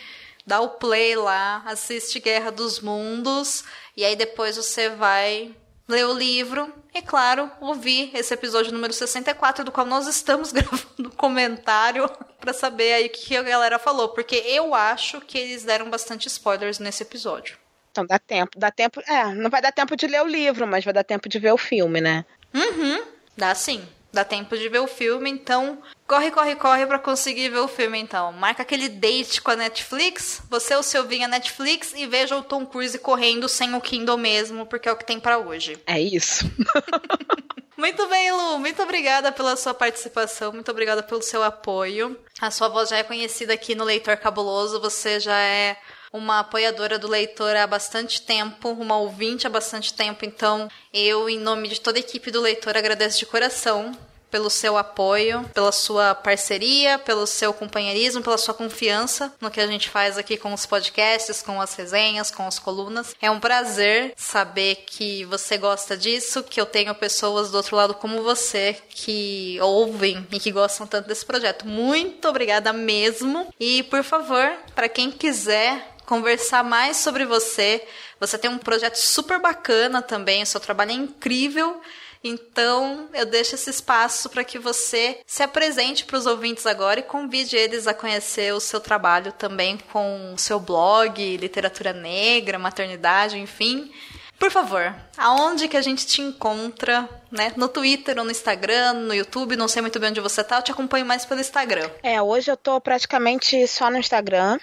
Dá 0.46 0.60
o 0.60 0.70
play 0.70 1.14
lá, 1.14 1.62
assiste 1.66 2.18
Guerra 2.18 2.50
dos 2.50 2.80
Mundos 2.80 3.64
e 3.96 4.04
aí 4.04 4.16
depois 4.16 4.56
você 4.56 4.88
vai 4.88 5.54
ler 5.88 6.06
o 6.06 6.14
livro 6.14 6.72
e, 6.94 7.02
claro, 7.02 7.50
ouvir 7.60 8.10
esse 8.14 8.32
episódio 8.34 8.72
número 8.72 8.92
64, 8.92 9.64
do 9.64 9.72
qual 9.72 9.86
nós 9.86 10.06
estamos 10.06 10.50
gravando 10.52 11.10
comentário 11.16 12.08
para 12.40 12.52
saber 12.52 12.92
aí 12.94 13.06
o 13.06 13.10
que 13.10 13.36
a 13.36 13.42
galera 13.42 13.78
falou, 13.78 14.08
porque 14.08 14.36
eu 14.36 14.74
acho 14.74 15.20
que 15.20 15.38
eles 15.38 15.64
deram 15.64 15.88
bastante 15.90 16.26
spoilers 16.28 16.78
nesse 16.78 17.02
episódio. 17.02 17.56
Então 17.90 18.06
dá 18.06 18.18
tempo, 18.18 18.58
dá 18.58 18.70
tempo, 18.70 19.00
é, 19.06 19.34
não 19.34 19.50
vai 19.50 19.60
dar 19.60 19.70
tempo 19.70 19.94
de 19.96 20.06
ler 20.06 20.22
o 20.22 20.26
livro, 20.26 20.66
mas 20.66 20.84
vai 20.84 20.94
dar 20.94 21.04
tempo 21.04 21.28
de 21.28 21.38
ver 21.38 21.52
o 21.52 21.58
filme, 21.58 22.00
né? 22.00 22.24
Uhum, 22.54 23.02
dá 23.36 23.54
sim. 23.54 23.86
Dá 24.12 24.24
tempo 24.24 24.56
de 24.58 24.68
ver 24.68 24.80
o 24.80 24.86
filme, 24.86 25.30
então 25.30 25.82
corre, 26.06 26.30
corre, 26.30 26.54
corre 26.54 26.86
para 26.86 26.98
conseguir 26.98 27.48
ver 27.48 27.60
o 27.60 27.68
filme, 27.68 27.98
então. 27.98 28.30
Marca 28.32 28.62
aquele 28.62 28.88
date 28.88 29.40
com 29.40 29.50
a 29.50 29.56
Netflix, 29.56 30.42
você 30.50 30.76
o 30.76 30.82
seu 30.82 31.04
vinha 31.04 31.26
Netflix 31.26 31.94
e 31.96 32.06
veja 32.06 32.36
o 32.36 32.42
Tom 32.42 32.66
Cruise 32.66 32.98
correndo 32.98 33.48
sem 33.48 33.74
o 33.74 33.80
Kindle 33.80 34.18
mesmo, 34.18 34.66
porque 34.66 34.88
é 34.88 34.92
o 34.92 34.96
que 34.96 35.06
tem 35.06 35.18
para 35.18 35.38
hoje. 35.38 35.78
É 35.86 35.98
isso. 35.98 36.44
Muito 37.82 38.06
bem, 38.06 38.30
Lu. 38.30 38.58
Muito 38.60 38.80
obrigada 38.80 39.32
pela 39.32 39.56
sua 39.56 39.74
participação. 39.74 40.52
Muito 40.52 40.70
obrigada 40.70 41.02
pelo 41.02 41.20
seu 41.20 41.42
apoio. 41.42 42.16
A 42.40 42.48
sua 42.48 42.68
voz 42.68 42.90
já 42.90 42.98
é 42.98 43.02
conhecida 43.02 43.54
aqui 43.54 43.74
no 43.74 43.82
Leitor 43.82 44.16
Cabuloso. 44.18 44.80
Você 44.80 45.18
já 45.18 45.36
é 45.36 45.76
uma 46.12 46.40
apoiadora 46.40 46.98
do 46.98 47.08
leitor 47.08 47.56
há 47.56 47.66
bastante 47.66 48.20
tempo, 48.20 48.68
uma 48.70 48.98
ouvinte 48.98 49.46
há 49.46 49.50
bastante 49.50 49.94
tempo. 49.94 50.24
Então, 50.24 50.68
eu, 50.92 51.28
em 51.28 51.38
nome 51.38 51.68
de 51.68 51.80
toda 51.80 51.98
a 51.98 52.00
equipe 52.00 52.30
do 52.30 52.40
leitor, 52.40 52.76
agradeço 52.76 53.18
de 53.18 53.26
coração 53.26 53.96
pelo 54.32 54.48
seu 54.48 54.78
apoio, 54.78 55.44
pela 55.52 55.70
sua 55.70 56.14
parceria, 56.14 56.98
pelo 56.98 57.26
seu 57.26 57.52
companheirismo, 57.52 58.22
pela 58.22 58.38
sua 58.38 58.54
confiança 58.54 59.30
no 59.38 59.50
que 59.50 59.60
a 59.60 59.66
gente 59.66 59.90
faz 59.90 60.16
aqui 60.16 60.38
com 60.38 60.54
os 60.54 60.64
podcasts, 60.64 61.42
com 61.42 61.60
as 61.60 61.74
resenhas, 61.74 62.30
com 62.30 62.46
as 62.46 62.58
colunas. 62.58 63.14
É 63.20 63.30
um 63.30 63.38
prazer 63.38 64.14
saber 64.16 64.84
que 64.86 65.26
você 65.26 65.58
gosta 65.58 65.94
disso, 65.98 66.42
que 66.42 66.58
eu 66.58 66.64
tenho 66.64 66.94
pessoas 66.94 67.50
do 67.50 67.58
outro 67.58 67.76
lado 67.76 67.92
como 67.92 68.22
você 68.22 68.74
que 68.88 69.58
ouvem 69.60 70.26
e 70.32 70.40
que 70.40 70.50
gostam 70.50 70.86
tanto 70.86 71.08
desse 71.08 71.26
projeto. 71.26 71.66
Muito 71.66 72.26
obrigada 72.26 72.72
mesmo. 72.72 73.52
E 73.60 73.82
por 73.82 74.02
favor, 74.02 74.50
para 74.74 74.88
quem 74.88 75.10
quiser 75.10 75.91
conversar 76.06 76.62
mais 76.62 76.96
sobre 76.96 77.24
você. 77.24 77.86
Você 78.20 78.38
tem 78.38 78.50
um 78.50 78.58
projeto 78.58 78.96
super 78.96 79.40
bacana 79.40 80.02
também, 80.02 80.42
o 80.42 80.46
seu 80.46 80.60
trabalho 80.60 80.92
é 80.92 80.94
incrível. 80.94 81.80
Então, 82.24 83.08
eu 83.12 83.26
deixo 83.26 83.56
esse 83.56 83.68
espaço 83.68 84.30
para 84.30 84.44
que 84.44 84.58
você 84.58 85.18
se 85.26 85.42
apresente 85.42 86.04
para 86.04 86.16
os 86.16 86.26
ouvintes 86.26 86.66
agora 86.66 87.00
e 87.00 87.02
convide 87.02 87.56
eles 87.56 87.88
a 87.88 87.94
conhecer 87.94 88.54
o 88.54 88.60
seu 88.60 88.80
trabalho 88.80 89.32
também 89.32 89.76
com 89.90 90.32
o 90.32 90.38
seu 90.38 90.60
blog, 90.60 91.36
literatura 91.36 91.92
negra, 91.92 92.60
maternidade, 92.60 93.38
enfim. 93.38 93.90
Por 94.38 94.50
favor, 94.50 94.92
aonde 95.16 95.68
que 95.68 95.76
a 95.76 95.82
gente 95.82 96.04
te 96.04 96.20
encontra, 96.20 97.08
né? 97.30 97.52
No 97.56 97.68
Twitter 97.68 98.18
ou 98.18 98.24
no 98.24 98.30
Instagram, 98.30 98.92
no 98.94 99.14
YouTube, 99.14 99.54
não 99.54 99.68
sei 99.68 99.82
muito 99.82 100.00
bem 100.00 100.10
onde 100.10 100.20
você 100.20 100.42
tá, 100.42 100.56
eu 100.56 100.62
te 100.62 100.72
acompanho 100.72 101.06
mais 101.06 101.24
pelo 101.24 101.40
Instagram. 101.40 101.88
É, 102.02 102.20
hoje 102.20 102.50
eu 102.50 102.56
tô 102.56 102.80
praticamente 102.80 103.66
só 103.68 103.88
no 103.88 103.98
Instagram, 103.98 104.58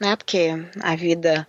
né? 0.00 0.16
Porque 0.16 0.50
a 0.80 0.96
vida, 0.96 1.46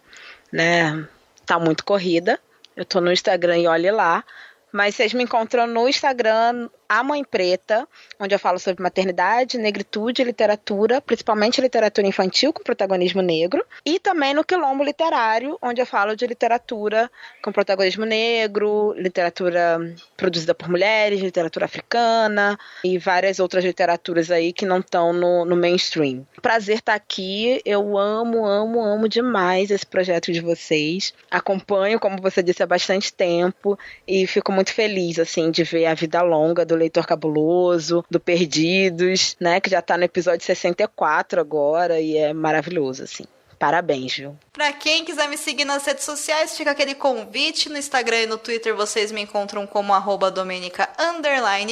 né, 0.51 1.07
tá 1.45 1.59
muito 1.59 1.83
corrida. 1.83 2.39
Eu 2.75 2.85
tô 2.85 3.01
no 3.01 3.11
Instagram 3.11 3.57
e 3.57 3.67
olhe 3.67 3.91
lá. 3.91 4.23
Mas 4.71 4.95
vocês 4.95 5.13
me 5.13 5.23
encontram 5.23 5.65
no 5.67 5.87
Instagram 5.89 6.69
A 6.89 7.03
Mãe 7.03 7.23
Preta, 7.23 7.87
onde 8.19 8.33
eu 8.33 8.39
falo 8.39 8.57
sobre 8.57 8.81
maternidade, 8.81 9.59
negritude 9.59 10.23
literatura, 10.23 10.99
principalmente 10.99 11.61
literatura 11.61 12.07
infantil 12.07 12.51
com 12.51 12.63
protagonismo 12.63 13.21
negro, 13.21 13.63
e 13.85 13.99
também 13.99 14.33
no 14.33 14.43
Quilombo 14.43 14.83
Literário, 14.83 15.55
onde 15.61 15.79
eu 15.79 15.85
falo 15.85 16.15
de 16.15 16.25
literatura 16.25 17.11
com 17.43 17.51
protagonismo 17.51 18.05
negro, 18.05 18.95
literatura 18.97 19.95
produzida 20.17 20.55
por 20.55 20.67
mulheres, 20.67 21.21
literatura 21.21 21.65
africana 21.65 22.57
e 22.83 22.97
várias 22.97 23.39
outras 23.39 23.63
literaturas 23.63 24.31
aí 24.31 24.51
que 24.51 24.65
não 24.65 24.79
estão 24.79 25.13
no, 25.13 25.45
no 25.45 25.55
mainstream. 25.55 26.25
Prazer 26.41 26.77
estar 26.77 26.95
aqui, 26.95 27.61
eu 27.63 27.99
amo, 27.99 28.47
amo, 28.47 28.81
amo 28.81 29.07
demais 29.07 29.69
esse 29.69 29.85
projeto 29.85 30.31
de 30.31 30.39
vocês. 30.39 31.13
Acompanho, 31.29 31.99
como 31.99 32.19
você 32.19 32.41
disse, 32.41 32.63
há 32.63 32.65
bastante 32.65 33.13
tempo 33.13 33.77
e 34.07 34.25
fico 34.25 34.51
muito 34.51 34.73
feliz, 34.73 35.19
assim, 35.19 35.51
de 35.51 35.63
ver 35.63 35.85
a 35.85 35.93
vida 35.93 36.19
longa 36.23 36.65
do 36.65 36.78
Leitor 36.79 37.05
Cabuloso, 37.05 38.03
do 38.09 38.19
Perdidos, 38.19 39.35
né, 39.39 39.59
que 39.59 39.69
já 39.69 39.81
tá 39.81 39.97
no 39.97 40.03
episódio 40.03 40.45
64 40.45 41.39
agora 41.39 41.99
e 41.99 42.17
é 42.17 42.33
maravilhoso, 42.33 43.03
assim. 43.03 43.25
Parabéns, 43.59 44.15
viu? 44.15 44.37
Pra 44.53 44.71
quem 44.71 45.03
quiser 45.03 45.27
me 45.27 45.37
seguir 45.37 45.65
nas 45.65 45.85
redes 45.85 46.05
sociais, 46.05 46.55
fica 46.55 46.71
aquele 46.71 46.95
convite. 46.95 47.67
No 47.67 47.77
Instagram 47.77 48.21
e 48.21 48.25
no 48.25 48.37
Twitter 48.37 48.73
vocês 48.73 49.11
me 49.11 49.21
encontram 49.21 49.67
como 49.67 49.93
arroba 49.93 50.31
Domenica 50.31 50.87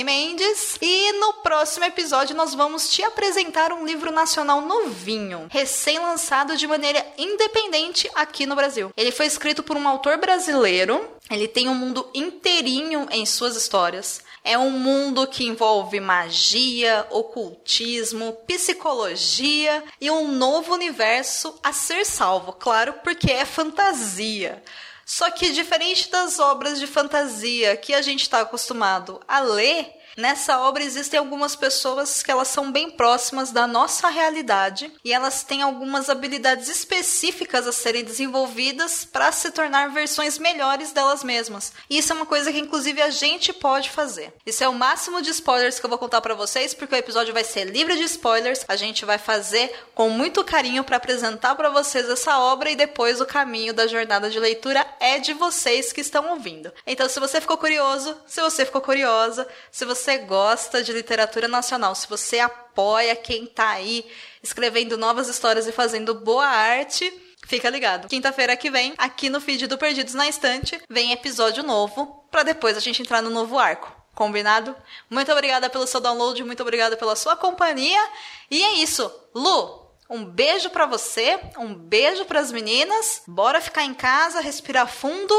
Mendes. 0.03 0.77
E 0.81 1.13
no 1.13 1.33
próximo 1.35 1.85
episódio 1.85 2.35
nós 2.35 2.53
vamos 2.53 2.89
te 2.89 3.01
apresentar 3.03 3.71
um 3.71 3.85
livro 3.85 4.11
nacional 4.11 4.61
novinho, 4.61 5.47
recém-lançado 5.49 6.57
de 6.57 6.67
maneira 6.67 7.05
independente 7.17 8.09
aqui 8.13 8.45
no 8.45 8.55
Brasil. 8.55 8.91
Ele 8.97 9.11
foi 9.11 9.25
escrito 9.25 9.63
por 9.63 9.77
um 9.77 9.87
autor 9.87 10.17
brasileiro. 10.17 11.09
Ele 11.29 11.47
tem 11.47 11.67
um 11.67 11.75
mundo 11.75 12.09
inteirinho 12.13 13.07
em 13.11 13.25
suas 13.25 13.55
histórias. 13.55 14.21
É 14.43 14.57
um 14.57 14.71
mundo 14.71 15.27
que 15.27 15.45
envolve 15.45 15.99
magia, 15.99 17.05
ocultismo, 17.09 18.33
psicologia 18.47 19.83
e 19.99 20.09
um 20.09 20.31
novo 20.31 20.73
universo 20.73 21.59
a 21.61 21.73
ser 21.73 22.05
salvo, 22.05 22.53
claro, 22.53 22.93
porque 23.03 23.29
é 23.29 23.43
fantasia. 23.43 24.63
Só 25.05 25.29
que 25.31 25.51
diferente 25.51 26.09
das 26.09 26.39
obras 26.39 26.79
de 26.79 26.87
fantasia 26.87 27.75
que 27.77 27.93
a 27.93 28.01
gente 28.01 28.21
está 28.21 28.41
acostumado 28.41 29.21
a 29.27 29.39
ler, 29.39 29.96
Nessa 30.17 30.57
obra 30.61 30.83
existem 30.83 31.19
algumas 31.19 31.55
pessoas 31.55 32.23
que 32.23 32.31
elas 32.31 32.47
são 32.47 32.71
bem 32.71 32.89
próximas 32.89 33.51
da 33.51 33.67
nossa 33.67 34.09
realidade 34.09 34.91
e 35.05 35.13
elas 35.13 35.43
têm 35.43 35.61
algumas 35.61 36.09
habilidades 36.09 36.67
específicas 36.69 37.67
a 37.67 37.71
serem 37.71 38.03
desenvolvidas 38.03 39.05
para 39.05 39.31
se 39.31 39.51
tornar 39.51 39.91
versões 39.91 40.39
melhores 40.39 40.91
delas 40.91 41.23
mesmas. 41.23 41.71
E 41.87 41.99
isso 41.99 42.11
é 42.11 42.15
uma 42.15 42.25
coisa 42.25 42.51
que 42.51 42.57
inclusive 42.57 42.99
a 42.99 43.11
gente 43.11 43.53
pode 43.53 43.91
fazer. 43.91 44.33
Isso 44.43 44.63
é 44.63 44.67
o 44.67 44.73
máximo 44.73 45.21
de 45.21 45.29
spoilers 45.29 45.79
que 45.79 45.85
eu 45.85 45.89
vou 45.89 45.99
contar 45.99 46.19
para 46.19 46.33
vocês, 46.33 46.73
porque 46.73 46.95
o 46.95 46.97
episódio 46.97 47.31
vai 47.31 47.43
ser 47.43 47.65
livre 47.65 47.95
de 47.95 48.05
spoilers. 48.05 48.65
A 48.67 48.75
gente 48.75 49.05
vai 49.05 49.19
fazer 49.19 49.71
com 49.93 50.09
muito 50.09 50.43
carinho 50.43 50.83
para 50.83 50.97
apresentar 50.97 51.53
para 51.53 51.69
vocês 51.69 52.09
essa 52.09 52.39
obra 52.39 52.71
e 52.71 52.75
depois 52.75 53.21
o 53.21 53.25
caminho 53.27 53.71
da 53.71 53.85
jornada 53.85 54.31
de 54.31 54.39
leitura 54.39 54.83
é 54.99 55.19
de 55.19 55.33
vocês 55.33 55.93
que 55.93 56.01
estão 56.01 56.31
ouvindo. 56.31 56.73
Então, 56.87 57.07
se 57.07 57.19
você 57.19 57.39
ficou 57.39 57.57
curioso, 57.57 58.17
se 58.25 58.41
você 58.41 58.65
ficou 58.65 58.81
curiosa, 58.81 59.47
se 59.71 59.85
você 59.85 60.06
você 60.07 60.19
gosta 60.19 60.81
de 60.81 60.93
literatura 60.93 61.49
nacional, 61.49 61.93
se 61.93 62.07
você 62.07 62.39
apoia 62.39 63.13
quem 63.13 63.43
está 63.43 63.71
aí 63.71 64.09
escrevendo 64.41 64.97
novas 64.97 65.27
histórias 65.27 65.67
e 65.67 65.73
fazendo 65.73 66.15
boa 66.15 66.47
arte, 66.47 67.11
fica 67.45 67.69
ligado. 67.69 68.07
Quinta-feira 68.07 68.55
que 68.55 68.71
vem, 68.71 68.93
aqui 68.97 69.29
no 69.29 69.41
feed 69.41 69.67
do 69.67 69.77
Perdidos 69.77 70.13
na 70.13 70.29
Estante, 70.29 70.79
vem 70.89 71.11
episódio 71.11 71.61
novo, 71.61 72.25
para 72.31 72.43
depois 72.43 72.77
a 72.77 72.79
gente 72.79 73.01
entrar 73.01 73.21
no 73.21 73.29
novo 73.29 73.59
arco. 73.59 73.93
Combinado? 74.15 74.73
Muito 75.09 75.29
obrigada 75.29 75.69
pelo 75.69 75.85
seu 75.85 75.99
download, 75.99 76.41
muito 76.41 76.61
obrigada 76.61 76.95
pela 76.95 77.17
sua 77.17 77.35
companhia. 77.35 78.01
E 78.49 78.63
é 78.63 78.73
isso. 78.75 79.11
Lu, 79.35 79.91
um 80.09 80.23
beijo 80.23 80.69
para 80.69 80.85
você, 80.85 81.37
um 81.57 81.75
beijo 81.75 82.23
para 82.23 82.39
as 82.39 82.49
meninas. 82.49 83.23
Bora 83.27 83.59
ficar 83.59 83.83
em 83.83 83.93
casa, 83.93 84.39
respirar 84.39 84.87
fundo, 84.87 85.35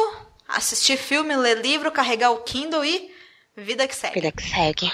assistir 0.46 0.98
filme, 0.98 1.34
ler 1.34 1.62
livro, 1.62 1.90
carregar 1.90 2.32
o 2.32 2.42
Kindle 2.42 2.84
e 2.84 3.16
Vida 3.58 3.88
que 3.88 3.96
segue. 3.96 4.14
Vida 4.14 4.30
que 4.30 4.42
segue. 4.48 4.92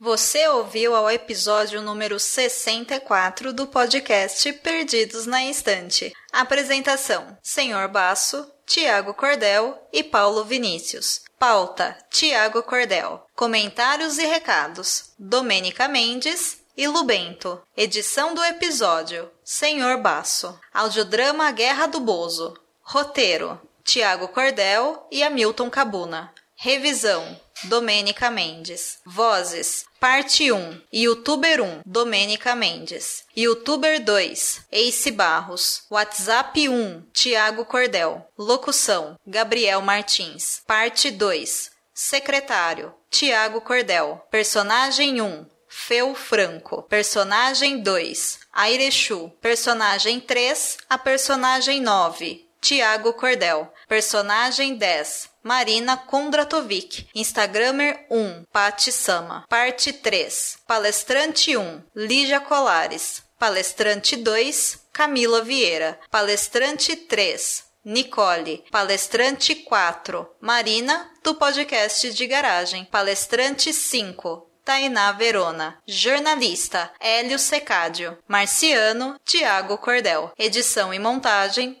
Você 0.00 0.48
ouviu 0.48 0.96
ao 0.96 1.08
episódio 1.08 1.80
número 1.80 2.18
64 2.18 3.52
do 3.52 3.68
podcast 3.68 4.52
Perdidos 4.54 5.26
na 5.26 5.44
Estante. 5.44 6.12
Apresentação: 6.32 7.38
Senhor 7.40 7.86
Basso, 7.86 8.50
Tiago 8.66 9.14
Cordel 9.14 9.80
e 9.92 10.02
Paulo 10.02 10.44
Vinícius. 10.44 11.20
Pauta: 11.38 11.96
Tiago 12.10 12.64
Cordel. 12.64 13.24
Comentários 13.36 14.18
e 14.18 14.26
recados: 14.26 15.12
Domênica 15.16 15.86
Mendes 15.86 16.58
e 16.76 16.88
Lubento. 16.88 17.62
Edição 17.76 18.34
do 18.34 18.42
episódio: 18.42 19.30
Senhor 19.44 19.98
Basso. 19.98 20.58
Audiodrama 20.74 21.52
Guerra 21.52 21.86
do 21.86 22.00
Bozo. 22.00 22.58
Roteiro: 22.82 23.60
Tiago 23.86 24.26
Cordel 24.26 25.06
e 25.12 25.22
Hamilton 25.22 25.70
Cabuna. 25.70 26.32
Revisão: 26.56 27.40
Domênica 27.64 28.28
Mendes. 28.28 28.98
Vozes: 29.06 29.84
Parte 30.00 30.50
1, 30.50 30.82
Youtuber 30.92 31.62
1, 31.62 31.82
Domênica 31.86 32.56
Mendes. 32.56 33.24
Youtuber 33.36 34.02
2, 34.02 34.62
Ace 34.72 35.10
Barros. 35.12 35.84
WhatsApp 35.88 36.68
1, 36.68 37.02
Tiago 37.12 37.64
Cordel. 37.64 38.28
Locução: 38.36 39.16
Gabriel 39.24 39.80
Martins. 39.82 40.62
Parte 40.66 41.12
2, 41.12 41.70
Secretário: 41.94 42.92
Tiago 43.08 43.60
Cordel. 43.60 44.20
Personagem 44.32 45.22
1, 45.22 45.46
Feu 45.68 46.12
Franco. 46.16 46.82
Personagem 46.82 47.80
2, 47.82 48.40
Airechu. 48.52 49.30
Personagem 49.40 50.18
3, 50.18 50.78
a 50.90 50.98
personagem 50.98 51.80
9, 51.80 52.45
Tiago 52.60 53.12
Cordel. 53.12 53.70
Personagem 53.88 54.76
10. 54.76 55.30
Marina 55.42 55.96
Kondratovic. 55.96 57.08
Instagramer 57.14 58.06
1. 58.10 58.44
Pati 58.52 58.90
Sama. 58.90 59.44
Parte 59.48 59.92
3. 59.92 60.58
Palestrante 60.66 61.56
1. 61.56 61.82
Lígia 61.94 62.40
Colares. 62.40 63.22
Palestrante 63.38 64.16
2. 64.16 64.78
Camila 64.92 65.42
Vieira. 65.42 65.98
Palestrante 66.10 66.96
3. 66.96 67.64
Nicole. 67.84 68.64
Palestrante 68.70 69.54
4. 69.54 70.28
Marina, 70.40 71.08
do 71.22 71.34
podcast 71.36 72.10
de 72.12 72.26
garagem. 72.26 72.84
Palestrante 72.86 73.72
5. 73.72 74.50
Tainá 74.64 75.12
Verona. 75.12 75.78
Jornalista, 75.86 76.90
Hélio 76.98 77.38
Secádio. 77.38 78.18
Marciano, 78.26 79.14
Tiago 79.24 79.78
Cordel. 79.78 80.32
Edição 80.36 80.92
e 80.92 80.98
montagem, 80.98 81.80